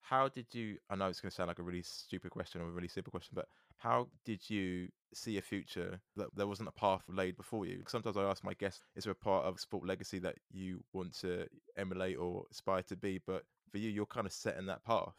how 0.00 0.28
did 0.28 0.46
you? 0.52 0.78
I 0.88 0.96
know 0.96 1.08
it's 1.08 1.20
going 1.20 1.30
to 1.30 1.34
sound 1.34 1.48
like 1.48 1.58
a 1.58 1.62
really 1.62 1.82
stupid 1.82 2.30
question 2.30 2.60
or 2.60 2.64
a 2.68 2.70
really 2.70 2.88
simple 2.88 3.10
question, 3.10 3.32
but 3.34 3.46
how 3.76 4.08
did 4.24 4.48
you 4.48 4.88
see 5.14 5.36
a 5.38 5.42
future 5.42 6.00
that 6.16 6.28
there 6.34 6.46
wasn't 6.46 6.68
a 6.68 6.72
path 6.72 7.02
laid 7.08 7.36
before 7.36 7.66
you? 7.66 7.82
Sometimes 7.88 8.16
I 8.16 8.22
ask 8.24 8.42
my 8.44 8.54
guests, 8.54 8.80
is 8.96 9.04
there 9.04 9.12
a 9.12 9.14
part 9.14 9.44
of 9.44 9.60
sport 9.60 9.86
legacy 9.86 10.18
that 10.20 10.36
you 10.50 10.82
want 10.92 11.14
to 11.20 11.46
emulate 11.76 12.16
or 12.16 12.44
aspire 12.50 12.82
to 12.84 12.96
be? 12.96 13.20
But 13.26 13.44
for 13.70 13.78
you, 13.78 13.90
you're 13.90 14.06
kind 14.06 14.26
of 14.26 14.32
setting 14.32 14.66
that 14.66 14.84
path. 14.84 15.14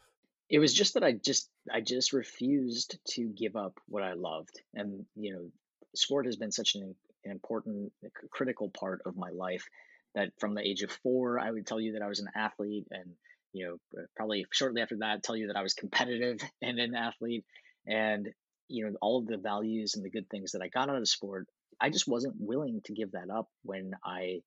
it 0.48 0.58
was 0.58 0.72
just 0.72 0.94
that 0.94 1.02
i 1.04 1.12
just 1.12 1.50
i 1.72 1.80
just 1.80 2.12
refused 2.12 2.98
to 3.06 3.28
give 3.28 3.56
up 3.56 3.80
what 3.88 4.02
i 4.02 4.12
loved 4.12 4.60
and 4.74 5.04
you 5.16 5.32
know 5.32 5.50
sport 5.94 6.26
has 6.26 6.36
been 6.36 6.52
such 6.52 6.74
an, 6.76 6.94
an 7.26 7.32
important 7.32 7.92
critical 8.30 8.70
part 8.70 9.02
of 9.06 9.16
my 9.16 9.30
life 9.30 9.66
that 10.14 10.30
from 10.38 10.54
the 10.54 10.66
age 10.66 10.82
of 10.82 10.90
four 11.02 11.38
i 11.38 11.50
would 11.50 11.66
tell 11.66 11.80
you 11.80 11.92
that 11.92 12.02
i 12.02 12.08
was 12.08 12.20
an 12.20 12.28
athlete 12.34 12.86
and 12.90 13.10
you 13.52 13.66
know 13.66 14.00
uh, 14.00 14.06
probably 14.16 14.46
shortly 14.50 14.80
after 14.80 14.96
that 14.98 15.22
tell 15.22 15.36
you 15.36 15.48
that 15.48 15.56
i 15.56 15.62
was 15.62 15.74
competitive 15.74 16.38
and 16.62 16.78
an 16.78 16.94
athlete 16.94 17.44
and 17.86 18.28
you 18.68 18.84
know 18.84 18.92
all 19.00 19.18
of 19.18 19.26
the 19.26 19.36
values 19.36 19.94
and 19.94 20.04
the 20.04 20.10
good 20.10 20.28
things 20.30 20.52
that 20.52 20.62
i 20.62 20.68
got 20.68 20.88
out 20.88 20.96
of 20.96 21.08
sport 21.08 21.46
i 21.80 21.90
just 21.90 22.08
wasn't 22.08 22.34
willing 22.38 22.80
to 22.84 22.94
give 22.94 23.12
that 23.12 23.30
up 23.30 23.48
when 23.62 23.92
i 24.04 24.40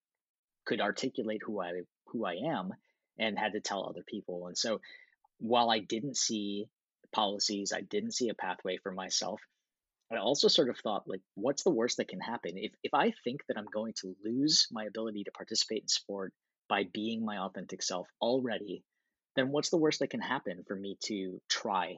could 0.66 0.82
articulate 0.82 1.42
who 1.46 1.62
i 1.62 1.82
who 2.08 2.26
i 2.26 2.34
am 2.34 2.74
and 3.20 3.38
had 3.38 3.54
to 3.54 3.60
tell 3.60 3.86
other 3.86 4.04
people. 4.08 4.48
And 4.48 4.58
so 4.58 4.80
while 5.40 5.70
I 5.70 5.80
didn't 5.80 6.18
see 6.18 6.68
policies, 7.14 7.74
I 7.76 7.82
didn't 7.82 8.14
see 8.14 8.30
a 8.30 8.34
pathway 8.34 8.78
for 8.78 8.92
myself. 8.92 9.42
I 10.12 10.18
also 10.18 10.48
sort 10.48 10.70
of 10.70 10.78
thought, 10.78 11.08
like, 11.08 11.22
what's 11.36 11.64
the 11.64 11.70
worst 11.70 11.98
that 11.98 12.08
can 12.08 12.20
happen? 12.20 12.54
If, 12.58 12.72
if 12.84 12.94
I 12.94 13.14
think 13.24 13.42
that 13.48 13.58
I'm 13.58 13.68
going 13.72 13.94
to 14.02 14.16
lose 14.24 14.68
my 14.72 14.86
ability 14.86 15.24
to 15.26 15.32
participate 15.32 15.84
in 15.84 15.88
sport 15.88 16.34
by 16.68 16.86
being 16.92 17.24
my 17.24 17.38
authentic 17.38 17.84
self 17.84 18.08
already, 18.22 18.84
then 19.36 19.52
what's 19.52 19.70
the 19.70 19.78
worst 19.78 20.00
that 20.00 20.10
can 20.10 20.22
happen 20.22 20.64
for 20.68 20.76
me 20.76 20.98
to 21.06 21.40
try, 21.48 21.96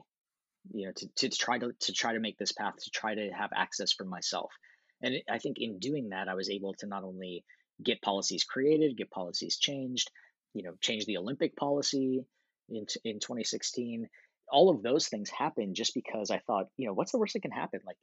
you 0.72 0.86
know, 0.86 0.92
to, 0.96 1.08
to 1.16 1.28
try 1.30 1.58
to, 1.58 1.72
to 1.80 1.92
try 1.92 2.12
to 2.12 2.20
make 2.20 2.38
this 2.38 2.52
path, 2.52 2.74
to 2.76 2.90
try 2.90 3.14
to 3.14 3.30
have 3.30 3.50
access 3.54 3.92
for 3.92 4.04
myself. 4.04 4.52
And 5.00 5.16
I 5.28 5.38
think 5.38 5.56
in 5.58 5.78
doing 5.78 6.10
that, 6.10 6.28
I 6.28 6.34
was 6.34 6.50
able 6.50 6.74
to 6.78 6.86
not 6.86 7.04
only 7.04 7.44
get 7.82 8.02
policies 8.02 8.44
created, 8.44 8.96
get 8.96 9.10
policies 9.10 9.56
changed, 9.56 10.10
you 10.54 10.62
know, 10.62 10.74
change 10.80 11.06
the 11.06 11.16
Olympic 11.16 11.56
policy 11.56 12.24
in, 12.68 12.86
in 13.04 13.20
2016, 13.20 14.08
all 14.52 14.70
of 14.70 14.82
those 14.82 15.08
things 15.08 15.30
happened 15.30 15.74
just 15.74 15.94
because 15.94 16.30
I 16.30 16.38
thought, 16.38 16.66
you 16.76 16.86
know, 16.86 16.92
what's 16.92 17.10
the 17.10 17.18
worst 17.18 17.32
that 17.32 17.42
can 17.42 17.50
happen? 17.50 17.80
Like, 17.84 17.96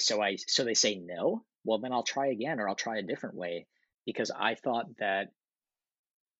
so 0.00 0.20
I, 0.22 0.36
so 0.36 0.64
they 0.64 0.74
say 0.74 0.96
no, 0.96 1.44
well, 1.64 1.78
then 1.78 1.92
I'll 1.92 2.02
try 2.02 2.28
again 2.28 2.58
or 2.58 2.68
I'll 2.68 2.74
try 2.74 2.98
a 2.98 3.02
different 3.02 3.36
way 3.36 3.66
because 4.06 4.30
I 4.30 4.54
thought 4.54 4.86
that 4.98 5.28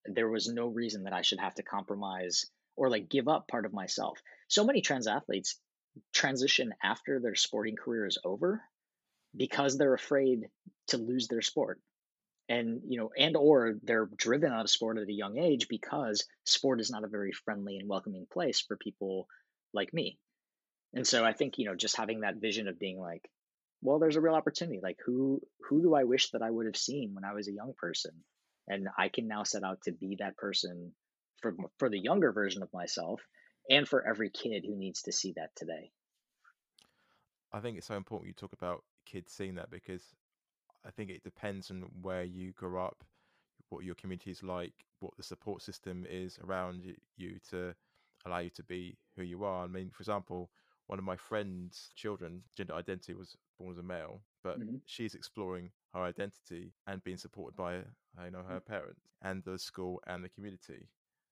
there 0.07 0.29
was 0.29 0.49
no 0.49 0.67
reason 0.67 1.05
that 1.05 1.12
I 1.12 1.23
should 1.23 1.40
have 1.40 1.55
to 1.55 1.62
compromise 1.62 2.47
or 2.77 2.90
like 2.90 3.09
give 3.09 3.29
up 3.29 3.47
part 3.47 3.67
of 3.67 3.73
myself. 3.73 4.19
So 4.49 4.64
many 4.64 4.81
trans 4.81 5.07
athletes 5.07 5.59
transition 6.12 6.75
after 6.83 7.21
their 7.21 7.35
sporting 7.35 7.77
career 7.77 8.07
is 8.07 8.19
over 8.25 8.62
because 9.37 9.77
they're 9.77 9.95
afraid 9.95 10.49
to 10.88 10.99
lose 10.99 11.29
their 11.29 11.43
sport 11.43 11.81
and 12.48 12.83
you 12.88 12.98
know 12.98 13.11
and 13.16 13.37
or 13.37 13.74
they're 13.83 14.09
driven 14.16 14.52
out 14.52 14.64
of 14.64 14.70
sport 14.70 14.98
at 14.98 15.09
a 15.09 15.12
young 15.12 15.38
age 15.38 15.66
because 15.68 16.24
sport 16.44 16.80
is 16.80 16.90
not 16.90 17.04
a 17.04 17.09
very 17.09 17.33
friendly 17.33 17.78
and 17.78 17.88
welcoming 17.88 18.26
place 18.30 18.61
for 18.61 18.76
people 18.76 19.26
like 19.72 19.92
me. 19.94 20.18
And 20.92 21.07
so 21.07 21.24
i 21.24 21.33
think 21.33 21.59
you 21.59 21.64
know 21.66 21.74
just 21.74 21.96
having 21.96 22.20
that 22.20 22.37
vision 22.37 22.68
of 22.68 22.78
being 22.78 22.98
like 22.98 23.28
well 23.83 23.98
there's 23.98 24.16
a 24.16 24.20
real 24.20 24.35
opportunity. 24.35 24.80
Like 24.83 24.98
who 25.04 25.40
who 25.68 25.83
do 25.83 25.94
i 25.94 26.04
wish 26.04 26.30
that 26.30 26.42
i 26.42 26.50
would 26.50 26.66
have 26.66 26.76
seen 26.76 27.14
when 27.14 27.24
i 27.24 27.35
was 27.35 27.48
a 27.48 27.52
young 27.52 27.72
person? 27.76 28.12
And 28.68 28.88
i 28.98 29.09
can 29.09 29.26
now 29.28 29.44
set 29.44 29.64
out 29.64 29.83
to 29.85 29.92
be 29.92 30.16
that 30.20 30.37
person 30.37 30.92
for 31.40 31.54
for 31.78 31.88
the 31.88 31.98
younger 31.98 32.33
version 32.33 32.62
of 32.62 32.72
myself 32.72 33.20
and 33.70 33.88
for 33.88 34.07
every 34.07 34.30
kid 34.30 34.64
who 34.66 34.76
needs 34.76 35.02
to 35.02 35.12
see 35.12 35.33
that 35.37 35.50
today. 35.57 35.90
I 37.52 37.61
think 37.61 37.78
it's 37.78 37.87
so 37.87 37.96
important 37.96 38.28
you 38.28 38.35
talk 38.35 38.52
about 38.52 38.85
kids 39.07 39.33
seeing 39.33 39.54
that 39.54 39.70
because 39.70 40.02
I 40.87 40.90
think 40.90 41.11
it 41.11 41.25
depends 41.25 41.70
on 41.70 41.85
where 42.03 42.25
you 42.25 42.53
grew 42.53 42.81
up, 42.81 43.05
what 43.70 43.85
your 43.85 43.94
community 43.94 44.31
is 44.31 44.42
like, 44.42 44.75
what 45.01 45.16
the 45.16 45.23
support 45.23 45.62
system 45.62 46.07
is 46.09 46.38
around 46.44 46.83
you 47.16 47.38
to 47.51 47.75
allow 48.27 48.38
you 48.38 48.51
to 48.51 48.62
be 48.62 48.97
who 49.16 49.23
you 49.23 49.44
are. 49.44 49.64
I 49.64 49.66
mean, 49.66 49.90
for 49.90 50.03
example, 50.03 50.51
one 50.87 50.99
of 50.99 51.05
my 51.05 51.16
friend's 51.16 51.90
children, 51.94 52.42
gender 52.57 52.75
identity 52.75 53.14
was 53.14 53.37
born 53.59 53.73
as 53.73 53.79
a 53.79 53.83
male, 53.83 54.20
but 54.42 54.61
mm-hmm. 54.61 54.77
she's 54.87 55.14
exploring 55.14 55.70
her 55.94 56.03
identity 56.03 56.73
and 56.87 57.03
being 57.05 57.16
supported 57.16 57.57
by 57.57 57.77
you 57.77 58.31
know 58.31 58.42
her 58.49 58.61
mm. 58.61 58.66
parents 58.66 59.01
and 59.23 59.42
the 59.44 59.59
school 59.59 60.03
and 60.07 60.23
the 60.23 60.29
community. 60.29 60.88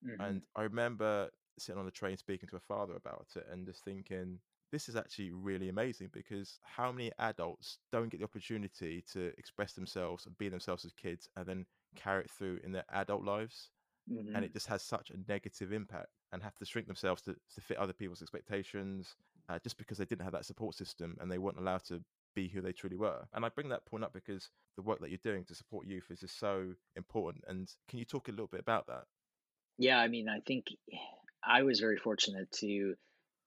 Mm-hmm. 0.07 0.21
And 0.21 0.43
I 0.57 0.63
remember 0.63 1.31
sitting 1.59 1.79
on 1.79 1.85
the 1.85 1.93
train 1.93 2.17
speaking 2.17 2.49
to 2.49 2.57
her 2.57 2.63
father 2.67 2.95
about 2.95 3.27
it 3.37 3.47
and 3.53 3.67
just 3.67 3.85
thinking 3.85 4.39
this 4.73 4.89
is 4.89 4.97
actually 4.97 5.31
really 5.31 5.69
amazing 5.69 6.09
because 6.13 6.59
how 6.63 6.91
many 6.91 7.13
adults 7.19 7.79
don't 7.93 8.09
get 8.09 8.19
the 8.19 8.25
opportunity 8.25 9.05
to 9.13 9.27
express 9.39 9.75
themselves 9.75 10.27
and 10.27 10.37
be 10.39 10.49
themselves 10.49 10.85
as 10.85 10.93
kids 10.95 11.29
and 11.37 11.47
then 11.47 11.67
carry 11.95 12.25
it 12.25 12.31
through 12.31 12.59
in 12.65 12.73
their 12.73 12.85
adult 12.93 13.23
lives 13.23 13.71
mm-hmm. 14.11 14.35
and 14.35 14.45
it 14.45 14.53
just 14.53 14.67
has 14.67 14.83
such 14.83 15.11
a 15.11 15.31
negative 15.31 15.73
impact 15.73 16.09
and 16.33 16.43
have 16.43 16.57
to 16.57 16.65
shrink 16.65 16.87
themselves 16.87 17.23
to, 17.23 17.35
to 17.55 17.61
fit 17.61 17.77
other 17.77 17.93
people's 17.93 18.23
expectations 18.23 19.15
uh, 19.49 19.59
just 19.63 19.77
because 19.77 19.99
they 19.99 20.05
didn't 20.07 20.25
have 20.25 20.33
that 20.33 20.47
support 20.47 20.75
system 20.75 21.17
and 21.21 21.31
they 21.31 21.39
weren't 21.39 21.59
allowed 21.59 21.85
to 21.85 22.03
be 22.35 22.49
who 22.49 22.63
they 22.63 22.73
truly 22.73 22.97
were. 22.97 23.27
And 23.35 23.45
I 23.45 23.51
bring 23.51 23.69
that 23.69 23.85
point 23.85 24.05
up 24.05 24.15
because 24.15 24.49
the 24.77 24.83
work 24.83 25.01
that 25.01 25.11
you're 25.11 25.19
doing 25.23 25.45
to 25.45 25.55
support 25.55 25.87
youth 25.87 26.07
is 26.11 26.21
just 26.21 26.39
so 26.39 26.73
important. 26.97 27.45
And 27.47 27.69
can 27.89 27.99
you 27.99 28.05
talk 28.07 28.29
a 28.29 28.31
little 28.31 28.47
bit 28.47 28.61
about 28.61 28.87
that? 28.87 29.05
Yeah, 29.79 29.99
I 29.99 30.09
mean, 30.09 30.29
I 30.29 30.41
think 30.41 30.67
I 31.45 31.63
was 31.63 31.81
very 31.81 31.97
fortunate 31.97 32.51
to 32.61 32.95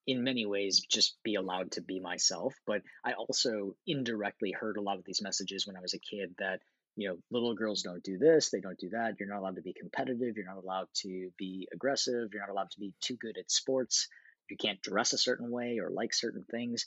in 0.08 0.24
many 0.24 0.46
ways 0.46 0.86
just 0.90 1.18
be 1.24 1.36
allowed 1.36 1.72
to 1.72 1.82
be 1.82 2.00
myself 2.00 2.54
but 2.68 2.82
i 3.04 3.14
also 3.14 3.76
indirectly 3.88 4.52
heard 4.52 4.78
a 4.78 4.82
lot 4.82 4.98
of 4.98 5.06
these 5.06 5.22
messages 5.22 5.66
when 5.66 5.76
i 5.76 5.82
was 5.82 5.94
a 5.94 6.00
kid 6.00 6.34
that 6.38 6.60
you 6.96 7.10
know 7.10 7.18
little 7.32 7.56
girls 7.56 7.82
don't 7.82 8.04
do 8.04 8.18
this 8.18 8.50
they 8.50 8.60
don't 8.60 8.80
do 8.80 8.90
that 8.90 9.16
you're 9.20 9.30
not 9.30 9.40
allowed 9.40 9.56
to 9.56 9.62
be 9.62 9.74
competitive 9.74 10.36
you're 10.36 10.46
not 10.46 10.64
allowed 10.64 10.88
to 10.94 11.30
be 11.38 11.68
aggressive 11.74 12.30
you're 12.32 12.42
not 12.42 12.52
allowed 12.52 12.72
to 12.72 12.80
be 12.80 12.94
too 13.02 13.16
good 13.20 13.38
at 13.38 13.52
sports 13.52 14.08
you 14.50 14.58
can't 14.58 14.82
dress 14.82 15.14
a 15.14 15.18
certain 15.18 15.50
way 15.50 15.80
or 15.80 15.90
like 15.90 16.14
certain 16.14 16.44
things 16.52 16.86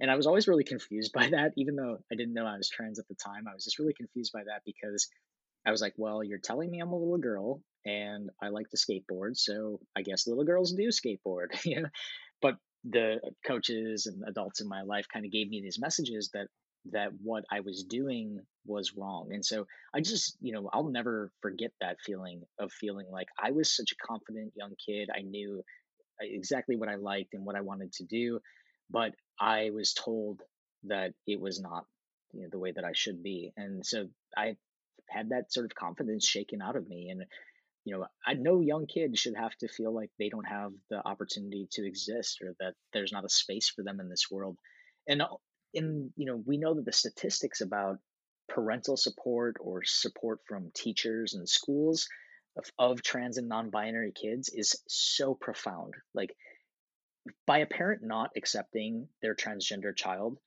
and 0.00 0.10
i 0.10 0.16
was 0.16 0.26
always 0.26 0.48
really 0.48 0.64
confused 0.64 1.12
by 1.14 1.28
that 1.28 1.52
even 1.56 1.76
though 1.76 1.98
i 2.10 2.14
didn't 2.14 2.34
know 2.34 2.46
i 2.46 2.56
was 2.56 2.68
trans 2.68 2.98
at 2.98 3.08
the 3.08 3.14
time 3.14 3.46
i 3.48 3.54
was 3.54 3.64
just 3.64 3.78
really 3.78 3.94
confused 3.94 4.32
by 4.32 4.42
that 4.44 4.62
because 4.64 5.08
i 5.66 5.70
was 5.70 5.80
like 5.80 5.94
well 5.96 6.22
you're 6.22 6.38
telling 6.38 6.70
me 6.70 6.80
i'm 6.80 6.92
a 6.92 6.96
little 6.96 7.18
girl 7.18 7.60
and 7.84 8.30
i 8.42 8.48
like 8.48 8.68
to 8.70 8.76
skateboard 8.76 9.36
so 9.36 9.80
i 9.96 10.02
guess 10.02 10.26
little 10.26 10.44
girls 10.44 10.72
do 10.72 10.88
skateboard 10.88 11.48
you 11.64 11.82
know 11.82 11.88
but 12.40 12.56
the 12.84 13.20
coaches 13.46 14.06
and 14.06 14.22
adults 14.26 14.60
in 14.60 14.68
my 14.68 14.82
life 14.82 15.06
kind 15.12 15.24
of 15.24 15.32
gave 15.32 15.48
me 15.48 15.60
these 15.62 15.78
messages 15.78 16.30
that 16.32 16.46
that 16.92 17.10
what 17.22 17.44
I 17.50 17.60
was 17.60 17.84
doing 17.84 18.40
was 18.64 18.94
wrong. 18.96 19.28
And 19.32 19.44
so 19.44 19.66
I 19.94 20.00
just, 20.00 20.36
you 20.40 20.52
know, 20.52 20.70
I'll 20.72 20.88
never 20.88 21.30
forget 21.42 21.72
that 21.80 21.98
feeling 22.04 22.42
of 22.58 22.72
feeling 22.72 23.06
like 23.10 23.28
I 23.42 23.50
was 23.50 23.74
such 23.74 23.92
a 23.92 24.06
confident 24.06 24.52
young 24.56 24.74
kid. 24.86 25.10
I 25.14 25.20
knew 25.20 25.62
uh, 26.22 26.26
exactly 26.26 26.76
what 26.76 26.88
I 26.88 26.94
liked 26.94 27.34
and 27.34 27.44
what 27.44 27.56
I 27.56 27.60
wanted 27.60 27.92
to 27.94 28.04
do, 28.04 28.40
but 28.90 29.12
I 29.38 29.70
was 29.74 29.92
told 29.92 30.40
that 30.84 31.12
it 31.26 31.38
was 31.38 31.60
not 31.60 31.84
you 32.32 32.42
know, 32.42 32.48
the 32.50 32.58
way 32.58 32.72
that 32.72 32.84
I 32.84 32.92
should 32.94 33.22
be. 33.22 33.52
And 33.56 33.84
so 33.84 34.06
I 34.36 34.56
had 35.08 35.30
that 35.30 35.52
sort 35.52 35.66
of 35.66 35.74
confidence 35.74 36.26
shaken 36.26 36.62
out 36.62 36.76
of 36.76 36.88
me. 36.88 37.08
And 37.10 37.24
you 37.84 37.96
know, 37.96 38.06
I 38.26 38.34
no 38.34 38.60
young 38.60 38.86
kid 38.86 39.18
should 39.18 39.36
have 39.36 39.56
to 39.56 39.68
feel 39.68 39.94
like 39.94 40.10
they 40.18 40.28
don't 40.28 40.48
have 40.48 40.72
the 40.90 41.06
opportunity 41.06 41.68
to 41.72 41.86
exist 41.86 42.40
or 42.42 42.54
that 42.60 42.74
there's 42.92 43.12
not 43.12 43.24
a 43.24 43.28
space 43.28 43.68
for 43.68 43.82
them 43.82 44.00
in 44.00 44.08
this 44.08 44.30
world. 44.30 44.58
And 45.08 45.22
in 45.72 46.12
you 46.16 46.26
know, 46.26 46.42
we 46.46 46.58
know 46.58 46.74
that 46.74 46.84
the 46.84 46.92
statistics 46.92 47.60
about 47.60 47.98
parental 48.48 48.96
support 48.96 49.56
or 49.60 49.82
support 49.84 50.40
from 50.46 50.72
teachers 50.74 51.34
and 51.34 51.48
schools 51.48 52.08
of, 52.56 52.64
of 52.78 53.02
trans 53.02 53.38
and 53.38 53.48
non-binary 53.48 54.12
kids 54.12 54.50
is 54.52 54.82
so 54.88 55.34
profound. 55.34 55.94
Like 56.14 56.34
by 57.46 57.58
a 57.58 57.66
parent 57.66 58.02
not 58.02 58.30
accepting 58.36 59.08
their 59.22 59.34
transgender 59.34 59.96
child, 59.96 60.38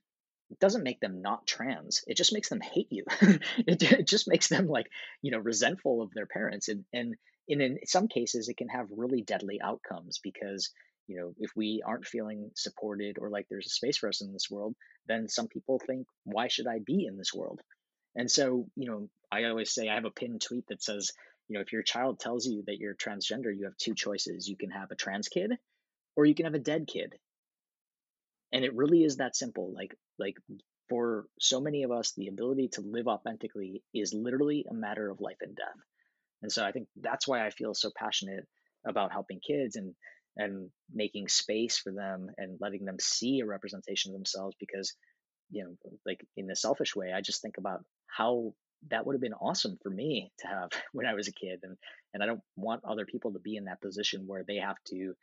doesn't 0.59 0.83
make 0.83 0.99
them 0.99 1.21
not 1.21 1.47
trans. 1.47 2.03
It 2.07 2.17
just 2.17 2.33
makes 2.33 2.49
them 2.49 2.61
hate 2.61 2.87
you. 2.89 3.05
it, 3.21 3.81
it, 3.83 4.07
just 4.07 4.27
makes 4.27 4.47
them 4.47 4.67
like, 4.67 4.87
you 5.21 5.31
know, 5.31 5.39
resentful 5.39 6.01
of 6.01 6.11
their 6.13 6.25
parents. 6.25 6.67
And, 6.67 6.85
and 6.93 7.15
in, 7.47 7.61
in 7.61 7.79
some 7.85 8.07
cases, 8.07 8.49
it 8.49 8.57
can 8.57 8.69
have 8.69 8.87
really 8.89 9.21
deadly 9.21 9.59
outcomes 9.61 10.19
because, 10.23 10.71
you 11.07 11.17
know, 11.19 11.33
if 11.37 11.51
we 11.55 11.81
aren't 11.85 12.07
feeling 12.07 12.51
supported 12.55 13.17
or 13.19 13.29
like 13.29 13.47
there's 13.49 13.67
a 13.67 13.69
space 13.69 13.97
for 13.97 14.09
us 14.09 14.21
in 14.21 14.33
this 14.33 14.49
world, 14.49 14.75
then 15.07 15.27
some 15.27 15.47
people 15.47 15.79
think, 15.85 16.07
why 16.23 16.47
should 16.47 16.67
I 16.67 16.79
be 16.85 17.05
in 17.05 17.17
this 17.17 17.33
world? 17.33 17.61
And 18.15 18.29
so, 18.29 18.67
you 18.75 18.89
know, 18.89 19.09
I 19.31 19.45
always 19.45 19.73
say 19.73 19.89
I 19.89 19.95
have 19.95 20.05
a 20.05 20.11
pinned 20.11 20.41
tweet 20.41 20.65
that 20.69 20.83
says, 20.83 21.11
you 21.47 21.55
know, 21.55 21.61
if 21.61 21.73
your 21.73 21.83
child 21.83 22.19
tells 22.19 22.45
you 22.45 22.63
that 22.67 22.77
you're 22.77 22.95
transgender, 22.95 23.55
you 23.55 23.65
have 23.65 23.77
two 23.77 23.95
choices. 23.95 24.47
You 24.47 24.55
can 24.55 24.69
have 24.69 24.91
a 24.91 24.95
trans 24.95 25.27
kid 25.27 25.51
or 26.15 26.25
you 26.25 26.35
can 26.35 26.45
have 26.45 26.53
a 26.53 26.59
dead 26.59 26.87
kid 26.87 27.15
and 28.53 28.63
it 28.63 28.75
really 28.75 29.03
is 29.03 29.17
that 29.17 29.35
simple 29.35 29.73
like 29.75 29.95
like 30.19 30.37
for 30.89 31.25
so 31.39 31.59
many 31.59 31.83
of 31.83 31.91
us 31.91 32.13
the 32.15 32.27
ability 32.27 32.69
to 32.69 32.81
live 32.81 33.07
authentically 33.07 33.82
is 33.93 34.13
literally 34.13 34.65
a 34.69 34.73
matter 34.73 35.09
of 35.09 35.19
life 35.19 35.38
and 35.41 35.55
death. 35.55 35.84
And 36.41 36.51
so 36.51 36.63
i 36.63 36.71
think 36.71 36.88
that's 37.01 37.28
why 37.28 37.45
i 37.45 37.49
feel 37.49 37.73
so 37.73 37.89
passionate 37.97 38.45
about 38.86 39.11
helping 39.11 39.39
kids 39.45 39.75
and 39.75 39.95
and 40.36 40.69
making 40.93 41.28
space 41.28 41.78
for 41.78 41.91
them 41.91 42.28
and 42.38 42.57
letting 42.59 42.86
them 42.86 42.97
see 42.99 43.39
a 43.39 43.45
representation 43.45 44.11
of 44.11 44.15
themselves 44.15 44.55
because 44.59 44.93
you 45.51 45.63
know 45.63 45.75
like 46.05 46.25
in 46.38 46.49
a 46.51 46.55
selfish 46.55 46.95
way 46.95 47.11
i 47.13 47.21
just 47.21 47.41
think 47.41 47.55
about 47.57 47.84
how 48.07 48.53
that 48.89 49.05
would 49.05 49.13
have 49.13 49.21
been 49.21 49.34
awesome 49.34 49.78
for 49.82 49.89
me 49.89 50.32
to 50.39 50.47
have 50.47 50.69
when 50.91 51.05
i 51.05 51.13
was 51.13 51.28
a 51.28 51.34
kid 51.34 51.59
and 51.63 51.78
and 52.13 52.21
i 52.21 52.25
don't 52.25 52.41
want 52.57 52.84
other 52.84 53.05
people 53.05 53.32
to 53.32 53.39
be 53.39 53.55
in 53.55 53.65
that 53.65 53.82
position 53.82 54.28
where 54.28 54.43
they 54.45 54.57
have 54.57 54.78
to 54.86 55.13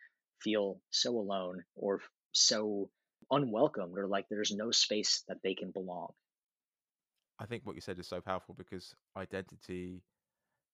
feel 0.41 0.81
so 0.91 1.11
alone 1.19 1.63
or 1.77 2.01
so 2.33 2.89
unwelcomed 3.31 3.99
or 3.99 4.07
like 4.07 4.27
there's 4.29 4.53
no 4.53 4.71
space 4.71 5.25
that 5.29 5.39
they 5.43 5.55
can 5.55 5.71
belong. 5.71 6.13
I 7.39 7.47
think 7.47 7.65
what 7.65 7.75
you 7.75 7.81
said 7.81 7.99
is 7.99 8.07
so 8.07 8.21
powerful 8.21 8.55
because 8.57 8.95
identity 9.17 10.03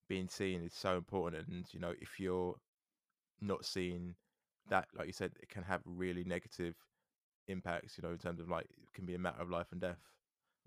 being 0.08 0.28
seen 0.28 0.62
is 0.62 0.74
so 0.74 0.96
important 0.96 1.48
and 1.48 1.64
you 1.72 1.80
know 1.80 1.92
if 2.00 2.20
you're 2.20 2.54
not 3.40 3.64
seen 3.64 4.14
that 4.68 4.86
like 4.96 5.06
you 5.06 5.12
said 5.12 5.32
it 5.42 5.48
can 5.48 5.62
have 5.62 5.80
really 5.84 6.24
negative 6.24 6.74
impacts 7.48 7.98
you 7.98 8.02
know 8.02 8.12
in 8.12 8.18
terms 8.18 8.40
of 8.40 8.48
like 8.48 8.64
it 8.64 8.92
can 8.94 9.04
be 9.04 9.14
a 9.14 9.18
matter 9.18 9.40
of 9.42 9.50
life 9.50 9.66
and 9.72 9.80
death 9.80 10.00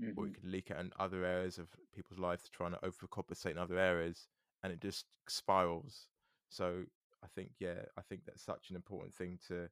mm-hmm. 0.02 0.20
or 0.20 0.28
it 0.28 0.34
can 0.40 0.52
leak 0.52 0.72
out 0.72 0.80
in 0.82 0.92
other 1.00 1.26
areas 1.26 1.58
of 1.58 1.68
people's 1.96 2.20
lives 2.20 2.50
trying 2.50 2.72
to 2.72 2.80
overcompensate 2.80 3.52
in 3.52 3.58
other 3.58 3.80
areas 3.80 4.28
and 4.64 4.74
it 4.74 4.82
just 4.82 5.06
spirals 5.28 6.08
So 6.50 6.84
I 7.24 7.28
think, 7.36 7.52
yeah, 7.60 7.86
I 7.98 8.02
think 8.02 8.22
that's 8.26 8.44
such 8.44 8.70
an 8.70 8.76
important 8.76 9.14
thing 9.14 9.40
to 9.48 9.70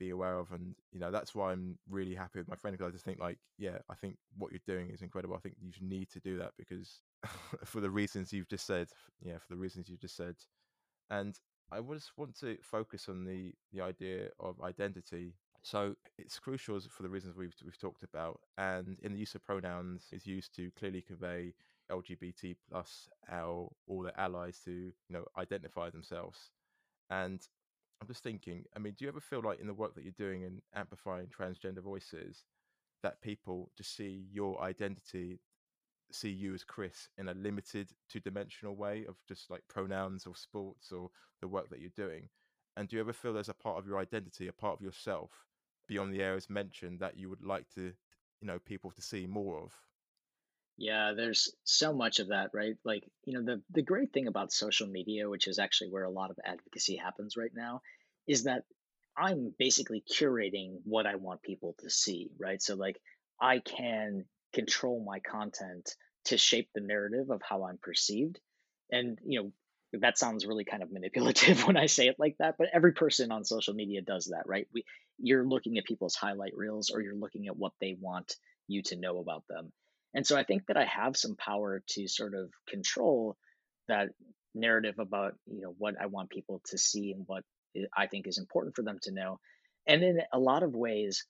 be 0.00 0.10
aware 0.10 0.38
of, 0.38 0.50
and 0.50 0.74
you 0.92 0.98
know 0.98 1.12
that's 1.12 1.34
why 1.34 1.52
I'm 1.52 1.78
really 1.88 2.16
happy 2.16 2.40
with 2.40 2.48
my 2.48 2.56
friend 2.56 2.76
because 2.76 2.88
I 2.90 2.92
just 2.92 3.04
think 3.04 3.20
like, 3.20 3.38
yeah, 3.58 3.78
I 3.88 3.94
think 3.94 4.16
what 4.36 4.50
you're 4.50 4.60
doing 4.66 4.90
is 4.90 5.02
incredible. 5.02 5.36
I 5.36 5.40
think 5.40 5.56
you 5.60 5.70
need 5.80 6.10
to 6.10 6.20
do 6.20 6.38
that 6.38 6.52
because 6.58 7.02
for 7.64 7.80
the 7.80 7.90
reasons 7.90 8.32
you've 8.32 8.48
just 8.48 8.66
said, 8.66 8.88
yeah, 9.22 9.38
for 9.38 9.54
the 9.54 9.60
reasons 9.60 9.88
you've 9.88 10.00
just 10.00 10.16
said, 10.16 10.34
and 11.10 11.38
I 11.70 11.80
just 11.92 12.12
want 12.16 12.38
to 12.40 12.56
focus 12.62 13.08
on 13.08 13.24
the 13.24 13.52
the 13.72 13.82
idea 13.82 14.28
of 14.40 14.60
identity. 14.62 15.34
So 15.62 15.94
it's 16.18 16.38
crucial 16.38 16.80
for 16.80 17.02
the 17.02 17.10
reasons 17.10 17.36
we've 17.36 17.54
we've 17.64 17.78
talked 17.78 18.02
about, 18.02 18.40
and 18.58 18.98
in 19.02 19.12
the 19.12 19.18
use 19.18 19.34
of 19.34 19.44
pronouns 19.44 20.06
is 20.10 20.26
used 20.26 20.56
to 20.56 20.70
clearly 20.78 21.02
convey 21.02 21.54
LGBT 21.90 22.56
plus 22.70 23.08
L 23.30 23.76
all 23.86 24.02
their 24.02 24.18
allies 24.18 24.60
to 24.64 24.70
you 24.70 24.92
know 25.10 25.24
identify 25.36 25.90
themselves. 25.90 26.50
And 27.10 27.40
I'm 28.00 28.08
just 28.08 28.22
thinking, 28.22 28.64
I 28.74 28.78
mean, 28.78 28.94
do 28.94 29.04
you 29.04 29.10
ever 29.10 29.20
feel 29.20 29.42
like 29.42 29.60
in 29.60 29.66
the 29.66 29.74
work 29.74 29.94
that 29.94 30.04
you're 30.04 30.12
doing 30.12 30.42
in 30.42 30.62
amplifying 30.74 31.28
transgender 31.28 31.82
voices 31.82 32.44
that 33.02 33.20
people 33.22 33.70
just 33.76 33.94
see 33.94 34.26
your 34.30 34.60
identity 34.62 35.40
see 36.12 36.30
you 36.30 36.54
as 36.54 36.64
Chris 36.64 37.08
in 37.18 37.28
a 37.28 37.34
limited 37.34 37.92
two 38.08 38.20
dimensional 38.20 38.76
way 38.76 39.06
of 39.06 39.16
just 39.28 39.50
like 39.50 39.62
pronouns 39.68 40.26
or 40.26 40.34
sports 40.36 40.92
or 40.92 41.10
the 41.40 41.48
work 41.48 41.70
that 41.70 41.80
you're 41.80 41.90
doing? 41.90 42.30
And 42.76 42.88
do 42.88 42.96
you 42.96 43.00
ever 43.00 43.12
feel 43.12 43.32
there's 43.32 43.48
a 43.48 43.54
part 43.54 43.78
of 43.78 43.86
your 43.86 43.98
identity, 43.98 44.48
a 44.48 44.52
part 44.52 44.74
of 44.74 44.82
yourself 44.82 45.46
beyond 45.88 46.12
the 46.14 46.22
areas 46.22 46.50
mentioned 46.50 47.00
that 47.00 47.16
you 47.16 47.28
would 47.30 47.42
like 47.42 47.68
to, 47.74 47.94
you 48.40 48.46
know, 48.46 48.58
people 48.58 48.90
to 48.92 49.02
see 49.02 49.26
more 49.26 49.58
of? 49.58 49.89
Yeah, 50.76 51.12
there's 51.14 51.54
so 51.64 51.92
much 51.92 52.20
of 52.20 52.28
that, 52.28 52.50
right? 52.54 52.76
Like, 52.84 53.04
you 53.24 53.34
know, 53.34 53.44
the 53.44 53.62
the 53.70 53.82
great 53.82 54.12
thing 54.12 54.26
about 54.28 54.52
social 54.52 54.86
media, 54.86 55.28
which 55.28 55.46
is 55.46 55.58
actually 55.58 55.90
where 55.90 56.04
a 56.04 56.10
lot 56.10 56.30
of 56.30 56.38
advocacy 56.44 56.96
happens 56.96 57.36
right 57.36 57.52
now, 57.54 57.82
is 58.26 58.44
that 58.44 58.64
I'm 59.16 59.54
basically 59.58 60.02
curating 60.10 60.78
what 60.84 61.06
I 61.06 61.16
want 61.16 61.42
people 61.42 61.74
to 61.80 61.90
see, 61.90 62.30
right? 62.38 62.62
So 62.62 62.76
like 62.76 62.98
I 63.40 63.58
can 63.58 64.24
control 64.54 65.04
my 65.04 65.20
content 65.20 65.94
to 66.26 66.38
shape 66.38 66.70
the 66.74 66.80
narrative 66.80 67.30
of 67.30 67.42
how 67.42 67.64
I'm 67.64 67.78
perceived. 67.78 68.38
And, 68.90 69.18
you 69.24 69.42
know, 69.42 69.52
that 70.00 70.18
sounds 70.18 70.46
really 70.46 70.64
kind 70.64 70.82
of 70.82 70.92
manipulative 70.92 71.64
when 71.66 71.76
I 71.76 71.86
say 71.86 72.08
it 72.08 72.18
like 72.18 72.36
that, 72.38 72.56
but 72.58 72.68
every 72.72 72.92
person 72.92 73.30
on 73.32 73.44
social 73.44 73.74
media 73.74 74.00
does 74.02 74.26
that, 74.26 74.44
right? 74.46 74.66
We, 74.72 74.84
you're 75.18 75.46
looking 75.46 75.76
at 75.78 75.84
people's 75.84 76.14
highlight 76.14 76.56
reels 76.56 76.90
or 76.90 77.00
you're 77.02 77.14
looking 77.16 77.48
at 77.48 77.56
what 77.56 77.72
they 77.80 77.96
want 78.00 78.36
you 78.68 78.82
to 78.84 78.96
know 78.96 79.18
about 79.18 79.44
them. 79.48 79.72
And 80.14 80.26
so 80.26 80.36
I 80.36 80.44
think 80.44 80.66
that 80.66 80.76
I 80.76 80.84
have 80.84 81.16
some 81.16 81.36
power 81.36 81.82
to 81.90 82.08
sort 82.08 82.34
of 82.34 82.50
control 82.68 83.36
that 83.88 84.08
narrative 84.54 84.96
about, 84.98 85.34
you 85.46 85.60
know, 85.60 85.74
what 85.78 85.94
I 86.00 86.06
want 86.06 86.30
people 86.30 86.60
to 86.66 86.78
see 86.78 87.12
and 87.12 87.24
what 87.26 87.44
I 87.96 88.06
think 88.06 88.26
is 88.26 88.38
important 88.38 88.74
for 88.74 88.82
them 88.82 88.98
to 89.02 89.12
know. 89.12 89.38
And 89.86 90.02
in 90.02 90.20
a 90.32 90.38
lot 90.38 90.62
of 90.62 90.74
ways, 90.74 91.24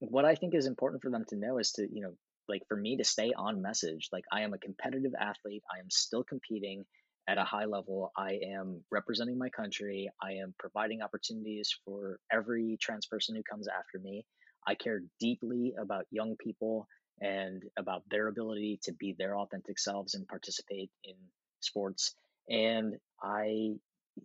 what 0.00 0.24
I 0.24 0.34
think 0.34 0.54
is 0.54 0.66
important 0.66 1.02
for 1.02 1.10
them 1.10 1.24
to 1.28 1.36
know 1.36 1.58
is 1.58 1.72
to, 1.72 1.82
you 1.82 2.02
know, 2.02 2.14
like 2.48 2.62
for 2.68 2.76
me 2.76 2.96
to 2.96 3.04
stay 3.04 3.32
on 3.36 3.62
message. 3.62 4.08
Like 4.12 4.24
I 4.32 4.42
am 4.42 4.54
a 4.54 4.58
competitive 4.58 5.12
athlete. 5.18 5.62
I 5.72 5.80
am 5.80 5.90
still 5.90 6.22
competing 6.22 6.84
at 7.28 7.38
a 7.38 7.44
high 7.44 7.64
level. 7.64 8.12
I 8.16 8.38
am 8.54 8.82
representing 8.90 9.38
my 9.38 9.48
country. 9.50 10.10
I 10.22 10.34
am 10.34 10.54
providing 10.58 11.02
opportunities 11.02 11.74
for 11.84 12.18
every 12.30 12.78
trans 12.80 13.06
person 13.06 13.34
who 13.34 13.42
comes 13.42 13.66
after 13.68 13.98
me. 13.98 14.24
I 14.66 14.74
care 14.74 15.00
deeply 15.18 15.74
about 15.80 16.06
young 16.10 16.36
people 16.38 16.86
and 17.20 17.62
about 17.76 18.02
their 18.10 18.28
ability 18.28 18.80
to 18.84 18.92
be 18.92 19.14
their 19.18 19.36
authentic 19.36 19.78
selves 19.78 20.14
and 20.14 20.28
participate 20.28 20.90
in 21.04 21.14
sports. 21.60 22.14
And 22.48 22.96
I, 23.22 23.74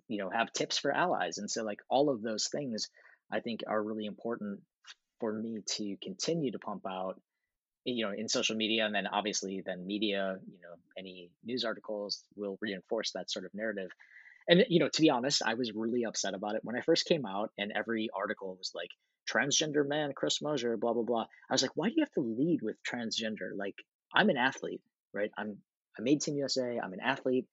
you 0.07 0.17
know, 0.17 0.29
have 0.29 0.51
tips 0.53 0.77
for 0.77 0.91
allies. 0.91 1.37
And 1.37 1.49
so, 1.49 1.63
like, 1.63 1.79
all 1.89 2.09
of 2.09 2.21
those 2.21 2.47
things 2.51 2.89
I 3.31 3.39
think 3.39 3.61
are 3.67 3.81
really 3.81 4.05
important 4.05 4.59
for 5.19 5.31
me 5.31 5.61
to 5.65 5.95
continue 6.03 6.51
to 6.51 6.59
pump 6.59 6.83
out 6.87 7.15
eh, 7.87 7.91
you 7.91 8.05
know 8.05 8.11
in 8.11 8.27
social 8.27 8.55
media 8.55 8.85
and 8.85 8.93
then 8.93 9.07
obviously 9.07 9.61
then 9.65 9.85
media 9.85 10.37
you 10.45 10.59
know 10.61 10.75
any 10.97 11.31
news 11.45 11.63
articles 11.63 12.23
will 12.35 12.57
reinforce 12.61 13.11
that 13.11 13.29
sort 13.31 13.45
of 13.45 13.53
narrative 13.53 13.89
and 14.47 14.65
you 14.69 14.79
know 14.79 14.89
to 14.89 15.01
be 15.01 15.09
honest 15.09 15.41
i 15.45 15.53
was 15.53 15.71
really 15.73 16.03
upset 16.05 16.33
about 16.33 16.55
it 16.55 16.61
when 16.63 16.75
i 16.75 16.81
first 16.81 17.05
came 17.05 17.25
out 17.25 17.51
and 17.57 17.71
every 17.75 18.09
article 18.15 18.55
was 18.57 18.71
like 18.75 18.89
transgender 19.29 19.87
man 19.87 20.11
chris 20.15 20.41
mosier 20.41 20.77
blah 20.77 20.93
blah 20.93 21.03
blah. 21.03 21.25
I 21.49 21.53
was 21.53 21.61
like 21.61 21.75
why 21.75 21.87
do 21.87 21.93
you 21.97 22.03
have 22.03 22.11
to 22.13 22.21
lead 22.21 22.59
with 22.61 22.77
transgender? 22.83 23.51
Like 23.55 23.75
i'm 24.13 24.29
an 24.29 24.37
athlete 24.37 24.81
right? 25.13 25.31
I'm 25.37 25.57
i 25.97 26.01
made 26.01 26.21
team 26.21 26.37
usa 26.37 26.79
i'm 26.79 26.93
an 26.93 27.01
athlete. 27.01 27.47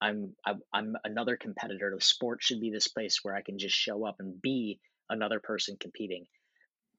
I'm 0.00 0.34
i'm, 0.44 0.60
I'm 0.72 0.94
another 1.04 1.36
competitor. 1.36 1.92
The 1.94 2.04
sport 2.04 2.42
should 2.42 2.60
be 2.60 2.70
this 2.70 2.88
place 2.88 3.20
where 3.22 3.34
i 3.34 3.42
can 3.42 3.58
just 3.58 3.74
show 3.74 4.06
up 4.06 4.16
and 4.18 4.40
be 4.40 4.80
another 5.10 5.40
person 5.40 5.76
competing. 5.80 6.26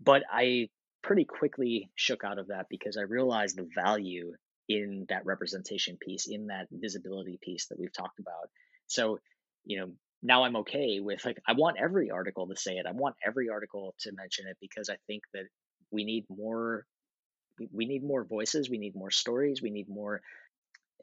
But 0.02 0.24
i 0.32 0.70
pretty 1.02 1.26
quickly 1.26 1.90
shook 1.96 2.24
out 2.24 2.40
of 2.40 2.48
that 2.48 2.68
because 2.70 2.98
I 2.98 3.02
realized 3.02 3.58
the 3.58 3.68
value 3.74 4.34
in 4.68 5.06
that 5.10 5.26
representation 5.26 5.98
piece, 6.00 6.28
in 6.28 6.48
that 6.48 6.68
visibility 6.72 7.40
piece 7.42 7.68
that 7.68 7.80
we've 7.80 7.94
talked 7.94 8.20
about. 8.20 8.50
So, 8.88 9.20
you 9.66 9.80
know, 9.80 9.92
now 10.22 10.44
I'm 10.44 10.58
okay 10.58 11.00
with 11.00 11.24
like, 11.26 11.42
I 11.48 11.54
want 11.54 11.78
every 11.82 12.12
article 12.12 12.48
to 12.48 12.56
say 12.56 12.74
it. 12.74 12.86
I 12.88 12.92
want 12.92 13.16
every 13.26 13.50
article 13.50 13.96
to 14.02 14.12
mention 14.14 14.48
it 14.48 14.58
because 14.60 14.90
I 14.90 14.98
think 15.08 15.24
that 15.34 15.46
we 15.92 16.04
need 16.04 16.26
more, 16.30 16.86
we 17.72 17.86
need 17.86 18.04
more 18.04 18.24
voices, 18.24 18.70
we 18.70 18.78
need 18.78 18.96
more 18.96 19.12
stories, 19.12 19.62
we 19.62 19.72
need 19.72 19.90
more 19.90 20.22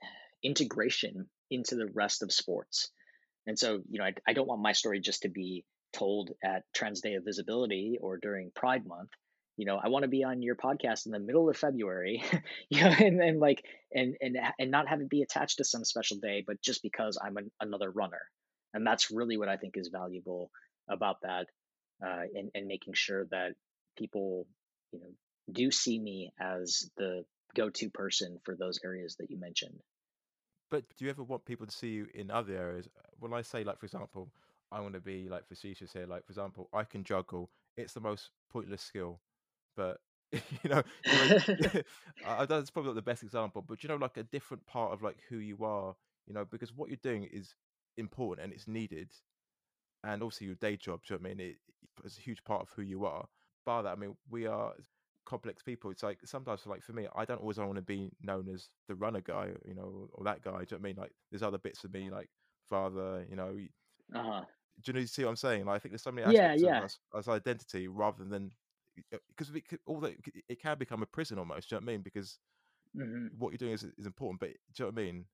integration 0.42 1.28
into 1.50 1.76
the 1.76 1.86
rest 1.86 2.22
of 2.22 2.32
sports. 2.32 2.90
And 3.46 3.58
so, 3.58 3.80
you 3.88 3.98
know, 3.98 4.04
I, 4.04 4.14
I 4.26 4.32
don't 4.32 4.48
want 4.48 4.60
my 4.60 4.72
story 4.72 5.00
just 5.00 5.22
to 5.22 5.28
be 5.28 5.64
told 5.92 6.30
at 6.44 6.64
Trans 6.74 7.00
Day 7.00 7.14
of 7.14 7.24
Visibility 7.24 7.98
or 8.00 8.18
during 8.18 8.50
Pride 8.54 8.86
Month 8.86 9.10
you 9.56 9.64
know, 9.64 9.80
I 9.82 9.88
want 9.88 10.02
to 10.02 10.08
be 10.08 10.22
on 10.22 10.42
your 10.42 10.54
podcast 10.54 11.06
in 11.06 11.12
the 11.12 11.18
middle 11.18 11.48
of 11.48 11.56
February, 11.56 12.22
you 12.68 12.82
know, 12.82 12.90
and, 12.90 13.22
and 13.22 13.40
like, 13.40 13.64
and, 13.92 14.14
and, 14.20 14.36
and 14.58 14.70
not 14.70 14.88
have 14.88 15.00
it 15.00 15.08
be 15.08 15.22
attached 15.22 15.58
to 15.58 15.64
some 15.64 15.84
special 15.84 16.18
day, 16.18 16.44
but 16.46 16.60
just 16.62 16.82
because 16.82 17.18
I'm 17.22 17.36
an, 17.36 17.50
another 17.60 17.90
runner. 17.90 18.20
And 18.74 18.86
that's 18.86 19.10
really 19.10 19.36
what 19.36 19.48
I 19.48 19.56
think 19.56 19.76
is 19.76 19.88
valuable 19.88 20.50
about 20.88 21.22
that. 21.22 21.46
Uh, 22.04 22.24
and, 22.34 22.50
and 22.54 22.66
making 22.66 22.92
sure 22.92 23.24
that 23.30 23.54
people, 23.96 24.46
you 24.92 25.00
know, 25.00 25.06
do 25.50 25.70
see 25.70 25.98
me 25.98 26.30
as 26.38 26.90
the 26.98 27.24
go-to 27.54 27.88
person 27.88 28.38
for 28.44 28.54
those 28.54 28.78
areas 28.84 29.16
that 29.18 29.30
you 29.30 29.40
mentioned. 29.40 29.80
But 30.70 30.84
do 30.98 31.04
you 31.04 31.10
ever 31.10 31.22
want 31.22 31.46
people 31.46 31.64
to 31.64 31.72
see 31.72 31.88
you 31.88 32.06
in 32.12 32.30
other 32.30 32.54
areas? 32.54 32.86
When 33.18 33.32
I 33.32 33.40
say, 33.40 33.64
like, 33.64 33.78
for 33.78 33.86
example, 33.86 34.28
I 34.70 34.80
want 34.80 34.92
to 34.94 35.00
be 35.00 35.28
like 35.30 35.48
facetious 35.48 35.92
here. 35.92 36.06
Like, 36.06 36.26
for 36.26 36.32
example, 36.32 36.68
I 36.74 36.84
can 36.84 37.02
juggle. 37.02 37.48
It's 37.78 37.94
the 37.94 38.00
most 38.00 38.30
pointless 38.50 38.82
skill 38.82 39.20
but 39.76 40.00
you 40.32 40.70
know, 40.70 40.82
I, 42.26 42.46
that's 42.46 42.70
probably 42.70 42.88
not 42.88 42.96
the 42.96 43.02
best 43.02 43.22
example, 43.22 43.62
but 43.66 43.82
you 43.82 43.88
know, 43.88 43.96
like 43.96 44.16
a 44.16 44.24
different 44.24 44.66
part 44.66 44.92
of 44.92 45.02
like 45.02 45.18
who 45.28 45.36
you 45.36 45.64
are, 45.64 45.94
you 46.26 46.34
know, 46.34 46.44
because 46.44 46.74
what 46.74 46.88
you're 46.88 46.98
doing 47.02 47.28
is 47.32 47.54
important 47.96 48.44
and 48.44 48.52
it's 48.52 48.68
needed, 48.68 49.10
and 50.04 50.22
also 50.22 50.44
your 50.44 50.54
day 50.56 50.76
job. 50.76 51.00
Do 51.06 51.14
you 51.14 51.20
know 51.20 51.28
I 51.30 51.34
mean? 51.34 51.40
It, 51.40 51.56
it's 52.04 52.18
a 52.18 52.20
huge 52.20 52.44
part 52.44 52.62
of 52.62 52.70
who 52.70 52.82
you 52.82 53.04
are. 53.04 53.26
Bar 53.64 53.82
that, 53.82 53.92
I 53.92 53.96
mean, 53.96 54.16
we 54.30 54.46
are 54.46 54.72
complex 55.24 55.62
people. 55.62 55.90
It's 55.90 56.02
like 56.02 56.18
sometimes, 56.24 56.66
like 56.66 56.82
for 56.82 56.92
me, 56.92 57.06
I 57.14 57.24
don't 57.24 57.40
always 57.40 57.58
want 57.58 57.76
to 57.76 57.82
be 57.82 58.10
known 58.22 58.48
as 58.52 58.68
the 58.88 58.94
runner 58.94 59.20
guy, 59.20 59.48
you 59.66 59.74
know, 59.74 60.08
or 60.12 60.24
that 60.24 60.42
guy. 60.42 60.58
Do 60.58 60.58
you 60.58 60.66
know 60.72 60.78
I 60.78 60.82
mean? 60.82 60.96
Like, 60.96 61.12
there's 61.30 61.42
other 61.42 61.58
bits 61.58 61.84
of 61.84 61.92
me, 61.92 62.10
like 62.10 62.30
father, 62.68 63.26
you 63.28 63.36
know. 63.36 63.56
Uh-huh. 64.14 64.42
Do 64.82 64.90
you 64.90 64.92
know? 64.94 65.00
You 65.00 65.06
see 65.06 65.24
what 65.24 65.30
I'm 65.30 65.36
saying? 65.36 65.66
Like, 65.66 65.76
I 65.76 65.78
think 65.80 65.92
there's 65.92 66.02
so 66.02 66.12
many 66.12 66.26
aspects 66.26 66.62
yeah, 66.62 66.68
yeah. 66.68 66.78
of 66.78 66.84
us 66.84 66.98
as 67.16 67.28
identity 67.28 67.88
rather 67.88 68.24
than 68.24 68.50
because 69.10 69.50
uh, 69.50 69.56
it, 69.56 69.80
all 69.86 70.00
that 70.00 70.14
it 70.48 70.62
can 70.62 70.78
become 70.78 71.02
a 71.02 71.06
prison 71.06 71.38
almost. 71.38 71.68
Do 71.68 71.74
you 71.74 71.80
know 71.80 71.84
what 71.84 71.90
I 71.90 71.94
mean? 71.94 72.02
Because 72.02 72.38
mm-hmm. 72.96 73.26
what 73.38 73.50
you're 73.50 73.58
doing 73.58 73.72
is 73.72 73.84
is 73.98 74.06
important, 74.06 74.40
but 74.40 74.50
do 74.74 74.84
you 74.84 74.84
know 74.84 74.92
what 74.92 75.00
I 75.00 75.04
mean? 75.04 75.24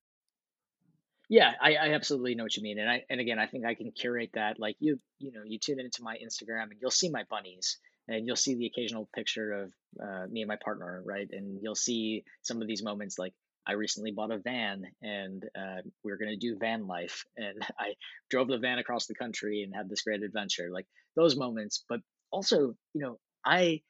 Yeah, 1.29 1.51
I, 1.61 1.75
I 1.75 1.93
absolutely 1.93 2.35
know 2.35 2.43
what 2.43 2.55
you 2.55 2.63
mean, 2.63 2.79
and 2.79 2.89
I 2.89 3.03
and 3.09 3.19
again, 3.19 3.39
I 3.39 3.47
think 3.47 3.65
I 3.65 3.75
can 3.75 3.91
curate 3.91 4.31
that. 4.33 4.59
Like 4.59 4.75
you, 4.79 4.99
you 5.19 5.31
know, 5.31 5.41
you 5.45 5.57
tune 5.57 5.79
into 5.79 6.03
my 6.03 6.17
Instagram 6.17 6.63
and 6.63 6.75
you'll 6.81 6.91
see 6.91 7.09
my 7.09 7.23
bunnies, 7.29 7.77
and 8.07 8.27
you'll 8.27 8.35
see 8.35 8.55
the 8.55 8.65
occasional 8.67 9.09
picture 9.15 9.51
of 9.53 9.73
uh, 10.01 10.25
me 10.29 10.41
and 10.41 10.49
my 10.49 10.57
partner, 10.63 11.01
right? 11.05 11.27
And 11.31 11.59
you'll 11.61 11.75
see 11.75 12.23
some 12.41 12.61
of 12.61 12.67
these 12.67 12.83
moments 12.83 13.17
like 13.17 13.33
I 13.65 13.73
recently 13.73 14.11
bought 14.11 14.31
a 14.31 14.37
van 14.39 14.83
and 15.01 15.43
uh, 15.57 15.81
we 16.03 16.11
are 16.11 16.17
going 16.17 16.31
to 16.31 16.37
do 16.37 16.57
van 16.59 16.85
life. 16.87 17.23
And 17.37 17.61
I 17.79 17.93
drove 18.29 18.49
the 18.49 18.57
van 18.57 18.79
across 18.79 19.07
the 19.07 19.15
country 19.15 19.63
and 19.63 19.73
had 19.73 19.89
this 19.89 20.01
great 20.01 20.23
adventure, 20.23 20.69
like 20.71 20.85
those 21.15 21.37
moments. 21.37 21.85
But 21.87 22.01
also, 22.31 22.75
you 22.93 23.01
know, 23.01 23.19
I 23.45 23.81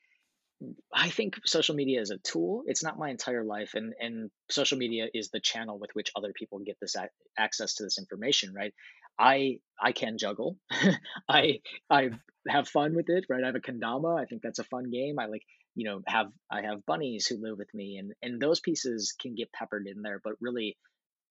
I 0.93 1.09
think 1.09 1.39
social 1.45 1.75
media 1.75 2.01
is 2.01 2.11
a 2.11 2.17
tool. 2.19 2.63
It's 2.65 2.83
not 2.83 2.97
my 2.97 3.09
entire 3.09 3.43
life, 3.43 3.71
and 3.75 3.93
and 3.99 4.31
social 4.49 4.77
media 4.77 5.07
is 5.13 5.29
the 5.29 5.39
channel 5.39 5.79
with 5.79 5.91
which 5.93 6.11
other 6.15 6.33
people 6.33 6.59
get 6.59 6.77
this 6.81 6.95
a- 6.95 7.09
access 7.37 7.75
to 7.75 7.83
this 7.83 7.97
information. 7.97 8.53
Right? 8.53 8.73
I 9.19 9.59
I 9.81 9.91
can 9.91 10.17
juggle. 10.17 10.57
I 11.29 11.59
I 11.89 12.11
have 12.47 12.67
fun 12.67 12.95
with 12.95 13.09
it. 13.09 13.25
Right? 13.29 13.43
I 13.43 13.47
have 13.47 13.55
a 13.55 13.59
kendama. 13.59 14.19
I 14.21 14.25
think 14.25 14.41
that's 14.41 14.59
a 14.59 14.63
fun 14.65 14.89
game. 14.89 15.19
I 15.19 15.25
like 15.25 15.43
you 15.75 15.85
know 15.85 16.01
have 16.07 16.27
I 16.51 16.61
have 16.61 16.85
bunnies 16.85 17.27
who 17.27 17.37
live 17.41 17.57
with 17.57 17.73
me, 17.73 17.97
and 17.97 18.13
and 18.21 18.41
those 18.41 18.59
pieces 18.59 19.13
can 19.19 19.35
get 19.35 19.51
peppered 19.53 19.87
in 19.87 20.01
there. 20.01 20.19
But 20.23 20.33
really, 20.41 20.77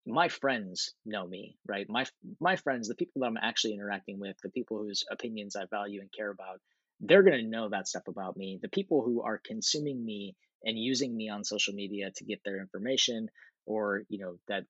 my 0.06 0.28
friends 0.28 0.94
know 1.04 1.26
me, 1.26 1.56
right? 1.66 1.86
My 1.88 2.04
my 2.40 2.56
friends, 2.56 2.88
the 2.88 2.94
people 2.94 3.20
that 3.20 3.26
I'm 3.26 3.36
actually 3.36 3.74
interacting 3.74 4.18
with, 4.18 4.36
the 4.42 4.50
people 4.50 4.78
whose 4.78 5.04
opinions 5.10 5.56
I 5.56 5.66
value 5.70 6.00
and 6.00 6.10
care 6.12 6.30
about, 6.30 6.60
they're 7.02 7.22
going 7.22 7.38
to 7.38 7.50
know 7.50 7.68
that 7.68 7.88
stuff 7.88 8.08
about 8.08 8.36
me. 8.36 8.58
The 8.62 8.68
people 8.68 9.02
who 9.02 9.22
are 9.22 9.40
consuming 9.44 10.02
me 10.04 10.36
and 10.64 10.78
using 10.78 11.14
me 11.14 11.28
on 11.28 11.44
social 11.44 11.74
media 11.74 12.10
to 12.16 12.24
get 12.24 12.40
their 12.44 12.60
information 12.60 13.28
or, 13.66 14.02
you 14.08 14.18
know, 14.18 14.36
that 14.48 14.64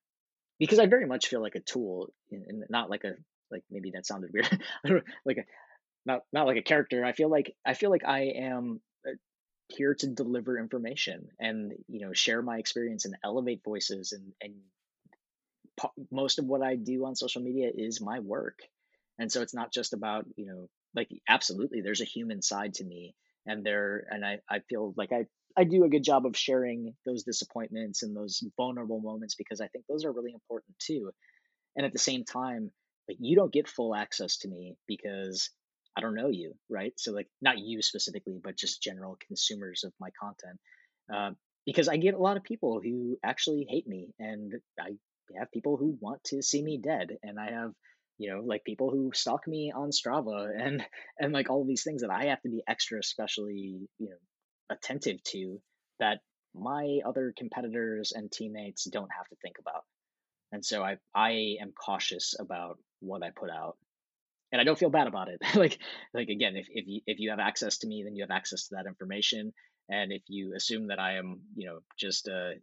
because 0.59 0.79
I 0.79 0.87
very 0.87 1.05
much 1.05 1.27
feel 1.27 1.41
like 1.41 1.55
a 1.55 1.59
tool 1.61 2.11
and 2.31 2.65
not 2.69 2.89
like 2.89 3.03
a 3.03 3.13
like 3.51 3.63
maybe 3.69 3.91
that 3.91 4.05
sounded 4.05 4.31
weird. 4.33 4.49
like 5.25 5.37
a 5.37 5.43
not 6.05 6.21
not 6.33 6.47
like 6.47 6.57
a 6.57 6.63
character. 6.63 7.05
I 7.05 7.13
feel 7.13 7.29
like 7.29 7.55
I 7.65 7.73
feel 7.75 7.89
like 7.91 8.05
I 8.05 8.33
am 8.37 8.81
uh, 9.07 9.11
here 9.67 9.95
to 9.95 10.07
deliver 10.07 10.57
information 10.57 11.27
and 11.39 11.73
you 11.87 12.05
know 12.05 12.13
share 12.13 12.41
my 12.41 12.57
experience 12.57 13.05
and 13.05 13.15
elevate 13.23 13.61
voices 13.63 14.11
and 14.11 14.33
and 14.41 14.55
most 16.11 16.39
of 16.39 16.45
what 16.45 16.61
I 16.61 16.75
do 16.75 17.05
on 17.05 17.15
social 17.15 17.41
media 17.41 17.69
is 17.73 18.01
my 18.01 18.19
work. 18.19 18.59
And 19.19 19.31
so 19.31 19.41
it's 19.41 19.53
not 19.53 19.71
just 19.71 19.93
about, 19.93 20.25
you 20.35 20.45
know, 20.45 20.67
like 20.95 21.09
absolutely 21.27 21.81
there's 21.81 22.01
a 22.01 22.05
human 22.05 22.41
side 22.41 22.73
to 22.75 22.85
me 22.85 23.15
and 23.45 23.65
there 23.65 24.05
and 24.09 24.25
I, 24.25 24.39
I 24.49 24.59
feel 24.69 24.93
like 24.97 25.11
I, 25.11 25.25
I 25.57 25.63
do 25.65 25.83
a 25.83 25.89
good 25.89 26.03
job 26.03 26.25
of 26.25 26.37
sharing 26.37 26.93
those 27.05 27.23
disappointments 27.23 28.03
and 28.03 28.15
those 28.15 28.43
vulnerable 28.57 29.01
moments 29.01 29.35
because 29.35 29.61
I 29.61 29.67
think 29.67 29.85
those 29.87 30.05
are 30.05 30.11
really 30.11 30.33
important 30.33 30.75
too. 30.79 31.11
And 31.75 31.85
at 31.85 31.93
the 31.93 31.99
same 31.99 32.23
time, 32.23 32.71
like 33.07 33.17
you 33.19 33.35
don't 33.35 33.53
get 33.53 33.67
full 33.67 33.93
access 33.93 34.37
to 34.39 34.47
me 34.47 34.75
because 34.87 35.49
I 35.95 36.01
don't 36.01 36.15
know 36.15 36.29
you, 36.29 36.53
right? 36.69 36.93
So 36.97 37.11
like 37.11 37.27
not 37.41 37.59
you 37.59 37.81
specifically, 37.81 38.39
but 38.43 38.57
just 38.57 38.81
general 38.81 39.17
consumers 39.27 39.83
of 39.83 39.93
my 39.99 40.09
content. 40.19 40.59
Uh, 41.13 41.31
because 41.65 41.87
I 41.87 41.97
get 41.97 42.13
a 42.13 42.19
lot 42.19 42.37
of 42.37 42.43
people 42.43 42.81
who 42.83 43.17
actually 43.23 43.65
hate 43.69 43.87
me, 43.87 44.09
and 44.19 44.53
I 44.79 44.91
have 45.37 45.51
people 45.51 45.77
who 45.77 45.97
want 46.01 46.23
to 46.25 46.41
see 46.41 46.61
me 46.61 46.77
dead, 46.77 47.17
and 47.23 47.39
I 47.39 47.51
have 47.51 47.71
you 48.17 48.31
know 48.31 48.41
like 48.45 48.63
people 48.63 48.89
who 48.89 49.11
stalk 49.13 49.47
me 49.47 49.71
on 49.75 49.91
Strava, 49.91 50.49
and 50.57 50.83
and 51.19 51.33
like 51.33 51.49
all 51.49 51.65
these 51.65 51.83
things 51.83 52.01
that 52.01 52.11
I 52.11 52.25
have 52.25 52.41
to 52.41 52.49
be 52.49 52.63
extra 52.67 52.99
especially 52.99 53.87
you 53.99 54.09
know 54.09 54.17
attentive 54.69 55.23
to 55.23 55.59
that 55.99 56.19
my 56.55 56.99
other 57.05 57.33
competitors 57.37 58.13
and 58.15 58.31
teammates 58.31 58.85
don't 58.85 59.09
have 59.15 59.27
to 59.27 59.35
think 59.41 59.55
about. 59.59 59.83
And 60.51 60.63
so 60.63 60.83
I 60.83 60.97
I 61.15 61.57
am 61.61 61.71
cautious 61.71 62.35
about 62.39 62.77
what 62.99 63.23
I 63.23 63.31
put 63.31 63.49
out. 63.49 63.77
And 64.51 64.61
I 64.61 64.65
don't 64.65 64.77
feel 64.77 64.91
bad 64.91 65.07
about 65.07 65.29
it. 65.29 65.41
like 65.55 65.79
like 66.13 66.29
again, 66.29 66.55
if, 66.55 66.67
if 66.69 66.85
you 66.87 67.01
if 67.07 67.19
you 67.19 67.31
have 67.31 67.39
access 67.39 67.79
to 67.79 67.87
me, 67.87 68.03
then 68.03 68.15
you 68.15 68.23
have 68.23 68.31
access 68.31 68.67
to 68.67 68.75
that 68.75 68.87
information. 68.87 69.53
And 69.89 70.11
if 70.11 70.21
you 70.27 70.53
assume 70.55 70.87
that 70.87 70.99
I 70.99 71.17
am, 71.17 71.41
you 71.55 71.67
know, 71.67 71.79
just 71.99 72.27
a 72.27 72.53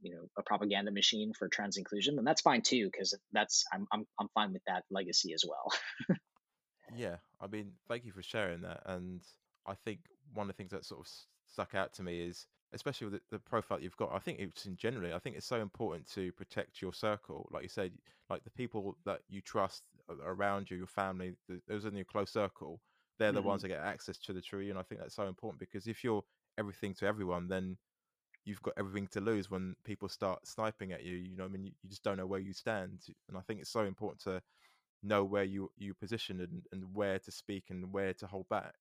you 0.00 0.14
know 0.14 0.28
a 0.38 0.42
propaganda 0.42 0.90
machine 0.90 1.32
for 1.32 1.48
trans 1.48 1.76
inclusion, 1.76 2.16
then 2.16 2.24
that's 2.24 2.42
fine 2.42 2.62
too, 2.62 2.88
because 2.90 3.16
that's 3.32 3.64
I'm 3.72 3.86
I'm 3.92 4.06
I'm 4.18 4.28
fine 4.34 4.52
with 4.52 4.62
that 4.66 4.84
legacy 4.90 5.32
as 5.32 5.44
well. 5.48 5.72
yeah, 6.96 7.16
I 7.40 7.46
mean, 7.46 7.72
thank 7.88 8.04
you 8.04 8.12
for 8.12 8.22
sharing 8.22 8.62
that, 8.62 8.82
and 8.86 9.20
I 9.66 9.74
think 9.74 10.00
one 10.34 10.44
of 10.44 10.48
the 10.48 10.56
things 10.56 10.72
that 10.72 10.84
sort 10.84 11.00
of 11.00 11.06
stuck 11.46 11.74
out 11.74 11.92
to 11.94 12.02
me 12.02 12.20
is 12.20 12.46
especially 12.72 13.06
with 13.06 13.14
the, 13.14 13.36
the, 13.36 13.38
profile 13.38 13.80
you've 13.80 13.96
got 13.96 14.12
i 14.12 14.18
think 14.18 14.38
it's 14.38 14.66
in 14.66 14.76
generally 14.76 15.12
i 15.12 15.18
think 15.18 15.36
it's 15.36 15.46
so 15.46 15.60
important 15.60 16.06
to 16.10 16.32
protect 16.32 16.82
your 16.82 16.92
circle 16.92 17.48
like 17.52 17.62
you 17.62 17.68
said 17.68 17.92
like 18.28 18.42
the 18.44 18.50
people 18.50 18.96
that 19.04 19.20
you 19.28 19.40
trust 19.40 19.82
around 20.24 20.70
you 20.70 20.76
your 20.76 20.86
family 20.86 21.34
the, 21.48 21.60
those 21.68 21.84
in 21.84 21.94
your 21.94 22.04
close 22.04 22.30
circle 22.30 22.80
they're 23.18 23.32
the 23.32 23.38
mm-hmm. 23.38 23.48
ones 23.48 23.62
that 23.62 23.68
get 23.68 23.78
access 23.78 24.18
to 24.18 24.32
the 24.32 24.40
tree 24.40 24.70
and 24.70 24.78
i 24.78 24.82
think 24.82 25.00
that's 25.00 25.14
so 25.14 25.26
important 25.26 25.60
because 25.60 25.86
if 25.86 26.02
you're 26.02 26.22
everything 26.58 26.92
to 26.94 27.06
everyone 27.06 27.48
then 27.48 27.76
you've 28.46 28.62
got 28.62 28.74
everything 28.78 29.08
to 29.08 29.20
lose 29.20 29.50
when 29.50 29.76
people 29.84 30.08
start 30.08 30.46
sniping 30.46 30.92
at 30.92 31.04
you. 31.04 31.16
You 31.16 31.36
know, 31.36 31.46
I 31.46 31.48
mean, 31.48 31.64
you, 31.66 31.72
you 31.82 31.90
just 31.90 32.04
don't 32.04 32.18
know 32.18 32.26
where 32.26 32.40
you 32.40 32.54
stand, 32.54 33.06
and 33.28 33.38
I 33.38 33.42
think 33.42 33.60
it's 33.60 33.70
so 33.70 33.82
important 33.84 34.22
to 34.22 34.42
know 35.02 35.24
where 35.24 35.44
you 35.44 35.70
you 35.76 35.94
position 35.94 36.40
and, 36.40 36.66
and 36.72 36.94
where 36.96 37.18
to 37.20 37.32
speak 37.32 37.70
and 37.70 37.92
where 37.92 38.14
to 38.14 38.26
hold 38.28 38.48
back. 38.48 38.76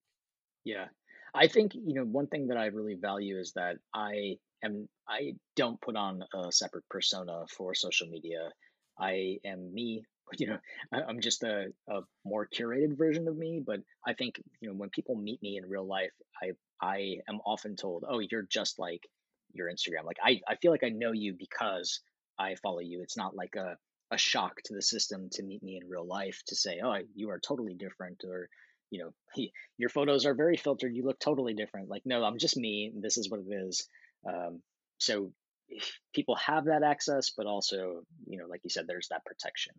Yeah, 0.64 0.88
I 1.34 1.48
think 1.48 1.76
you 1.76 1.94
know 1.94 2.06
one 2.06 2.28
thing 2.28 2.48
that 2.48 2.58
I 2.58 2.68
really 2.68 2.96
value 2.96 3.38
is 3.40 3.54
that 3.54 3.78
I 3.94 4.38
am 4.64 4.90
I 5.08 5.34
don't 5.56 5.80
put 5.80 5.96
on 5.96 6.24
a 6.34 6.52
separate 6.52 6.86
persona 6.90 7.46
for 7.48 7.76
social 7.76 8.08
media. 8.08 8.52
I 9.00 9.40
am 9.46 9.74
me. 9.74 10.06
You 10.40 10.48
know, 10.48 10.60
I'm 10.92 11.22
just 11.22 11.44
a, 11.44 11.68
a 11.88 12.02
more 12.24 12.48
curated 12.48 12.98
version 12.98 13.28
of 13.28 13.38
me. 13.38 13.62
But 13.64 13.82
I 14.08 14.16
think 14.16 14.42
you 14.60 14.70
know 14.70 14.76
when 14.76 14.90
people 14.90 15.16
meet 15.16 15.40
me 15.44 15.56
in 15.58 15.70
real 15.70 15.86
life, 15.86 16.14
I 16.42 16.54
I 16.82 17.18
am 17.30 17.42
often 17.46 17.76
told, 17.76 18.06
"Oh, 18.08 18.18
you're 18.18 18.42
just 18.42 18.80
like 18.80 19.08
your 19.56 19.70
Instagram. 19.70 20.06
Like 20.06 20.18
I, 20.24 20.42
I 20.48 20.56
feel 20.56 20.72
like 20.72 20.84
I 20.84 20.90
know 20.90 21.12
you 21.12 21.36
because 21.38 22.02
I 22.38 22.56
follow 22.56 22.80
you. 22.80 23.02
It's 23.02 23.18
not 23.18 23.36
like 23.36 23.56
a, 23.56 23.78
a 24.12 24.18
shock 24.18 24.62
to 24.66 24.74
the 24.74 24.82
system 24.82 25.30
to 25.34 25.44
meet 25.44 25.64
me 25.64 25.80
in 25.82 25.90
real 25.90 26.06
life 26.06 26.42
to 26.48 26.56
say, 26.56 26.80
oh, 26.84 26.98
you 27.16 27.30
are 27.30 27.40
totally 27.40 27.74
different 27.74 28.24
or, 28.28 28.50
you 28.92 29.04
know, 29.04 29.46
your 29.78 29.90
photos 29.90 30.26
are 30.26 30.36
very 30.36 30.58
filtered. 30.58 30.96
You 30.96 31.06
look 31.06 31.20
totally 31.20 31.54
different. 31.54 31.90
Like, 31.90 32.04
no, 32.06 32.24
I'm 32.24 32.38
just 32.38 32.58
me. 32.58 32.92
This 32.96 33.18
is 33.18 33.30
what 33.30 33.40
it 33.40 33.54
is. 33.54 33.88
Um, 34.28 34.62
so 34.98 35.32
people 36.14 36.36
have 36.36 36.66
that 36.66 36.84
access, 36.84 37.32
but 37.36 37.46
also, 37.46 38.04
you 38.28 38.38
know, 38.38 38.46
like 38.48 38.62
you 38.64 38.70
said, 38.70 38.86
there's 38.88 39.08
that 39.10 39.26
protection 39.26 39.74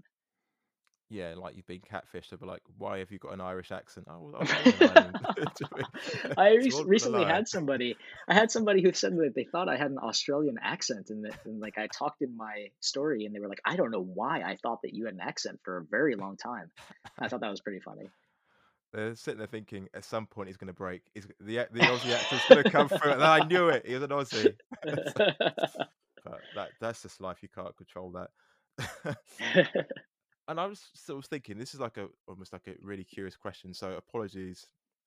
yeah, 1.08 1.34
like 1.36 1.56
you've 1.56 1.66
been 1.66 1.80
catfished. 1.80 2.30
They'll 2.30 2.40
be 2.40 2.46
like, 2.46 2.62
"Why 2.78 2.98
have 2.98 3.12
you 3.12 3.18
got 3.18 3.32
an 3.32 3.40
Irish 3.40 3.70
accent?" 3.70 4.08
Oh, 4.10 4.32
I 6.36 6.48
re- 6.56 6.84
recently 6.84 7.24
had 7.24 7.46
somebody. 7.46 7.96
I 8.28 8.34
had 8.34 8.50
somebody 8.50 8.82
who 8.82 8.92
said 8.92 9.16
that 9.16 9.32
they 9.34 9.44
thought 9.44 9.68
I 9.68 9.76
had 9.76 9.92
an 9.92 9.98
Australian 9.98 10.56
accent, 10.60 11.10
and 11.10 11.24
that, 11.24 11.38
and 11.44 11.60
like 11.60 11.78
I 11.78 11.86
talked 11.86 12.22
in 12.22 12.36
my 12.36 12.70
story, 12.80 13.24
and 13.24 13.34
they 13.34 13.38
were 13.38 13.48
like, 13.48 13.60
"I 13.64 13.76
don't 13.76 13.92
know 13.92 14.02
why 14.02 14.42
I 14.42 14.56
thought 14.56 14.82
that 14.82 14.94
you 14.94 15.04
had 15.04 15.14
an 15.14 15.20
accent 15.20 15.60
for 15.62 15.78
a 15.78 15.84
very 15.84 16.16
long 16.16 16.36
time." 16.36 16.72
I 17.18 17.28
thought 17.28 17.40
that 17.40 17.50
was 17.50 17.60
pretty 17.60 17.80
funny. 17.80 18.10
They're 18.92 19.14
sitting 19.14 19.38
there 19.38 19.46
thinking, 19.46 19.88
at 19.94 20.04
some 20.04 20.26
point 20.26 20.48
he's 20.48 20.56
going 20.56 20.68
to 20.68 20.72
break. 20.72 21.02
He's, 21.14 21.26
the 21.38 21.66
the 21.70 21.80
Aussie 21.80 22.14
accent's 22.14 22.48
going 22.48 22.64
to 22.64 22.70
come 22.70 22.88
through, 22.88 23.12
and 23.12 23.22
I 23.22 23.46
knew 23.46 23.68
it. 23.68 23.86
He 23.86 23.94
was 23.94 24.02
an 24.02 24.10
Aussie. 24.10 24.54
but 24.82 26.40
that 26.56 26.70
that's 26.80 27.02
just 27.02 27.20
life. 27.20 27.38
You 27.42 27.48
can't 27.48 27.76
control 27.76 28.10
that 28.12 28.30
and 30.48 30.60
I 30.60 30.66
was 30.66 30.90
sort 30.94 31.18
of 31.18 31.28
thinking 31.28 31.58
this 31.58 31.74
is 31.74 31.80
like 31.80 31.96
a 31.96 32.08
almost 32.28 32.52
like 32.52 32.66
a 32.68 32.74
really 32.80 33.04
curious 33.04 33.36
question. 33.36 33.74
So 33.74 33.92
apologies 33.92 34.66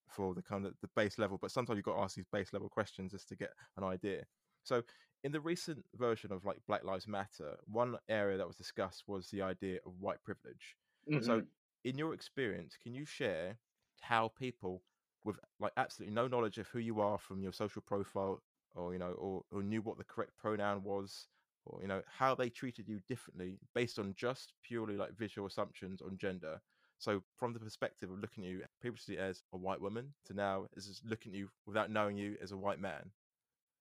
for 0.09 0.33
the 0.33 0.41
kind 0.41 0.65
of 0.65 0.73
the 0.81 0.89
base 0.95 1.17
level, 1.17 1.37
but 1.41 1.51
sometimes 1.51 1.77
you've 1.77 1.85
got 1.85 1.95
to 1.95 2.01
ask 2.01 2.15
these 2.15 2.25
base 2.31 2.51
level 2.51 2.69
questions 2.69 3.11
just 3.11 3.29
to 3.29 3.35
get 3.35 3.51
an 3.77 3.83
idea. 3.83 4.23
So 4.63 4.81
in 5.23 5.31
the 5.31 5.39
recent 5.39 5.85
version 5.95 6.31
of 6.31 6.45
like 6.45 6.57
Black 6.67 6.83
Lives 6.83 7.07
Matter, 7.07 7.57
one 7.65 7.95
area 8.09 8.37
that 8.37 8.47
was 8.47 8.55
discussed 8.55 9.03
was 9.07 9.29
the 9.29 9.41
idea 9.41 9.79
of 9.85 9.93
white 9.99 10.21
privilege. 10.23 10.75
Mm-hmm. 11.09 11.25
So 11.25 11.43
in 11.85 11.97
your 11.97 12.13
experience, 12.13 12.75
can 12.81 12.93
you 12.93 13.05
share 13.05 13.57
how 14.01 14.29
people 14.29 14.83
with 15.23 15.37
like 15.59 15.73
absolutely 15.77 16.15
no 16.15 16.27
knowledge 16.27 16.57
of 16.57 16.67
who 16.67 16.79
you 16.79 17.01
are 17.01 17.17
from 17.17 17.41
your 17.41 17.51
social 17.51 17.81
profile 17.81 18.41
or 18.75 18.93
you 18.93 18.99
know 18.99 19.11
or, 19.17 19.43
or 19.51 19.61
knew 19.61 19.81
what 19.81 19.97
the 19.97 20.03
correct 20.03 20.31
pronoun 20.37 20.81
was 20.83 21.27
or 21.65 21.79
you 21.81 21.87
know 21.87 22.01
how 22.17 22.35
they 22.35 22.49
treated 22.49 22.87
you 22.87 22.99
differently 23.07 23.57
based 23.73 23.99
on 23.99 24.13
just 24.15 24.53
purely 24.63 24.95
like 24.95 25.17
visual 25.17 25.47
assumptions 25.47 26.01
on 26.01 26.17
gender. 26.17 26.61
So 26.97 27.23
from 27.37 27.53
the 27.53 27.59
perspective 27.59 28.11
of 28.11 28.19
looking 28.19 28.43
at 28.45 28.49
you 28.49 28.61
previously 28.81 29.17
as 29.17 29.41
a 29.53 29.57
white 29.57 29.79
woman 29.79 30.13
to 30.25 30.33
now 30.33 30.65
as 30.75 31.01
looking 31.05 31.33
at 31.33 31.39
you 31.39 31.49
without 31.65 31.91
knowing 31.91 32.17
you 32.17 32.35
as 32.41 32.51
a 32.51 32.57
white 32.57 32.79
man. 32.79 33.11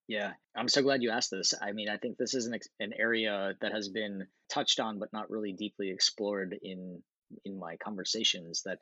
Yeah 0.07 0.33
i'm 0.57 0.69
so 0.69 0.83
glad 0.83 1.03
you 1.03 1.11
asked 1.11 1.31
this. 1.31 1.55
I 1.61 1.73
mean 1.73 1.89
i 1.89 1.97
think 1.97 2.17
this 2.17 2.35
is 2.35 2.47
an, 2.47 2.59
an 2.81 2.93
area 2.99 3.55
that 3.61 3.73
has 3.73 3.89
been 3.89 4.27
touched 4.49 4.81
on 4.81 4.99
but 4.99 5.13
not 5.13 5.31
really 5.31 5.53
deeply 5.53 5.91
explored 5.91 6.57
in 6.63 7.03
in 7.45 7.59
my 7.59 7.77
conversations 7.77 8.63
that 8.63 8.79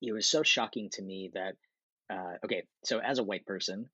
it 0.00 0.12
was 0.12 0.28
so 0.28 0.42
shocking 0.42 0.88
to 0.90 1.02
me 1.02 1.30
that 1.34 1.56
uh, 2.10 2.34
okay 2.44 2.62
so 2.84 3.00
as 3.00 3.18
a 3.18 3.24
white 3.24 3.46
person 3.46 3.88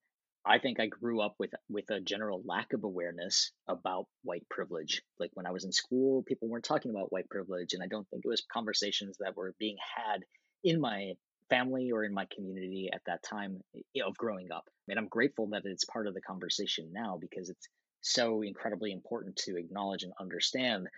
I 0.47 0.59
think 0.59 0.79
I 0.79 0.87
grew 0.87 1.21
up 1.21 1.37
with 1.39 1.53
with 1.71 1.89
a 1.91 2.01
general 2.01 2.43
lack 2.45 2.75
of 2.75 2.85
awareness 2.85 3.51
about 3.67 4.07
white 4.23 4.47
privilege. 4.51 5.03
Like 5.19 5.31
when 5.35 5.47
I 5.47 5.53
was 5.53 5.65
in 5.65 5.73
school, 5.73 6.23
people 6.23 6.49
weren't 6.49 6.65
talking 6.65 6.91
about 6.91 7.13
white 7.13 7.29
privilege, 7.31 7.73
and 7.73 7.83
I 7.83 7.87
don't 7.87 8.07
think 8.11 8.25
it 8.25 8.29
was 8.29 8.43
conversations 8.53 9.17
that 9.21 9.37
were 9.37 9.55
being 9.59 9.77
had 9.97 10.23
in 10.63 10.81
my 10.81 11.15
family 11.49 11.91
or 11.93 12.05
in 12.05 12.13
my 12.13 12.27
community 12.35 12.91
at 12.93 13.03
that 13.07 13.23
time 13.23 13.61
of 14.05 14.17
growing 14.17 14.51
up. 14.53 14.65
And 14.89 14.99
I'm 14.99 15.09
grateful 15.09 15.49
that 15.49 15.63
it's 15.65 15.85
part 15.85 16.07
of 16.07 16.15
the 16.15 16.21
conversation 16.21 16.91
now 16.93 17.19
because 17.21 17.49
it's 17.49 17.69
so 18.03 18.43
incredibly 18.43 18.93
important 18.93 19.37
to 19.37 19.57
acknowledge 19.57 20.03
and 20.03 20.13
understand, 20.21 20.89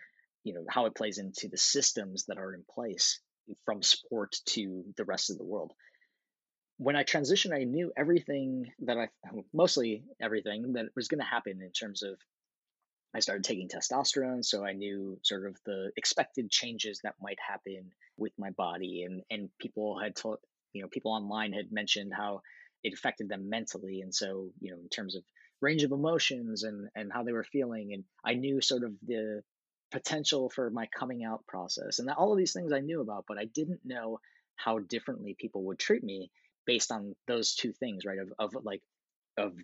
you 0.43 0.55
know, 0.55 0.65
how 0.69 0.87
it 0.87 0.95
plays 0.97 1.19
into 1.19 1.49
the 1.49 1.59
systems 1.59 2.25
that 2.27 2.39
are 2.39 2.55
in 2.55 2.65
place 2.75 3.21
from 3.65 3.83
sport 3.83 4.37
to 4.47 4.85
the 4.97 5.05
rest 5.05 5.31
of 5.31 5.39
the 5.39 5.45
world 5.45 5.73
when 6.79 6.97
I 6.97 7.05
transitioned, 7.05 7.55
I 7.55 7.65
knew 7.65 7.93
everything 7.97 8.73
that 8.81 8.99
I, 8.99 9.09
mostly 9.53 10.05
everything 10.21 10.75
that 10.75 10.87
was 10.95 11.09
going 11.09 11.21
to 11.21 11.27
happen 11.27 11.63
in 11.63 11.71
terms 11.73 12.03
of, 12.03 12.19
I 13.15 13.21
started 13.21 13.45
taking 13.45 13.69
testosterone, 13.69 14.45
so 14.45 14.65
I 14.65 14.73
knew 14.73 15.19
sort 15.23 15.47
of 15.47 15.57
the 15.65 15.91
expected 15.97 16.51
changes 16.51 17.01
that 17.03 17.15
might 17.21 17.39
happen 17.41 17.93
with 18.19 18.33
my 18.39 18.51
body, 18.51 19.05
and 19.05 19.23
and 19.31 19.49
people 19.59 19.99
had 19.99 20.15
told, 20.17 20.39
you 20.75 20.83
know, 20.83 20.89
people 20.89 21.13
online 21.13 21.55
had 21.55 21.73
mentioned 21.73 22.13
how 22.15 22.43
it 22.83 22.93
affected 22.93 23.31
them 23.31 23.49
mentally, 23.49 24.03
and 24.03 24.15
so 24.15 24.51
you 24.61 24.73
know, 24.73 24.79
in 24.79 24.89
terms 24.91 25.17
of 25.17 25.25
range 25.63 25.83
of 25.83 25.93
emotions 25.93 26.63
and 26.65 26.91
and 26.95 27.11
how 27.11 27.23
they 27.23 27.33
were 27.33 27.45
feeling, 27.45 27.95
and 27.95 28.05
I 28.23 28.35
knew 28.35 28.61
sort 28.61 28.85
of 28.85 28.93
the 29.07 29.43
potential 29.93 30.51
for 30.51 30.69
my 30.69 30.87
coming 30.95 31.25
out 31.25 31.47
process. 31.47 32.01
And 32.01 32.11
all 32.11 32.33
of 32.33 32.39
these 32.39 32.53
things 32.53 32.73
I 32.73 32.81
knew 32.81 33.01
about, 33.01 33.25
but 33.27 33.39
I 33.39 33.47
didn't 33.47 33.81
know 33.85 34.21
how 34.57 34.81
differently 34.81 35.37
people 35.39 35.63
would 35.65 35.79
treat 35.79 36.05
me 36.05 36.31
based 36.67 36.93
on 36.93 37.15
those 37.27 37.55
two 37.55 37.73
things, 37.73 38.05
right? 38.05 38.19
Of, 38.19 38.33
of 38.39 38.65
like, 38.65 38.83
of 39.37 39.55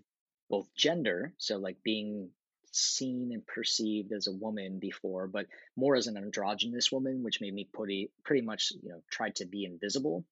both 0.48 0.68
gender, 0.74 1.32
so 1.38 1.56
like 1.58 1.76
being 1.82 2.30
seen 2.72 3.32
and 3.32 3.46
perceived 3.46 4.12
as 4.12 4.26
a 4.26 4.32
woman 4.32 4.78
before, 4.78 5.26
but 5.26 5.46
more 5.76 5.94
as 5.94 6.06
an 6.06 6.16
androgynous 6.16 6.90
woman, 6.90 7.22
which 7.22 7.40
made 7.40 7.54
me 7.54 7.68
pretty 7.72 8.10
pretty 8.24 8.42
much 8.42 8.72
you 8.82 8.90
know 8.90 9.02
tried 9.10 9.36
to 9.36 9.46
be 9.46 9.64
invisible. 9.64 10.24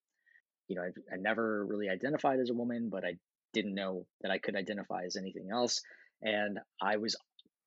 You 0.69 0.77
know, 0.77 0.83
I, 0.83 1.15
I 1.15 1.17
never 1.17 1.65
really 1.67 1.89
identified 1.89 2.39
as 2.39 2.51
a 2.51 2.55
woman, 2.55 2.89
but 2.91 3.05
I 3.05 3.17
didn't 3.53 3.75
know 3.75 4.07
that 4.23 4.31
I 4.31 4.39
could 4.39 4.57
identify 4.57 5.05
as 5.05 5.17
anything 5.17 5.49
else, 5.51 5.83
and 6.23 6.59
I 6.81 6.97
was 6.97 7.17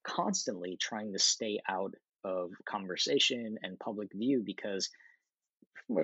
constantly 0.04 0.78
trying 0.78 1.14
to 1.14 1.20
stay 1.20 1.60
out 1.68 1.93
of 2.24 2.51
conversation 2.66 3.58
and 3.62 3.80
public 3.80 4.10
view 4.14 4.43
because 4.45 4.89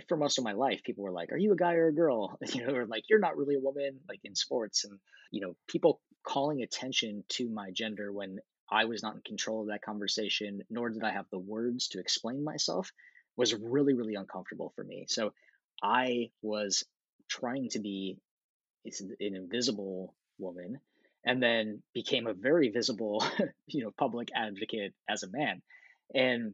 for 0.08 0.18
most 0.18 0.38
of 0.38 0.44
my 0.44 0.54
life 0.54 0.82
people 0.84 1.04
were 1.04 1.12
like 1.12 1.32
are 1.32 1.38
you 1.38 1.54
a 1.54 1.56
guy 1.56 1.74
or 1.74 1.88
a 1.88 1.94
girl 1.94 2.38
you 2.54 2.66
know 2.66 2.74
or 2.74 2.86
like 2.86 3.04
you're 3.10 3.20
not 3.20 3.38
really 3.38 3.56
a 3.56 3.60
woman 3.60 4.00
like 4.08 4.20
in 4.24 4.36
sports 4.36 4.86
and 4.86 5.00
you 5.32 5.42
know 5.42 5.56
people 5.68 6.02
calling 6.24 6.62
attention 6.62 7.24
to 7.30 7.50
my 7.50 7.72
gender 7.72 8.12
when 8.12 8.40
I 8.72 8.86
was 8.86 9.02
not 9.02 9.16
in 9.16 9.22
control 9.22 9.62
of 9.62 9.68
that 9.68 9.82
conversation, 9.82 10.64
nor 10.70 10.90
did 10.90 11.04
I 11.04 11.12
have 11.12 11.26
the 11.32 11.40
words 11.40 11.88
to 11.90 12.00
explain 12.00 12.44
myself, 12.44 12.92
was 13.36 13.54
really, 13.54 13.94
really 13.94 14.16
uncomfortable 14.16 14.72
for 14.76 14.84
me. 14.84 15.06
So 15.10 15.34
I 15.82 16.30
was 16.42 16.84
trying 17.28 17.70
to 17.70 17.80
be 17.80 18.18
an 18.86 19.36
invisible 19.36 20.14
woman 20.38 20.80
and 21.26 21.42
then 21.42 21.82
became 21.94 22.28
a 22.28 22.34
very 22.34 22.70
visible, 22.70 23.24
you 23.68 23.84
know, 23.84 23.92
public 23.98 24.30
advocate 24.36 24.94
as 25.08 25.24
a 25.24 25.30
man. 25.30 25.62
And, 26.14 26.54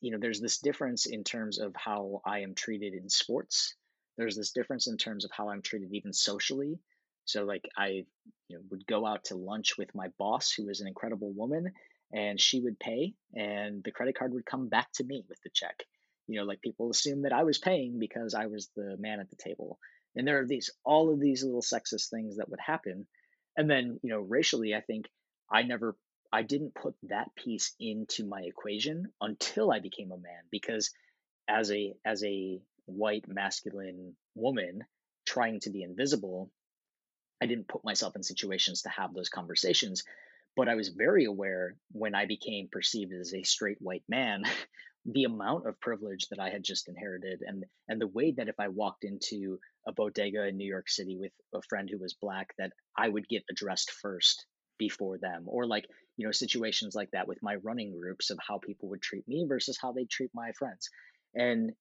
you 0.00 0.12
know, 0.12 0.18
there's 0.20 0.40
this 0.40 0.58
difference 0.58 1.06
in 1.06 1.24
terms 1.24 1.58
of 1.58 1.74
how 1.76 2.20
I 2.24 2.40
am 2.40 2.54
treated 2.54 2.94
in 2.94 3.08
sports. 3.08 3.74
There's 4.16 4.36
this 4.36 4.52
difference 4.52 4.86
in 4.86 4.96
terms 4.96 5.24
of 5.24 5.30
how 5.30 5.50
I'm 5.50 5.62
treated 5.62 5.92
even 5.92 6.12
socially. 6.12 6.78
So 7.24 7.44
like 7.44 7.68
I 7.76 8.04
you 8.48 8.56
know, 8.56 8.60
would 8.70 8.86
go 8.86 9.06
out 9.06 9.24
to 9.24 9.36
lunch 9.36 9.76
with 9.76 9.94
my 9.94 10.08
boss, 10.18 10.52
who 10.52 10.68
is 10.68 10.80
an 10.80 10.88
incredible 10.88 11.32
woman, 11.32 11.72
and 12.12 12.40
she 12.40 12.60
would 12.60 12.78
pay, 12.78 13.14
and 13.34 13.82
the 13.84 13.92
credit 13.92 14.16
card 14.18 14.32
would 14.32 14.46
come 14.46 14.68
back 14.68 14.88
to 14.94 15.04
me 15.04 15.22
with 15.28 15.38
the 15.42 15.50
check. 15.52 15.84
You 16.26 16.40
know, 16.40 16.46
like 16.46 16.62
people 16.62 16.90
assume 16.90 17.22
that 17.22 17.32
I 17.32 17.44
was 17.44 17.58
paying 17.58 17.98
because 17.98 18.34
I 18.34 18.46
was 18.46 18.70
the 18.76 18.96
man 18.98 19.20
at 19.20 19.30
the 19.30 19.36
table. 19.36 19.78
And 20.16 20.26
there 20.26 20.40
are 20.40 20.46
these 20.46 20.70
all 20.84 21.12
of 21.12 21.20
these 21.20 21.44
little 21.44 21.62
sexist 21.62 22.08
things 22.10 22.36
that 22.36 22.48
would 22.48 22.60
happen. 22.60 23.06
And 23.56 23.68
then, 23.68 24.00
you 24.02 24.10
know, 24.10 24.20
racially, 24.20 24.74
I 24.74 24.80
think 24.80 25.06
I 25.50 25.62
never 25.62 25.96
I 26.32 26.42
didn't 26.42 26.74
put 26.74 26.94
that 27.04 27.34
piece 27.34 27.74
into 27.80 28.26
my 28.26 28.42
equation 28.42 29.12
until 29.20 29.70
I 29.72 29.80
became 29.80 30.12
a 30.12 30.18
man 30.18 30.42
because 30.50 30.90
as 31.48 31.70
a 31.72 31.94
as 32.04 32.22
a 32.24 32.60
white 32.86 33.26
masculine 33.28 34.14
woman 34.34 34.84
trying 35.26 35.60
to 35.60 35.70
be 35.70 35.82
invisible 35.82 36.50
I 37.40 37.46
didn't 37.46 37.68
put 37.68 37.84
myself 37.84 38.16
in 38.16 38.22
situations 38.22 38.82
to 38.82 38.88
have 38.88 39.14
those 39.14 39.28
conversations, 39.28 40.04
but 40.56 40.68
I 40.68 40.74
was 40.74 40.88
very 40.88 41.24
aware 41.24 41.76
when 41.92 42.14
I 42.14 42.26
became 42.26 42.68
perceived 42.70 43.12
as 43.12 43.32
a 43.32 43.42
straight 43.44 43.78
white 43.80 44.04
man, 44.08 44.42
the 45.06 45.24
amount 45.24 45.66
of 45.66 45.80
privilege 45.80 46.26
that 46.28 46.40
I 46.40 46.50
had 46.50 46.64
just 46.64 46.88
inherited 46.88 47.42
and 47.46 47.64
and 47.88 48.00
the 48.00 48.08
way 48.08 48.32
that 48.32 48.48
if 48.48 48.56
I 48.58 48.68
walked 48.68 49.04
into 49.04 49.58
a 49.86 49.92
bodega 49.92 50.46
in 50.46 50.56
New 50.56 50.68
York 50.68 50.88
City 50.88 51.16
with 51.16 51.32
a 51.54 51.62
friend 51.68 51.88
who 51.88 51.98
was 51.98 52.14
black 52.14 52.54
that 52.58 52.72
I 52.96 53.08
would 53.08 53.28
get 53.28 53.44
addressed 53.50 53.92
first 53.92 54.44
before 54.78 55.18
them 55.18 55.44
or 55.46 55.66
like 55.66 55.86
you 56.18 56.26
know 56.26 56.32
situations 56.32 56.94
like 56.94 57.10
that 57.12 57.26
with 57.26 57.38
my 57.42 57.54
running 57.56 57.98
groups 57.98 58.28
of 58.28 58.38
how 58.46 58.58
people 58.58 58.90
would 58.90 59.00
treat 59.00 59.26
me 59.26 59.46
versus 59.48 59.78
how 59.80 59.92
they 59.92 60.04
treat 60.04 60.30
my 60.34 60.52
friends 60.52 60.90
and 61.34 61.72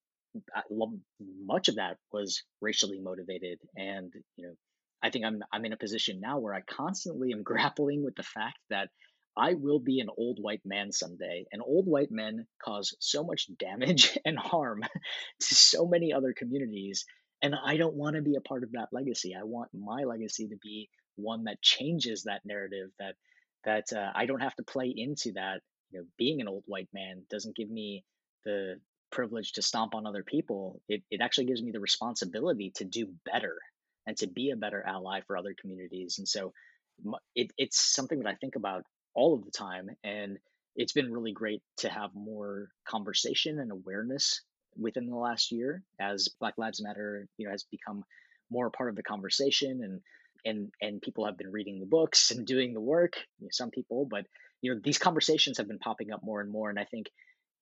much 1.45 1.67
of 1.67 1.75
that 1.75 1.97
was 2.13 2.43
racially 2.61 2.99
motivated 2.99 3.59
and 3.75 4.13
you 4.37 4.47
know 4.47 4.53
I 5.01 5.09
think 5.09 5.25
I'm 5.25 5.43
I'm 5.51 5.65
in 5.65 5.73
a 5.73 5.77
position 5.77 6.19
now 6.19 6.39
where 6.39 6.53
I 6.53 6.61
constantly 6.61 7.31
am 7.31 7.43
grappling 7.51 8.03
with 8.03 8.15
the 8.15 8.23
fact 8.23 8.57
that 8.69 8.89
I 9.37 9.53
will 9.53 9.79
be 9.79 9.99
an 9.99 10.09
old 10.17 10.39
white 10.41 10.63
man 10.65 10.91
someday. 10.91 11.45
And 11.51 11.61
old 11.61 11.85
white 11.85 12.11
men 12.11 12.47
cause 12.63 12.95
so 12.99 13.23
much 13.23 13.47
damage 13.59 14.17
and 14.25 14.37
harm 14.37 14.81
to 14.81 15.55
so 15.55 15.85
many 15.85 16.11
other 16.11 16.33
communities. 16.33 17.05
And 17.41 17.53
I 17.53 17.77
don't 17.77 17.95
want 17.95 18.15
to 18.15 18.23
be 18.23 18.35
a 18.35 18.41
part 18.41 18.63
of 18.63 18.71
that 18.71 18.89
legacy. 18.91 19.35
I 19.39 19.43
want 19.43 19.69
my 19.73 20.03
legacy 20.05 20.47
to 20.47 20.57
be 20.61 20.89
one 21.15 21.43
that 21.43 21.61
changes 21.61 22.23
that 22.23 22.41
narrative. 22.45 22.89
That 22.97 23.15
that 23.67 23.93
uh, 23.93 24.11
I 24.15 24.25
don't 24.25 24.41
have 24.41 24.55
to 24.55 24.63
play 24.63 24.93
into 24.95 25.33
that. 25.33 25.61
You 25.91 25.99
know, 25.99 26.05
being 26.17 26.41
an 26.41 26.47
old 26.47 26.63
white 26.65 26.89
man 26.93 27.23
doesn't 27.29 27.55
give 27.55 27.69
me 27.69 28.03
the 28.45 28.77
privilege 29.11 29.53
to 29.53 29.61
stomp 29.61 29.93
on 29.93 30.07
other 30.07 30.23
people. 30.23 30.81
It 30.89 31.03
it 31.11 31.21
actually 31.21 31.45
gives 31.45 31.61
me 31.61 31.71
the 31.71 31.79
responsibility 31.79 32.71
to 32.77 32.85
do 32.85 33.09
better 33.25 33.57
and 34.07 34.17
to 34.17 34.27
be 34.27 34.51
a 34.51 34.55
better 34.55 34.83
ally 34.87 35.21
for 35.27 35.37
other 35.37 35.53
communities. 35.61 36.15
And 36.17 36.27
so 36.27 36.53
it, 37.35 37.51
it's 37.57 37.93
something 37.93 38.19
that 38.19 38.29
I 38.29 38.35
think 38.35 38.55
about 38.55 38.83
all 39.13 39.35
of 39.35 39.45
the 39.45 39.51
time. 39.51 39.89
And 40.03 40.37
it's 40.75 40.93
been 40.93 41.11
really 41.11 41.33
great 41.33 41.61
to 41.79 41.89
have 41.89 42.11
more 42.15 42.69
conversation 42.87 43.59
and 43.59 43.71
awareness 43.71 44.41
within 44.77 45.07
the 45.07 45.15
last 45.15 45.51
year 45.51 45.83
as 45.99 46.29
Black 46.39 46.53
Lives 46.57 46.81
Matter, 46.81 47.27
you 47.37 47.45
know, 47.45 47.51
has 47.51 47.65
become 47.69 48.03
more 48.49 48.67
a 48.67 48.71
part 48.71 48.89
of 48.89 48.95
the 48.95 49.03
conversation 49.03 49.81
and 49.83 49.99
and 50.45 50.71
and 50.81 51.01
people 51.01 51.25
have 51.25 51.37
been 51.37 51.51
reading 51.51 51.79
the 51.79 51.85
books 51.85 52.31
and 52.31 52.45
doing 52.45 52.73
the 52.73 52.81
work. 52.81 53.15
You 53.39 53.45
know, 53.45 53.49
some 53.51 53.71
people, 53.71 54.07
but 54.09 54.25
you 54.61 54.73
know, 54.73 54.81
these 54.83 54.97
conversations 54.97 55.57
have 55.57 55.67
been 55.67 55.79
popping 55.79 56.11
up 56.11 56.23
more 56.23 56.41
and 56.41 56.51
more. 56.51 56.69
And 56.69 56.79
I 56.79 56.85
think 56.85 57.09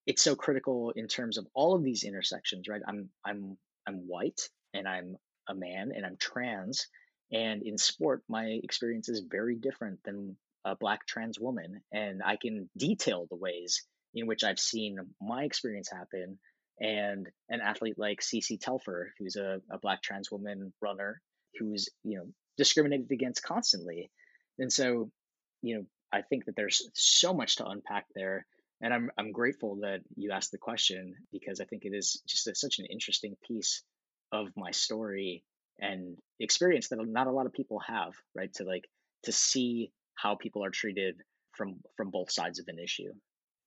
it's 0.05 0.21
so 0.21 0.36
critical 0.36 0.91
in 0.95 1.07
terms 1.07 1.38
of 1.38 1.47
all 1.53 1.76
of 1.76 1.84
these 1.84 2.03
intersections, 2.03 2.67
right? 2.67 2.82
I'm 2.88 3.09
I'm 3.26 3.57
I'm 3.88 4.07
white 4.07 4.41
and 4.73 4.88
I'm 4.88 5.17
a 5.47 5.55
man 5.55 5.91
and 5.95 6.05
I'm 6.05 6.17
trans. 6.17 6.88
And 7.32 7.63
in 7.63 7.78
sport, 7.78 8.23
my 8.30 8.45
experience 8.63 9.09
is 9.09 9.23
very 9.30 9.55
different 9.55 9.99
than 10.03 10.38
a 10.63 10.76
black 10.76 11.05
trans 11.07 11.39
woman. 11.39 11.82
And 11.91 12.21
I 12.23 12.38
can 12.38 12.69
detail 12.78 13.28
the 13.30 13.36
ways 13.36 13.84
in 14.13 14.28
which 14.28 14.43
I've 14.43 14.59
seen 14.59 14.97
my 15.21 15.43
experience 15.43 15.89
happen. 15.91 16.39
And 16.80 17.28
an 17.49 17.61
athlete 17.61 17.97
like 17.97 18.21
Cece 18.21 18.59
Telfer, 18.59 19.13
who's 19.17 19.38
a, 19.38 19.61
a 19.71 19.80
black 19.80 20.01
trans 20.01 20.30
woman 20.32 20.73
runner, 20.82 21.21
who's, 21.57 21.89
you 22.03 22.17
know, 22.17 22.28
discriminated 22.58 23.12
against 23.12 23.43
constantly. 23.43 24.12
And 24.60 24.72
so, 24.72 25.12
you 25.62 25.76
know, 25.76 25.86
I 26.12 26.22
think 26.22 26.45
that 26.45 26.56
there's 26.56 26.88
so 26.93 27.34
much 27.34 27.58
to 27.58 27.66
unpack 27.66 28.06
there. 28.16 28.45
And 28.82 28.93
I'm, 28.93 29.10
I'm 29.18 29.32
grateful 29.32 29.78
that 29.82 30.01
you 30.16 30.32
asked 30.32 30.51
the 30.51 30.58
question 30.58 31.16
because 31.32 31.60
I 31.60 31.66
think 31.66 31.86
it 31.86 31.93
is 31.93 32.22
just 32.28 32.47
a, 32.47 32.56
such 32.56 32.80
an 32.80 32.86
interesting 32.86 33.36
piece 33.47 33.84
of 34.32 34.47
my 34.56 34.72
story 34.72 35.43
and 35.80 36.18
experience 36.39 36.89
that 36.89 36.99
not 37.06 37.28
a 37.28 37.32
lot 37.32 37.45
of 37.45 37.53
people 37.53 37.80
have 37.80 38.14
right 38.34 38.53
to 38.53 38.64
like 38.64 38.86
to 39.24 39.32
see 39.32 39.91
how 40.16 40.36
people 40.36 40.64
are 40.64 40.70
treated 40.70 41.16
from 41.51 41.76
from 41.97 42.10
both 42.10 42.32
sides 42.32 42.60
of 42.60 42.66
an 42.68 42.80
issue 42.80 43.12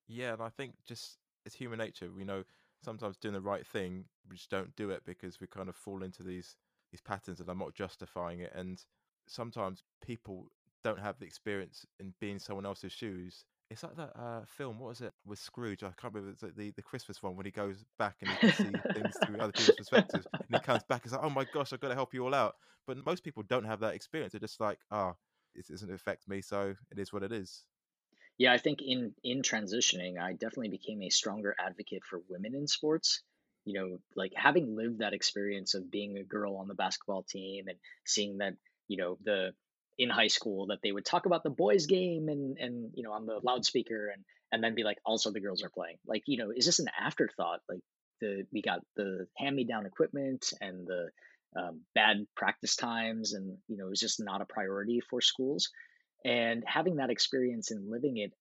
yeah 0.06 0.32
and 0.32 0.42
i 0.42 0.48
think 0.48 0.72
just 0.86 1.18
it's 1.44 1.54
human 1.54 1.78
nature 1.78 2.08
we 2.16 2.24
know 2.24 2.42
sometimes 2.82 3.16
doing 3.16 3.34
the 3.34 3.40
right 3.40 3.66
thing 3.66 4.04
we 4.28 4.36
just 4.36 4.50
don't 4.50 4.74
do 4.76 4.90
it 4.90 5.02
because 5.04 5.40
we 5.40 5.46
kind 5.46 5.68
of 5.68 5.76
fall 5.76 6.02
into 6.02 6.22
these 6.22 6.56
these 6.90 7.00
patterns 7.00 7.40
and 7.40 7.48
i'm 7.48 7.58
not 7.58 7.74
justifying 7.74 8.40
it 8.40 8.52
and 8.54 8.84
sometimes 9.26 9.82
people 10.02 10.48
don't 10.84 11.00
have 11.00 11.18
the 11.18 11.26
experience 11.26 11.84
in 12.00 12.14
being 12.20 12.38
someone 12.38 12.66
else's 12.66 12.92
shoes 12.92 13.44
it's 13.70 13.82
like 13.82 13.96
that 13.96 14.18
uh, 14.18 14.44
film. 14.46 14.78
What 14.78 14.88
was 14.88 15.00
it 15.02 15.12
with 15.26 15.38
Scrooge? 15.38 15.82
I 15.82 15.88
can't 15.88 16.14
remember. 16.14 16.30
It's 16.32 16.42
like 16.42 16.56
the, 16.56 16.70
the 16.70 16.82
Christmas 16.82 17.22
one 17.22 17.36
when 17.36 17.44
he 17.44 17.52
goes 17.52 17.84
back 17.98 18.16
and 18.22 18.30
he 18.30 18.36
can 18.36 18.50
see 18.50 18.80
things 18.94 19.18
through 19.24 19.40
other 19.40 19.52
people's 19.52 19.74
perspectives, 19.76 20.26
and 20.48 20.54
he 20.54 20.58
comes 20.60 20.84
back. 20.84 21.02
and 21.02 21.10
He's 21.10 21.12
like, 21.12 21.24
"Oh 21.24 21.30
my 21.30 21.44
gosh, 21.44 21.72
I've 21.72 21.80
got 21.80 21.88
to 21.88 21.94
help 21.94 22.14
you 22.14 22.24
all 22.24 22.34
out." 22.34 22.54
But 22.86 23.04
most 23.04 23.24
people 23.24 23.42
don't 23.42 23.64
have 23.64 23.80
that 23.80 23.94
experience. 23.94 24.32
They're 24.32 24.40
just 24.40 24.60
like, 24.60 24.78
"Ah, 24.90 25.12
oh, 25.12 25.16
it 25.54 25.66
doesn't 25.68 25.92
affect 25.92 26.28
me, 26.28 26.40
so 26.40 26.74
it 26.90 26.98
is 26.98 27.12
what 27.12 27.22
it 27.22 27.32
is." 27.32 27.66
Yeah, 28.38 28.52
I 28.54 28.58
think 28.58 28.80
in 28.80 29.14
in 29.22 29.42
transitioning, 29.42 30.18
I 30.18 30.32
definitely 30.32 30.70
became 30.70 31.02
a 31.02 31.10
stronger 31.10 31.54
advocate 31.58 32.04
for 32.04 32.20
women 32.20 32.54
in 32.54 32.66
sports. 32.66 33.22
You 33.68 33.74
know, 33.74 33.98
like 34.16 34.32
having 34.34 34.76
lived 34.76 35.00
that 35.00 35.12
experience 35.12 35.74
of 35.74 35.90
being 35.90 36.16
a 36.16 36.24
girl 36.24 36.56
on 36.56 36.68
the 36.68 36.74
basketball 36.74 37.22
team 37.22 37.68
and 37.68 37.78
seeing 38.06 38.38
that, 38.38 38.54
you 38.88 38.96
know, 38.96 39.18
the 39.22 39.52
in 39.98 40.08
high 40.08 40.28
school 40.28 40.66
that 40.68 40.78
they 40.82 40.92
would 40.92 41.04
talk 41.04 41.26
about 41.26 41.42
the 41.42 41.50
boys 41.50 41.86
game 41.86 42.28
and 42.28 42.56
and 42.58 42.92
you 42.94 43.02
know 43.02 43.12
on 43.12 43.26
the 43.26 43.40
loudspeaker 43.42 44.08
and 44.14 44.24
and 44.52 44.64
then 44.64 44.74
be 44.74 44.84
like 44.84 44.98
also 45.04 45.30
the 45.30 45.40
girls 45.40 45.62
are 45.62 45.70
playing. 45.70 45.98
Like 46.06 46.22
you 46.26 46.38
know 46.38 46.50
is 46.56 46.64
this 46.64 46.78
an 46.78 46.88
afterthought? 46.98 47.60
Like 47.68 47.80
the 48.20 48.44
we 48.52 48.62
got 48.62 48.80
the 48.96 49.26
hand 49.36 49.54
me 49.54 49.64
down 49.64 49.86
equipment 49.86 50.52
and 50.60 50.86
the 50.86 51.08
um, 51.58 51.80
bad 51.94 52.26
practice 52.36 52.76
times 52.76 53.32
and 53.32 53.58
you 53.68 53.76
know 53.76 53.86
it 53.86 53.90
was 53.90 54.00
just 54.00 54.22
not 54.22 54.40
a 54.40 54.46
priority 54.46 55.00
for 55.10 55.20
schools? 55.20 55.68
And 56.24 56.64
having 56.66 56.96
that 56.96 57.10
experience 57.10 57.70
and 57.70 57.90
living 57.90 58.16
it 58.16 58.32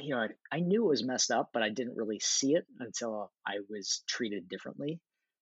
you 0.00 0.14
know 0.14 0.20
I, 0.20 0.28
I 0.56 0.60
knew 0.60 0.84
it 0.84 0.88
was 0.88 1.04
messed 1.04 1.30
up 1.30 1.50
but 1.52 1.62
i 1.62 1.68
didn't 1.68 1.96
really 1.96 2.20
see 2.20 2.54
it 2.54 2.66
until 2.80 3.30
i 3.46 3.54
was 3.68 4.02
treated 4.08 4.48
differently 4.48 5.00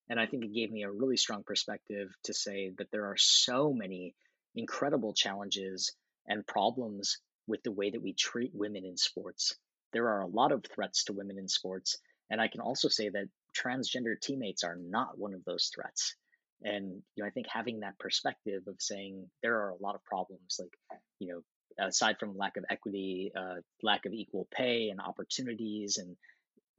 and 0.08 0.20
i 0.20 0.26
think 0.26 0.44
it 0.44 0.54
gave 0.54 0.70
me 0.70 0.82
a 0.82 0.90
really 0.90 1.16
strong 1.16 1.42
perspective 1.44 2.08
to 2.24 2.34
say 2.34 2.72
that 2.78 2.90
there 2.90 3.06
are 3.06 3.16
so 3.16 3.72
many 3.72 4.14
incredible 4.54 5.14
challenges 5.14 5.92
and 6.26 6.46
problems 6.46 7.18
with 7.46 7.62
the 7.62 7.72
way 7.72 7.90
that 7.90 8.02
we 8.02 8.12
treat 8.12 8.52
women 8.54 8.84
in 8.84 8.96
sports. 8.96 9.54
there 9.92 10.08
are 10.08 10.22
a 10.22 10.26
lot 10.26 10.52
of 10.52 10.64
threats 10.64 11.04
to 11.04 11.12
women 11.12 11.38
in 11.38 11.48
sports. 11.48 11.98
And 12.30 12.40
I 12.40 12.48
can 12.48 12.62
also 12.62 12.88
say 12.88 13.10
that 13.10 13.28
transgender 13.54 14.18
teammates 14.18 14.64
are 14.64 14.76
not 14.76 15.18
one 15.18 15.34
of 15.34 15.44
those 15.44 15.70
threats. 15.74 16.16
And 16.62 17.02
you 17.14 17.22
know, 17.22 17.26
I 17.26 17.30
think 17.30 17.46
having 17.46 17.80
that 17.80 17.98
perspective 17.98 18.62
of 18.68 18.76
saying 18.80 19.28
there 19.42 19.56
are 19.56 19.70
a 19.70 19.82
lot 19.82 19.96
of 19.96 20.04
problems, 20.04 20.58
like 20.58 20.72
you 21.18 21.28
know, 21.28 21.42
aside 21.78 22.16
from 22.18 22.36
lack 22.36 22.56
of 22.56 22.64
equity, 22.70 23.32
uh, 23.36 23.56
lack 23.82 24.06
of 24.06 24.12
equal 24.12 24.46
pay 24.54 24.88
and 24.90 25.00
opportunities, 25.00 25.98
and 25.98 26.16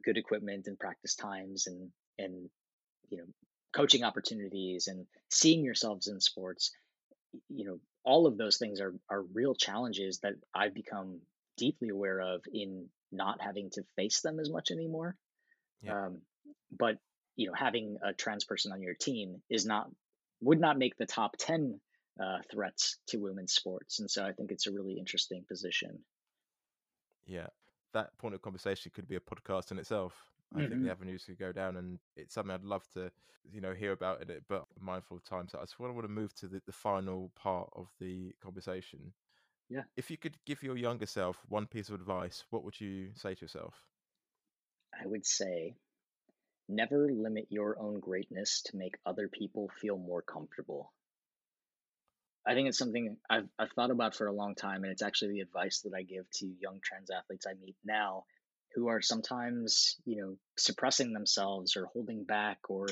good 0.04 0.18
equipment 0.18 0.68
and 0.68 0.80
practice 0.80 1.16
times, 1.16 1.68
and 1.68 1.89
and 2.18 2.50
you 3.10 3.18
know, 3.18 3.26
coaching 3.76 4.04
opportunities, 4.04 4.88
and 4.88 5.06
seeing 5.30 5.64
yourselves 5.64 6.08
in 6.08 6.20
sports, 6.20 6.72
you 7.50 7.66
know, 7.66 7.80
all 8.04 8.28
of 8.28 8.38
those 8.38 8.58
things 8.58 8.82
are 8.82 8.94
are 9.10 9.24
real 9.34 9.56
challenges 9.56 10.20
that 10.24 10.34
I've 10.54 10.74
become 10.74 11.20
deeply 11.58 11.89
aware 11.89 12.20
of 12.20 12.41
in 12.52 12.88
not 13.12 13.41
having 13.41 13.70
to 13.72 13.84
face 13.96 14.22
them 14.22 14.39
as 14.39 14.50
much 14.50 14.72
anymore. 14.72 15.16
Yeah. 15.82 16.06
Um, 16.06 16.22
but 16.72 16.98
you 17.36 17.48
know, 17.48 17.54
having 17.54 17.98
a 18.04 18.14
trans 18.14 18.44
person 18.44 18.72
on 18.72 18.82
your 18.82 18.96
team 18.96 19.41
is 19.50 19.66
not 19.66 19.89
would 20.41 20.60
not 20.60 20.78
make 20.78 20.98
the 20.98 21.06
top 21.06 21.36
ten 21.38 21.80
uh, 22.20 22.39
threats 22.51 22.97
to 23.07 23.18
women's 23.18 23.53
sports, 23.53 23.99
and 23.99 24.09
so 24.09 24.26
I 24.26 24.34
think 24.34 24.51
it's 24.51 24.68
a 24.68 24.72
really 24.74 24.97
interesting 24.99 25.45
position. 25.47 26.03
Yeah, 27.26 27.47
that 27.93 28.18
point 28.18 28.36
of 28.36 28.41
conversation 28.41 28.91
could 28.93 29.07
be 29.07 29.16
a 29.16 29.20
podcast 29.20 29.72
in 29.72 29.80
itself. 29.80 30.14
I 30.55 30.61
think 30.64 30.82
hmm 30.82 30.84
the 30.84 30.89
avenues 30.89 31.26
could 31.26 31.39
go 31.39 31.51
down, 31.51 31.78
and 31.78 31.99
it's 32.16 32.34
something 32.34 32.53
I'd 32.53 32.64
love 32.64 32.88
to, 32.93 33.11
you 33.51 33.61
know, 33.61 33.74
hear 33.74 33.91
about 33.91 34.22
in 34.22 34.30
it. 34.30 34.43
But 34.47 34.66
mindful 34.80 35.18
of 35.18 35.24
time, 35.24 35.47
so 35.47 35.57
I 35.57 35.61
just 35.64 35.80
want 35.80 35.99
to 36.01 36.07
move 36.07 36.34
to 36.36 36.47
the, 36.47 36.61
the 36.66 36.72
final 36.72 37.32
part 37.36 37.70
of 37.74 37.88
the 37.99 38.34
conversation. 38.41 39.14
Yeah, 39.70 39.84
If 39.97 40.11
you 40.11 40.18
could 40.18 40.38
give 40.45 40.64
your 40.64 40.78
younger 40.78 41.05
self 41.07 41.38
one 41.49 41.68
piece 41.68 41.89
of 41.89 41.95
advice, 41.95 42.45
what 42.49 42.64
would 42.64 42.80
you 42.82 43.11
say 43.16 43.36
to 43.36 43.41
yourself? 43.41 43.76
I 44.99 45.05
would 45.05 45.26
say 45.26 45.76
never 46.68 47.11
limit 47.11 47.47
your 47.51 47.80
own 47.80 47.99
greatness 47.99 48.61
to 48.64 48.78
make 48.78 48.97
other 49.05 49.28
people 49.28 49.70
feel 49.70 49.97
more 49.97 50.22
comfortable. 50.22 50.93
I 52.46 52.54
think 52.54 52.68
it's 52.68 52.78
something 52.78 53.18
I've 53.30 53.48
I've 53.58 53.72
thought 53.72 53.91
about 53.91 54.16
for 54.16 54.28
a 54.28 54.34
long 54.34 54.56
time, 54.56 54.84
and 54.84 54.91
it's 54.91 55.02
actually 55.02 55.34
the 55.34 55.41
advice 55.41 55.82
that 55.82 55.94
I 55.96 56.04
give 56.04 56.30
to 56.36 56.54
young 56.60 56.80
trans 56.84 57.10
athletes 57.10 57.46
I 57.48 57.54
meet 57.54 57.76
now, 57.86 58.26
who 58.76 58.88
are 58.88 59.02
sometimes 59.02 59.96
you 60.06 60.22
know 60.22 60.36
suppressing 60.58 61.14
themselves 61.14 61.78
or 61.78 61.86
holding 61.86 62.24
back 62.26 62.60
or 62.70 62.88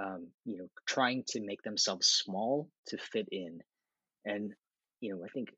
um, 0.00 0.28
you 0.44 0.58
know 0.58 0.68
trying 0.86 1.24
to 1.28 1.40
make 1.40 1.62
themselves 1.62 2.06
small 2.06 2.68
to 2.88 2.98
fit 2.98 3.28
in. 3.32 3.60
And 4.24 4.52
you 5.00 5.14
know 5.14 5.24
I 5.24 5.28
think 5.28 5.48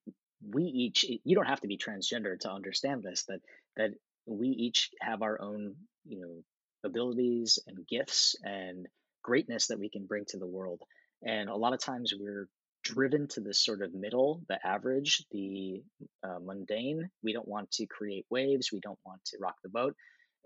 we 0.51 0.65
each 0.65 1.05
you 1.05 1.35
don't 1.35 1.47
have 1.47 1.61
to 1.61 1.69
be 1.69 1.79
transgender 1.79 2.39
to 2.41 2.51
understand 2.51 3.03
this 3.03 3.25
that 3.25 3.41
that 3.77 3.91
we 4.27 4.49
each 4.49 4.91
have 5.01 5.23
our 5.23 5.41
own 5.41 5.75
you 6.07 6.21
know 6.21 6.43
abilities 6.85 7.59
and 7.67 7.87
gifts 7.87 8.37
and 8.43 8.87
greatness 9.23 9.69
that 9.69 9.79
we 9.79 9.89
can 9.89 10.07
bring 10.07 10.25
to 10.29 10.39
the 10.39 10.47
world. 10.47 10.83
And 11.23 11.49
a 11.49 11.57
lot 11.57 11.73
of 11.73 11.81
times 11.81 12.13
we're 12.19 12.47
driven 12.85 13.27
to 13.29 13.41
this 13.41 13.65
sort 13.65 13.83
of 13.83 13.95
middle, 13.95 14.43
the 14.49 14.59
average, 14.65 15.25
the 15.33 15.83
uh, 16.23 16.39
mundane. 16.41 17.11
We 17.23 17.33
don't 17.33 17.49
want 17.49 17.71
to 17.73 17.87
create 17.87 18.27
waves. 18.31 18.71
We 18.73 18.81
don't 18.81 18.99
want 19.05 19.25
to 19.27 19.39
rock 19.41 19.57
the 19.63 19.71
boat. 19.71 19.97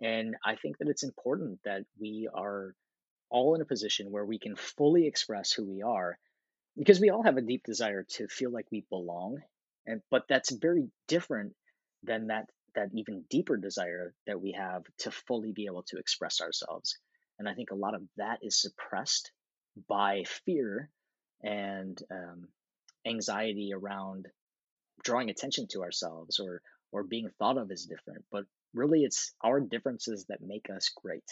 And 0.00 0.36
I 0.44 0.54
think 0.54 0.78
that 0.78 0.88
it's 0.88 1.02
important 1.02 1.58
that 1.64 1.82
we 2.00 2.28
are 2.32 2.74
all 3.30 3.54
in 3.54 3.60
a 3.60 3.66
position 3.66 4.10
where 4.10 4.24
we 4.24 4.38
can 4.38 4.56
fully 4.56 5.06
express 5.06 5.52
who 5.52 5.68
we 5.68 5.82
are 5.82 6.18
because 6.76 7.00
we 7.00 7.10
all 7.10 7.24
have 7.24 7.36
a 7.36 7.42
deep 7.42 7.64
desire 7.64 8.04
to 8.10 8.28
feel 8.28 8.50
like 8.52 8.66
we 8.70 8.84
belong. 8.88 9.38
And 9.86 10.00
but 10.10 10.22
that's 10.28 10.52
very 10.52 10.88
different 11.08 11.54
than 12.04 12.28
that 12.28 12.46
that 12.74 12.90
even 12.94 13.24
deeper 13.28 13.56
desire 13.56 14.14
that 14.26 14.40
we 14.40 14.52
have 14.52 14.82
to 14.98 15.10
fully 15.10 15.52
be 15.52 15.66
able 15.66 15.82
to 15.88 15.98
express 15.98 16.40
ourselves. 16.40 16.96
And 17.38 17.48
I 17.48 17.54
think 17.54 17.70
a 17.70 17.76
lot 17.76 17.94
of 17.94 18.02
that 18.16 18.38
is 18.42 18.60
suppressed 18.60 19.32
by 19.88 20.24
fear 20.44 20.90
and 21.42 22.00
um, 22.10 22.48
anxiety 23.06 23.72
around 23.74 24.26
drawing 25.04 25.30
attention 25.30 25.66
to 25.68 25.82
ourselves 25.82 26.40
or 26.40 26.62
or 26.90 27.02
being 27.04 27.28
thought 27.38 27.58
of 27.58 27.70
as 27.70 27.84
different 27.84 28.24
but 28.32 28.44
really 28.74 29.02
it's 29.02 29.32
our 29.42 29.60
differences 29.60 30.26
that 30.28 30.40
make 30.40 30.68
us 30.70 30.90
great. 31.02 31.24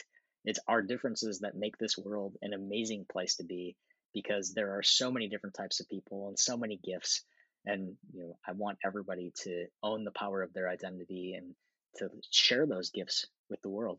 It's 0.45 0.61
our 0.69 0.83
differences 0.83 1.41
that 1.41 1.57
make 1.57 1.77
this 1.77 1.99
world 1.99 2.37
an 2.41 2.53
amazing 2.53 3.07
place 3.11 3.37
to 3.37 3.45
be 3.45 3.77
because 4.15 4.55
there 4.55 4.77
are 4.79 4.83
so 4.83 5.11
many 5.11 5.29
different 5.29 5.55
types 5.55 5.81
of 5.81 5.89
people 5.89 6.29
and 6.29 6.39
so 6.39 6.57
many 6.57 6.79
gifts 6.83 7.23
and 7.67 7.97
you 8.15 8.21
know 8.21 8.39
i 8.47 8.53
want 8.53 8.79
everybody 8.85 9.33
to 9.35 9.67
own 9.83 10.05
the 10.05 10.13
power 10.13 10.43
of 10.43 10.53
their 10.53 10.69
identity 10.69 11.35
and 11.37 11.55
to 11.97 12.09
share 12.31 12.67
those 12.67 12.91
gifts 12.91 13.27
with 13.51 13.61
the 13.63 13.69
world. 13.69 13.99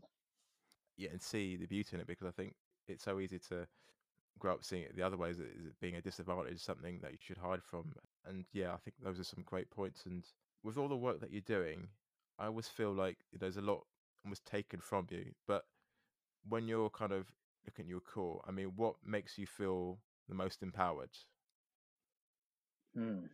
Yeah, 0.98 1.10
and 1.12 1.22
see 1.22 1.58
the 1.58 1.68
beauty 1.68 1.90
in 1.96 2.02
it 2.02 2.08
because 2.08 2.28
I 2.28 2.32
think 2.32 2.56
it's 2.88 3.04
so 3.04 3.20
easy 3.20 3.40
to 3.50 3.68
grow 4.40 4.54
up 4.54 4.64
seeing 4.64 4.84
it 4.84 4.96
the 4.96 5.04
other 5.04 5.18
way 5.18 5.30
is 5.30 5.40
it, 5.40 5.80
being 5.80 5.96
a 5.96 6.02
disadvantage, 6.02 6.60
something 6.60 7.00
that 7.02 7.12
you 7.12 7.18
should 7.20 7.38
hide 7.38 7.64
from. 7.64 7.94
And 8.26 8.46
yeah, 8.54 8.74
I 8.74 8.78
think 8.78 8.96
those 9.02 9.20
are 9.20 9.24
some 9.24 9.44
great 9.46 9.70
points. 9.70 10.06
And 10.06 10.24
with 10.64 10.78
all 10.78 10.88
the 10.88 10.96
work 10.96 11.20
that 11.22 11.32
you're 11.32 11.42
doing, 11.42 11.88
I 12.40 12.46
always 12.46 12.68
feel 12.68 12.94
like 12.94 13.18
there's 13.34 13.58
a 13.58 13.62
lot 13.62 13.86
almost 14.24 14.46
taken 14.46 14.80
from 14.80 15.08
you. 15.10 15.26
But 15.48 15.66
when 16.48 16.68
you're 16.68 16.90
kind 16.90 17.12
of 17.12 17.28
looking 17.66 17.86
at 17.86 17.90
your 17.90 18.00
core, 18.00 18.42
I 18.48 18.52
mean, 18.52 18.74
what 18.76 18.96
makes 19.06 19.38
you 19.38 19.48
feel 19.48 20.00
the 20.28 20.36
most 20.36 20.62
empowered? 20.62 21.12
Hmm. 22.94 23.26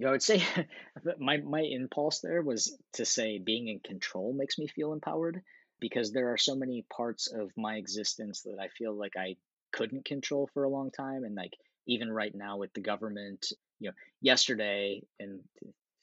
Know, 0.00 0.08
I 0.08 0.12
would 0.12 0.22
say 0.22 0.42
my 1.18 1.36
my 1.36 1.60
impulse 1.60 2.20
there 2.20 2.40
was 2.40 2.74
to 2.94 3.04
say 3.04 3.38
being 3.38 3.68
in 3.68 3.80
control 3.80 4.32
makes 4.32 4.58
me 4.58 4.66
feel 4.66 4.94
empowered 4.94 5.42
because 5.80 6.12
there 6.12 6.32
are 6.32 6.38
so 6.38 6.54
many 6.54 6.84
parts 6.94 7.32
of 7.32 7.50
my 7.56 7.76
existence 7.76 8.42
that 8.42 8.58
I 8.60 8.68
feel 8.68 8.94
like 8.94 9.16
I 9.16 9.36
couldn't 9.72 10.04
control 10.04 10.48
for 10.52 10.64
a 10.64 10.68
long 10.68 10.90
time 10.90 11.24
and 11.24 11.34
like 11.34 11.54
even 11.86 12.10
right 12.10 12.34
now 12.34 12.58
with 12.58 12.72
the 12.74 12.80
government, 12.80 13.52
you 13.78 13.88
know, 13.88 13.94
yesterday 14.20 15.02
and 15.18 15.40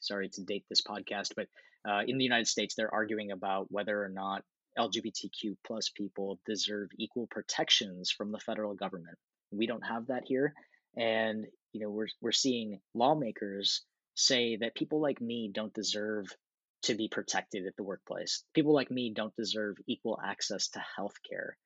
sorry 0.00 0.28
to 0.30 0.42
date 0.42 0.64
this 0.68 0.82
podcast, 0.82 1.32
but 1.36 1.46
uh, 1.88 2.02
in 2.06 2.18
the 2.18 2.24
United 2.24 2.48
States 2.48 2.74
they're 2.74 2.92
arguing 2.92 3.30
about 3.30 3.66
whether 3.70 4.02
or 4.02 4.08
not 4.08 4.42
LGBTQ 4.78 5.56
plus 5.66 5.90
people 5.90 6.38
deserve 6.46 6.90
equal 6.98 7.26
protections 7.26 8.10
from 8.10 8.32
the 8.32 8.38
federal 8.38 8.74
government. 8.74 9.18
We 9.50 9.66
don't 9.66 9.86
have 9.86 10.06
that 10.06 10.24
here, 10.26 10.54
and 10.96 11.46
you 11.72 11.80
know 11.80 11.90
we're 11.90 12.08
we're 12.20 12.32
seeing 12.32 12.80
lawmakers 12.94 13.82
say 14.14 14.56
that 14.56 14.74
people 14.74 15.00
like 15.00 15.20
me 15.20 15.50
don't 15.52 15.72
deserve 15.72 16.26
to 16.82 16.94
be 16.94 17.08
protected 17.08 17.66
at 17.66 17.76
the 17.76 17.82
workplace. 17.82 18.44
People 18.54 18.74
like 18.74 18.90
me 18.90 19.12
don't 19.14 19.34
deserve 19.36 19.76
equal 19.86 20.18
access 20.24 20.68
to 20.68 20.84
health 20.96 21.16
care. 21.28 21.56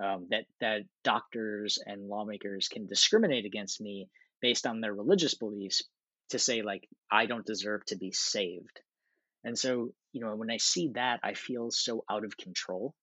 Um, 0.00 0.28
that 0.30 0.44
that 0.60 0.82
doctors 1.02 1.78
and 1.84 2.08
lawmakers 2.08 2.68
can 2.68 2.86
discriminate 2.86 3.46
against 3.46 3.80
me 3.80 4.08
based 4.40 4.66
on 4.66 4.80
their 4.80 4.94
religious 4.94 5.34
beliefs 5.34 5.82
to 6.30 6.38
say 6.38 6.62
like 6.62 6.88
I 7.10 7.26
don't 7.26 7.44
deserve 7.44 7.84
to 7.86 7.96
be 7.96 8.12
saved. 8.12 8.80
And 9.42 9.58
so, 9.58 9.90
you 10.12 10.20
know, 10.20 10.36
when 10.36 10.50
I 10.50 10.58
see 10.58 10.90
that, 10.94 11.20
I 11.24 11.34
feel 11.34 11.70
so 11.70 12.04
out 12.08 12.24
of 12.24 12.36
control 12.36 12.94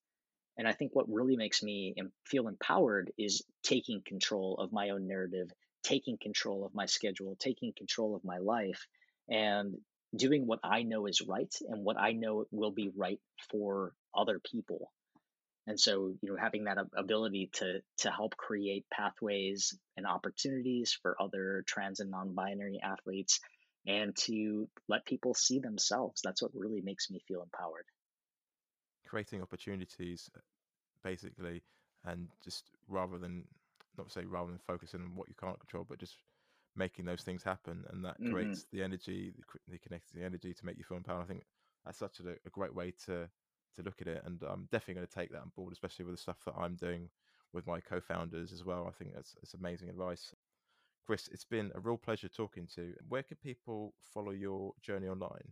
and 0.58 0.68
I 0.68 0.72
think 0.72 0.96
what 0.96 1.10
really 1.10 1.36
makes 1.36 1.62
me 1.62 1.96
feel 2.26 2.48
empowered 2.48 3.12
is 3.18 3.44
taking 3.64 4.02
control 4.06 4.56
of 4.58 4.72
my 4.72 4.92
own 4.92 5.08
narrative, 5.08 5.52
taking 5.84 6.18
control 6.18 6.66
of 6.66 6.74
my 6.74 6.86
schedule, 6.86 7.36
taking 7.40 7.74
control 7.74 8.16
of 8.16 8.24
my 8.24 8.38
life, 8.38 8.88
and 9.30 9.76
doing 10.18 10.46
what 10.48 10.60
I 10.64 10.84
know 10.84 11.06
is 11.06 11.22
right 11.22 11.54
and 11.68 11.84
what 11.84 11.98
I 12.00 12.12
know 12.14 12.46
will 12.52 12.72
be 12.72 12.92
right 12.96 13.20
for 13.52 13.94
other 14.16 14.40
people. 14.40 14.92
And 15.68 15.80
so, 15.80 16.14
you 16.22 16.30
know, 16.30 16.38
having 16.40 16.66
that 16.66 16.78
ability 16.96 17.50
to 17.54 17.82
to 18.00 18.12
help 18.12 18.38
create 18.38 18.86
pathways 18.92 19.78
and 19.98 20.06
opportunities 20.06 20.98
for 21.02 21.16
other 21.20 21.64
trans 21.66 22.00
and 22.00 22.12
non-binary 22.12 22.80
athletes 22.84 23.40
and 23.88 24.16
to 24.16 24.68
let 24.88 25.06
people 25.06 25.34
see 25.34 25.60
themselves, 25.60 26.22
that's 26.24 26.42
what 26.42 26.52
really 26.54 26.82
makes 26.82 27.10
me 27.10 27.20
feel 27.28 27.42
empowered. 27.42 27.86
Creating 29.08 29.42
opportunities, 29.42 30.30
uh, 30.36 30.40
basically, 31.04 31.62
and 32.04 32.28
just 32.44 32.72
rather 32.88 33.18
than 33.18 33.44
not 33.98 34.12
say 34.12 34.26
rather 34.26 34.52
than 34.52 34.60
focusing 34.68 35.02
on 35.02 35.16
what 35.16 35.30
you 35.30 35.36
can't 35.40 35.60
control, 35.60 35.86
but 35.88 36.00
just 36.00 36.18
making 36.76 37.06
those 37.06 37.22
things 37.22 37.44
happen, 37.44 37.84
and 37.90 38.04
that 38.06 38.18
hmm 38.20 38.32
creates 38.32 38.66
the 38.72 38.84
energy, 38.84 39.34
the, 39.68 39.78
connects 39.78 40.12
the 40.12 40.24
energy 40.24 40.54
to 40.54 40.66
make 40.66 40.78
you 40.78 40.84
feel 40.84 40.98
empowered. 40.98 41.24
I 41.24 41.28
think 41.28 41.46
that's 41.86 41.98
such 42.00 42.20
a, 42.20 42.32
a 42.46 42.50
great 42.52 42.74
way 42.74 42.94
to 43.06 43.30
to 43.76 43.82
look 43.84 44.02
at 44.02 44.08
it, 44.08 44.24
and 44.26 44.42
I'm 44.44 44.68
definitely 44.72 44.96
going 44.96 45.08
to 45.08 45.14
take 45.14 45.32
that 45.32 45.42
on 45.42 45.52
board, 45.56 45.74
especially 45.74 46.06
with 46.06 46.16
the 46.16 46.22
stuff 46.22 46.38
that 46.46 46.56
I'm 46.58 46.76
doing 46.76 47.10
with 47.54 47.68
my 47.68 47.80
co-founders 47.80 48.52
as 48.54 48.64
well. 48.64 48.88
I 48.88 48.92
think 48.92 49.14
that's 49.14 49.36
it's 49.42 49.54
amazing 49.54 49.90
advice. 49.90 50.34
Chris, 51.06 51.28
it's 51.32 51.46
been 51.46 51.72
a 51.76 51.80
real 51.80 51.98
pleasure 51.98 52.28
talking 52.30 52.68
to. 52.76 52.82
you. 52.82 52.96
Where 53.08 53.24
can 53.24 53.38
people 53.38 53.94
follow 54.14 54.32
your 54.32 54.74
journey 54.82 55.08
online? 55.08 55.52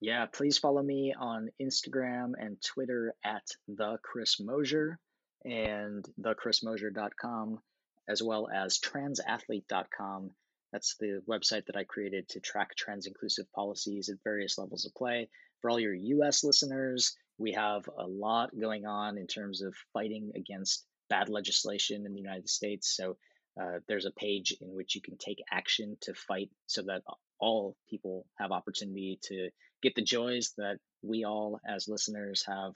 Yeah, 0.00 0.26
please 0.26 0.58
follow 0.58 0.82
me 0.82 1.14
on 1.18 1.48
Instagram 1.60 2.32
and 2.36 2.60
Twitter 2.60 3.14
at 3.24 3.44
the 3.68 3.98
Chris 4.02 4.40
Mosier 4.40 4.98
and 5.44 6.04
thechrismosier.com, 6.20 7.60
as 8.08 8.22
well 8.22 8.48
as 8.52 8.80
transathlete.com. 8.80 10.30
That's 10.72 10.96
the 10.98 11.22
website 11.28 11.66
that 11.66 11.76
I 11.76 11.84
created 11.84 12.28
to 12.30 12.40
track 12.40 12.74
trans 12.74 13.06
inclusive 13.06 13.50
policies 13.52 14.08
at 14.08 14.22
various 14.24 14.58
levels 14.58 14.86
of 14.86 14.94
play. 14.94 15.28
For 15.60 15.70
all 15.70 15.78
your 15.78 15.94
US 15.94 16.44
listeners, 16.44 17.14
we 17.38 17.52
have 17.52 17.88
a 17.96 18.06
lot 18.06 18.58
going 18.58 18.86
on 18.86 19.18
in 19.18 19.26
terms 19.26 19.62
of 19.62 19.74
fighting 19.92 20.32
against 20.34 20.84
bad 21.08 21.28
legislation 21.28 22.06
in 22.06 22.14
the 22.14 22.20
United 22.20 22.48
States. 22.48 22.96
So 22.96 23.16
uh, 23.60 23.78
there's 23.86 24.06
a 24.06 24.12
page 24.12 24.56
in 24.60 24.74
which 24.74 24.94
you 24.94 25.02
can 25.02 25.18
take 25.18 25.42
action 25.50 25.96
to 26.02 26.14
fight 26.14 26.50
so 26.66 26.82
that 26.82 27.02
all 27.38 27.76
people 27.90 28.26
have 28.38 28.50
opportunity 28.50 29.18
to 29.24 29.50
get 29.82 29.94
the 29.94 30.02
joys 30.02 30.54
that 30.56 30.78
we 31.02 31.24
all 31.24 31.60
as 31.68 31.88
listeners 31.88 32.44
have 32.46 32.72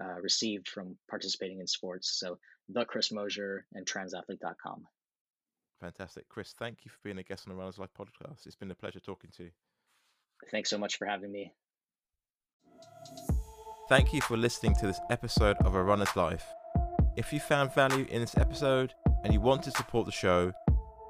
uh, 0.00 0.20
received 0.20 0.68
from 0.68 0.96
participating 1.10 1.60
in 1.60 1.66
sports. 1.66 2.16
So 2.18 2.38
the 2.68 2.84
Chris 2.84 3.10
Mosier 3.10 3.66
and 3.72 3.84
transathlete.com. 3.86 4.86
Fantastic. 5.80 6.28
Chris, 6.28 6.54
thank 6.58 6.78
you 6.84 6.90
for 6.90 6.98
being 7.04 7.18
a 7.18 7.22
guest 7.22 7.46
on 7.46 7.54
the 7.54 7.58
Runners 7.58 7.78
Life 7.78 7.90
podcast. 7.98 8.46
It's 8.46 8.56
been 8.56 8.70
a 8.70 8.74
pleasure 8.74 9.00
talking 9.00 9.30
to 9.36 9.44
you. 9.44 9.50
Thanks 10.50 10.70
so 10.70 10.78
much 10.78 10.96
for 10.96 11.06
having 11.06 11.30
me. 11.32 11.52
Thank 13.88 14.12
you 14.12 14.20
for 14.22 14.36
listening 14.36 14.74
to 14.76 14.86
this 14.86 15.00
episode 15.10 15.56
of 15.58 15.74
A 15.74 15.82
Runner's 15.82 16.14
Life. 16.16 16.46
If 17.16 17.32
you 17.32 17.40
found 17.40 17.74
value 17.74 18.06
in 18.10 18.20
this 18.20 18.36
episode 18.36 18.92
and 19.24 19.32
you 19.32 19.40
want 19.40 19.64
to 19.64 19.72
support 19.72 20.06
the 20.06 20.12
show, 20.12 20.52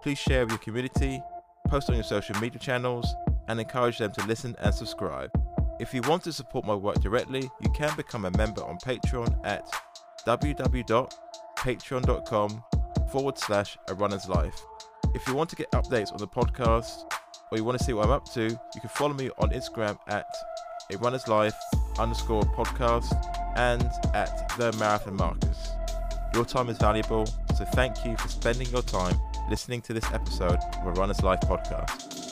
please 0.03 0.19
share 0.19 0.45
with 0.45 0.51
your 0.51 0.59
community, 0.59 1.23
post 1.69 1.89
on 1.89 1.95
your 1.95 2.05
social 2.05 2.39
media 2.41 2.59
channels, 2.59 3.07
and 3.49 3.61
encourage 3.61 3.99
them 3.99 4.13
to 4.13 4.27
listen 4.27 4.57
and 4.61 4.75
subscribe. 4.75 5.31
If 5.81 5.93
you 5.95 6.03
want 6.03 6.23
to 6.25 6.33
support 6.33 6.65
my 6.65 6.75
work 6.75 7.01
directly, 7.01 7.49
you 7.61 7.71
can 7.71 7.95
become 7.97 8.25
a 8.25 8.31
member 8.37 8.65
on 8.65 8.79
Patreon 8.79 9.39
at 9.45 9.69
www.patreon.com 10.27 12.65
forward 13.15 13.39
slash 13.39 13.79
a 13.87 13.95
runner's 13.95 14.29
life. 14.29 14.61
If 15.15 15.29
you 15.29 15.35
want 15.35 15.49
to 15.51 15.55
get 15.55 15.71
updates 15.71 16.11
on 16.11 16.19
the 16.19 16.27
podcast 16.27 17.05
or 17.53 17.57
you 17.57 17.63
want 17.63 17.79
to 17.79 17.85
see 17.85 17.93
what 17.93 18.07
I'm 18.07 18.11
up 18.11 18.29
to, 18.33 18.43
you 18.43 18.81
can 18.81 18.91
follow 18.91 19.15
me 19.15 19.31
on 19.39 19.51
Instagram 19.51 19.97
at 20.09 20.27
a 20.93 20.99
runner's 20.99 21.29
life 21.29 21.55
underscore 21.97 22.43
podcast 22.43 23.15
and 23.57 23.89
at 24.15 24.49
the 24.59 24.73
marathon 24.81 25.15
marcus. 25.15 25.71
Your 26.35 26.45
time 26.45 26.69
is 26.69 26.79
valuable, 26.79 27.25
so 27.57 27.65
thank 27.67 28.05
you 28.05 28.17
for 28.17 28.27
spending 28.27 28.69
your 28.71 28.83
time 28.83 29.15
listening 29.49 29.81
to 29.83 29.93
this 29.93 30.13
episode 30.13 30.59
of 30.81 30.87
a 30.89 30.91
runner's 31.01 31.23
life 31.23 31.43
podcast. 31.43 32.24